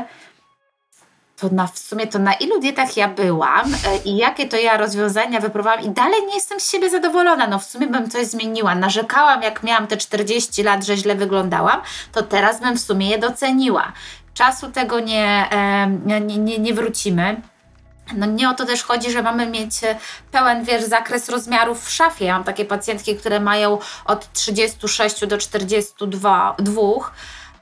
to 1.40 1.48
na, 1.52 1.66
w 1.66 1.78
sumie 1.78 2.06
to 2.06 2.18
na 2.18 2.32
ilu 2.32 2.60
dietach 2.60 2.96
ja 2.96 3.08
byłam 3.08 3.74
e, 3.74 3.96
i 4.04 4.16
jakie 4.16 4.48
to 4.48 4.56
ja 4.56 4.76
rozwiązania 4.76 5.40
wypróbowałam 5.40 5.84
i 5.84 5.90
dalej 5.90 6.26
nie 6.26 6.34
jestem 6.34 6.60
z 6.60 6.70
siebie 6.70 6.90
zadowolona. 6.90 7.46
No 7.46 7.58
w 7.58 7.64
sumie 7.64 7.86
bym 7.86 8.10
coś 8.10 8.26
zmieniła. 8.26 8.74
Narzekałam, 8.74 9.42
jak 9.42 9.62
miałam 9.62 9.86
te 9.86 9.96
40 9.96 10.62
lat, 10.62 10.84
że 10.84 10.96
źle 10.96 11.14
wyglądałam, 11.14 11.80
to 12.12 12.22
teraz 12.22 12.60
bym 12.60 12.76
w 12.76 12.80
sumie 12.80 13.10
je 13.10 13.18
doceniła. 13.18 13.92
Czasu 14.40 14.70
tego 14.70 15.00
nie, 15.00 15.48
nie, 16.06 16.20
nie, 16.20 16.58
nie 16.58 16.74
wrócimy. 16.74 17.40
No 18.16 18.26
nie 18.26 18.50
o 18.50 18.54
to 18.54 18.66
też 18.66 18.82
chodzi, 18.82 19.10
że 19.10 19.22
mamy 19.22 19.46
mieć 19.46 19.84
e, 19.84 19.96
pełen, 20.32 20.64
wiesz, 20.64 20.84
zakres 20.84 21.28
rozmiarów 21.28 21.84
w 21.84 21.90
szafie. 21.90 22.24
Ja 22.24 22.34
mam 22.34 22.44
takie 22.44 22.64
pacjentki, 22.64 23.16
które 23.16 23.40
mają 23.40 23.78
od 24.04 24.32
36 24.32 25.26
do 25.26 25.38
42 25.38 26.54
dwóch, 26.58 27.12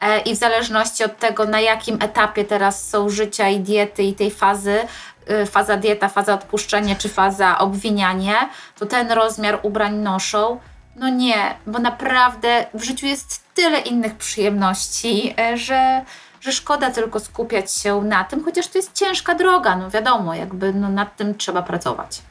e, 0.01 0.21
i 0.21 0.35
w 0.35 0.39
zależności 0.39 1.05
od 1.05 1.19
tego, 1.19 1.45
na 1.45 1.61
jakim 1.61 1.99
etapie 2.03 2.45
teraz 2.45 2.89
są 2.89 3.09
życia 3.09 3.49
i 3.49 3.61
diety 3.61 4.03
i 4.03 4.15
tej 4.15 4.31
fazy, 4.31 4.79
e, 5.27 5.47
faza 5.47 5.77
dieta, 5.77 6.09
faza 6.09 6.35
odpuszczenie 6.35 6.97
czy 6.97 7.09
faza 7.09 7.59
obwinianie, 7.59 8.49
to 8.79 8.87
ten 8.87 9.13
rozmiar 9.13 9.61
ubrań 9.63 9.95
noszą. 9.97 10.61
No 10.97 11.09
nie, 11.09 11.55
bo 11.67 11.79
naprawdę 11.79 12.67
w 12.75 12.83
życiu 12.83 13.07
jest 13.07 13.55
tyle 13.55 13.81
innych 13.81 14.15
przyjemności, 14.15 15.35
że 15.55 16.05
że 16.49 16.53
szkoda 16.53 16.91
tylko 16.91 17.21
skupiać 17.21 17.73
się 17.73 18.03
na 18.03 18.25
tym, 18.25 18.45
chociaż 18.45 18.69
to 18.69 18.79
jest 18.79 18.93
ciężka 18.93 19.35
droga, 19.35 19.77
no 19.77 19.91
wiadomo, 19.91 20.35
jakby 20.35 20.73
no, 20.73 20.89
nad 20.89 21.17
tym 21.17 21.35
trzeba 21.35 21.63
pracować. 21.63 22.23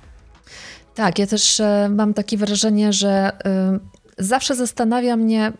Tak, 0.95 1.19
ja 1.19 1.27
też 1.27 1.59
e, 1.59 1.89
mam 1.89 2.13
takie 2.13 2.37
wrażenie, 2.37 2.93
że 2.93 3.31
y, 4.19 4.23
zawsze 4.23 4.55
zastanawia 4.55 5.15
mnie, 5.15 5.51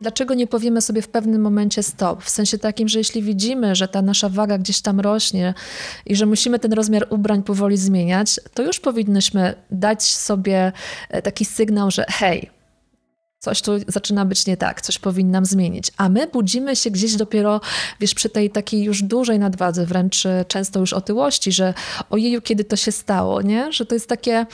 dlaczego 0.00 0.34
nie 0.34 0.46
powiemy 0.46 0.80
sobie 0.80 1.02
w 1.02 1.08
pewnym 1.08 1.42
momencie 1.42 1.82
stop. 1.82 2.24
W 2.24 2.30
sensie 2.30 2.58
takim, 2.58 2.88
że 2.88 2.98
jeśli 2.98 3.22
widzimy, 3.22 3.74
że 3.74 3.88
ta 3.88 4.02
nasza 4.02 4.28
waga 4.28 4.58
gdzieś 4.58 4.82
tam 4.82 5.00
rośnie 5.00 5.54
i 6.06 6.16
że 6.16 6.26
musimy 6.26 6.58
ten 6.58 6.72
rozmiar 6.72 7.06
ubrań 7.10 7.42
powoli 7.42 7.76
zmieniać, 7.76 8.40
to 8.54 8.62
już 8.62 8.80
powinnyśmy 8.80 9.54
dać 9.70 10.02
sobie 10.02 10.72
e, 11.10 11.22
taki 11.22 11.44
sygnał, 11.44 11.90
że 11.90 12.04
hej, 12.08 12.50
coś 13.46 13.62
tu 13.62 13.72
zaczyna 13.88 14.24
być 14.24 14.46
nie 14.46 14.56
tak, 14.56 14.80
coś 14.80 14.98
powinnam 14.98 15.44
zmienić. 15.44 15.92
A 15.96 16.08
my 16.08 16.26
budzimy 16.26 16.76
się 16.76 16.90
gdzieś 16.90 17.16
dopiero, 17.16 17.60
wiesz, 18.00 18.14
przy 18.14 18.28
tej 18.28 18.50
takiej 18.50 18.82
już 18.82 19.02
dużej 19.02 19.38
nadwadze, 19.38 19.86
wręcz 19.86 20.24
często 20.48 20.80
już 20.80 20.92
otyłości, 20.92 21.52
że 21.52 21.74
ojeju, 22.10 22.42
kiedy 22.42 22.64
to 22.64 22.76
się 22.76 22.92
stało, 22.92 23.42
nie? 23.42 23.72
Że 23.72 23.86
to 23.86 23.94
jest 23.94 24.08
takie 24.08 24.46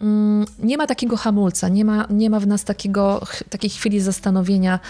mm, 0.00 0.44
nie 0.58 0.76
ma 0.76 0.86
takiego 0.86 1.16
hamulca, 1.16 1.68
nie 1.68 1.84
ma, 1.84 2.06
nie 2.10 2.30
ma 2.30 2.40
w 2.40 2.46
nas 2.46 2.64
takiego, 2.64 3.26
takiej 3.50 3.70
chwili 3.70 4.00
zastanowienia, 4.00 4.80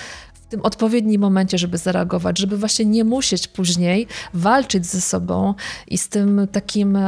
w 0.44 0.46
tym 0.46 0.60
odpowiednim 0.62 1.20
momencie, 1.20 1.58
żeby 1.58 1.78
zareagować, 1.78 2.38
żeby 2.38 2.56
właśnie 2.56 2.84
nie 2.84 3.04
musieć 3.04 3.48
później 3.48 4.06
walczyć 4.34 4.86
ze 4.86 5.00
sobą 5.00 5.54
i 5.88 5.98
z 5.98 6.08
tym 6.08 6.48
takim, 6.52 6.98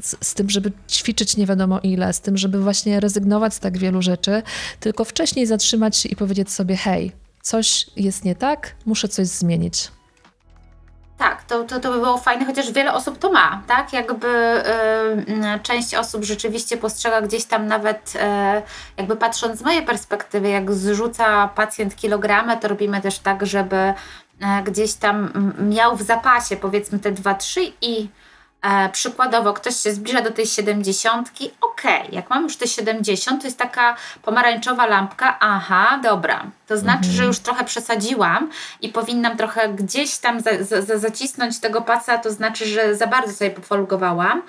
z, 0.00 0.34
tym, 0.34 0.50
żeby 0.50 0.72
ćwiczyć 0.90 1.36
nie 1.36 1.46
wiadomo 1.46 1.80
ile, 1.80 2.12
z 2.12 2.20
tym, 2.20 2.36
żeby 2.36 2.60
właśnie 2.60 3.00
rezygnować 3.00 3.54
z 3.54 3.60
tak 3.60 3.78
wielu 3.78 4.02
rzeczy, 4.02 4.42
tylko 4.80 5.04
wcześniej 5.04 5.46
zatrzymać 5.46 5.96
się 5.96 6.08
i 6.08 6.16
powiedzieć 6.16 6.50
sobie: 6.50 6.76
hej, 6.76 7.12
coś 7.42 7.86
jest 7.96 8.24
nie 8.24 8.34
tak, 8.34 8.74
muszę 8.86 9.08
coś 9.08 9.26
zmienić. 9.26 9.90
Tak, 11.18 11.42
to, 11.42 11.64
to, 11.64 11.80
to 11.80 11.92
by 11.92 11.98
było 11.98 12.18
fajne, 12.18 12.46
chociaż 12.46 12.72
wiele 12.72 12.94
osób 12.94 13.18
to 13.18 13.32
ma, 13.32 13.62
tak? 13.66 13.92
Jakby 13.92 14.28
y, 14.28 15.60
część 15.62 15.94
osób 15.94 16.24
rzeczywiście 16.24 16.76
postrzega 16.76 17.20
gdzieś 17.22 17.44
tam 17.44 17.66
nawet, 17.66 18.12
y, 18.16 18.18
jakby 18.96 19.16
patrząc 19.16 19.58
z 19.58 19.62
mojej 19.62 19.82
perspektywy, 19.82 20.48
jak 20.48 20.72
zrzuca 20.72 21.48
pacjent 21.48 21.96
kilogramy, 21.96 22.56
to 22.56 22.68
robimy 22.68 23.00
też 23.00 23.18
tak, 23.18 23.46
żeby 23.46 23.76
e, 23.76 23.94
gdzieś 24.64 24.94
tam 24.94 25.32
miał 25.68 25.96
w 25.96 26.02
zapasie 26.02 26.56
powiedzmy 26.56 26.98
te 26.98 27.12
2-3 27.12 27.72
i 27.82 28.08
e, 28.68 28.88
przykładowo 28.88 29.52
ktoś 29.52 29.76
się 29.76 29.92
zbliża 29.92 30.20
do 30.22 30.30
tej 30.30 30.46
70, 30.46 31.28
okej, 31.28 31.52
okay, 32.00 32.14
jak 32.14 32.30
mam 32.30 32.42
już 32.42 32.56
te 32.56 32.66
70, 32.66 33.40
to 33.40 33.46
jest 33.46 33.58
taka 33.58 33.96
pomarańczowa 34.22 34.86
lampka, 34.86 35.36
aha, 35.40 36.00
dobra, 36.02 36.44
to 36.66 36.78
znaczy, 36.78 36.98
mhm. 36.98 37.14
że 37.14 37.24
już 37.24 37.38
trochę 37.38 37.64
przesadziłam 37.64 38.50
i 38.80 38.88
powinnam 38.88 39.36
trochę 39.36 39.68
gdzieś 39.68 40.18
tam 40.18 40.40
za, 40.40 40.82
za, 40.82 40.98
zacisnąć 40.98 41.60
tego 41.60 41.82
pasa, 41.82 42.18
to 42.18 42.30
znaczy, 42.30 42.66
że 42.66 42.94
za 42.94 43.06
bardzo 43.06 43.32
sobie 43.32 43.50
pofolgowałam. 43.50 44.42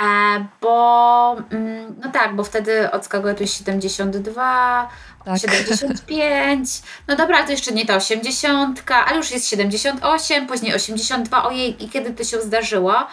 E, 0.00 0.46
bo 0.60 1.36
mm, 1.50 1.94
no 2.04 2.10
tak, 2.10 2.36
bo 2.36 2.44
wtedy 2.44 2.90
odskakuje 2.90 3.34
tu 3.34 3.46
72, 3.46 4.88
tak. 5.24 5.38
75, 5.38 6.68
no 7.08 7.16
dobra, 7.16 7.36
ale 7.36 7.46
to 7.46 7.52
jeszcze 7.52 7.72
nie 7.72 7.86
ta 7.86 7.96
80, 7.96 8.82
ale 9.06 9.16
już 9.16 9.30
jest 9.30 9.48
78, 9.48 10.46
później 10.46 10.74
82, 10.74 11.44
ojej, 11.44 11.84
i 11.84 11.88
kiedy 11.88 12.12
to 12.12 12.24
się 12.24 12.40
zdarzyło? 12.40 13.06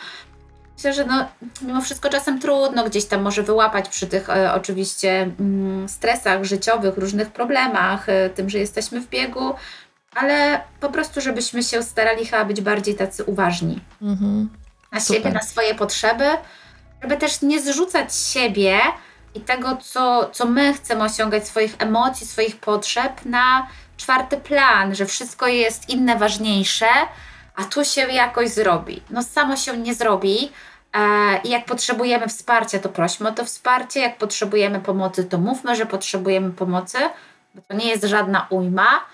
Myślę, 0.78 0.94
że 0.94 1.06
no, 1.06 1.26
mimo 1.62 1.82
wszystko 1.82 2.10
czasem 2.10 2.40
trudno 2.40 2.84
gdzieś 2.86 3.06
tam 3.06 3.22
może 3.22 3.44
wyłapać 3.44 3.90
przy 3.90 4.08
tych 4.08 4.30
e, 4.30 4.54
oczywiście 4.54 5.30
mm, 5.40 5.90
stresach 5.90 6.44
życiowych, 6.44 6.98
różnych 6.98 7.32
problemach, 7.32 8.10
e, 8.10 8.30
tym, 8.30 8.50
że 8.50 8.58
jesteśmy 8.58 9.02
w 9.02 9.10
biegu, 9.10 9.54
ale 10.16 10.62
po 10.80 10.90
prostu, 10.90 11.22
żebyśmy 11.22 11.64
się 11.64 11.84
starali 11.84 12.26
chyba 12.26 12.46
być 12.46 12.62
bardziej 12.62 12.96
tacy 12.96 13.24
uważni 13.24 13.80
mhm. 14.02 14.50
na 14.92 15.00
Super. 15.00 15.18
siebie, 15.18 15.34
na 15.34 15.42
swoje 15.42 15.76
potrzeby, 15.76 16.26
żeby 17.02 17.18
też 17.18 17.42
nie 17.42 17.62
zrzucać 17.62 18.16
siebie 18.16 18.80
i 19.36 19.42
tego, 19.42 19.78
co, 19.78 20.30
co 20.34 20.46
my 20.46 20.74
chcemy 20.74 21.04
osiągać, 21.04 21.48
swoich 21.48 21.76
emocji, 21.80 22.28
swoich 22.28 22.56
potrzeb 22.60 23.26
na 23.26 23.68
czwarty 23.98 24.38
plan, 24.38 24.96
że 24.96 25.06
wszystko 25.06 25.48
jest 25.48 25.90
inne 25.90 26.16
ważniejsze, 26.16 26.88
a 27.56 27.64
tu 27.64 27.86
się 27.86 28.02
jakoś 28.02 28.50
zrobi. 28.50 29.02
No 29.10 29.24
samo 29.24 29.56
się 29.56 29.78
nie 29.78 29.96
zrobi. 29.96 30.52
E, 30.94 31.38
I 31.44 31.50
jak 31.50 31.66
potrzebujemy 31.66 32.28
wsparcia, 32.28 32.80
to 32.80 32.90
prośmy 32.90 33.30
o 33.30 33.32
to 33.32 33.46
wsparcie. 33.46 34.00
Jak 34.00 34.18
potrzebujemy 34.18 34.80
pomocy, 34.80 35.24
to 35.24 35.38
mówmy, 35.38 35.76
że 35.76 35.86
potrzebujemy 35.86 36.52
pomocy, 36.52 36.98
bo 37.56 37.62
to 37.68 37.74
nie 37.74 37.88
jest 37.88 38.04
żadna 38.04 38.48
ujma. 38.50 39.06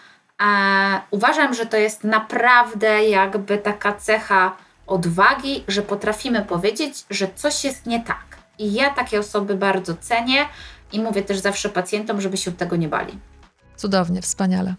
E, 0.41 1.01
uważam, 1.11 1.53
że 1.53 1.65
to 1.65 1.77
jest 1.77 2.03
naprawdę 2.03 3.09
jakby 3.09 3.57
taka 3.57 3.93
cecha 3.93 4.55
odwagi, 4.87 5.63
że 5.67 5.81
potrafimy 5.81 6.41
powiedzieć, 6.41 7.05
że 7.09 7.27
coś 7.35 7.63
jest 7.63 7.85
nie 7.85 7.99
tak. 7.99 8.25
I 8.59 8.73
ja 8.73 8.89
takie 8.89 9.19
osoby 9.19 9.55
bardzo 9.55 9.95
cenię 9.95 10.45
i 10.91 10.99
mówię 10.99 11.21
też 11.21 11.37
zawsze 11.37 11.69
pacjentom, 11.69 12.21
żeby 12.21 12.37
się 12.37 12.51
tego 12.51 12.75
nie 12.75 12.87
bali. 12.87 13.19
Cudownie, 13.82 14.21
wspaniale. 14.21 14.73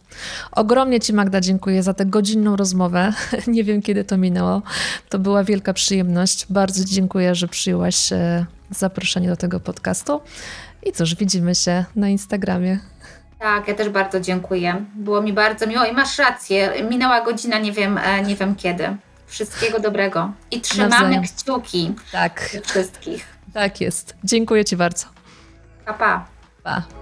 Ogromnie 0.52 1.00
Ci, 1.00 1.12
Magda, 1.12 1.40
dziękuję 1.40 1.82
za 1.82 1.94
tę 1.94 2.06
godzinną 2.06 2.56
rozmowę. 2.56 3.12
Nie 3.46 3.64
wiem, 3.64 3.82
kiedy 3.82 4.04
to 4.04 4.16
minęło. 4.16 4.62
To 5.08 5.18
była 5.18 5.44
wielka 5.44 5.72
przyjemność. 5.72 6.46
Bardzo 6.50 6.84
dziękuję, 6.84 7.34
że 7.34 7.48
przyjęłaś 7.48 8.12
e, 8.12 8.46
zaproszenie 8.70 9.28
do 9.28 9.36
tego 9.36 9.60
podcastu. 9.60 10.20
I 10.82 10.92
cóż, 10.92 11.14
widzimy 11.14 11.54
się 11.54 11.84
na 11.96 12.08
Instagramie. 12.08 12.78
Tak, 13.38 13.68
ja 13.68 13.74
też 13.74 13.88
bardzo 13.88 14.20
dziękuję. 14.20 14.84
Było 14.94 15.22
mi 15.22 15.32
bardzo 15.32 15.66
miło 15.66 15.84
i 15.84 15.92
masz 15.92 16.18
rację. 16.18 16.72
Minęła 16.90 17.24
godzina, 17.24 17.58
nie 17.58 17.72
wiem, 17.72 17.98
e, 17.98 18.22
nie 18.22 18.36
wiem 18.36 18.54
kiedy. 18.54 18.96
Wszystkiego 19.26 19.80
dobrego. 19.80 20.32
I 20.50 20.60
trzymamy 20.60 20.90
Nawzajem. 20.90 21.22
kciuki 21.22 21.94
tak. 22.12 22.50
wszystkich. 22.64 23.26
Tak 23.54 23.80
jest. 23.80 24.16
Dziękuję 24.24 24.64
Ci 24.64 24.76
bardzo. 24.76 25.06
Pa, 25.86 25.92
pa. 25.92 26.26
Pa. 26.62 27.01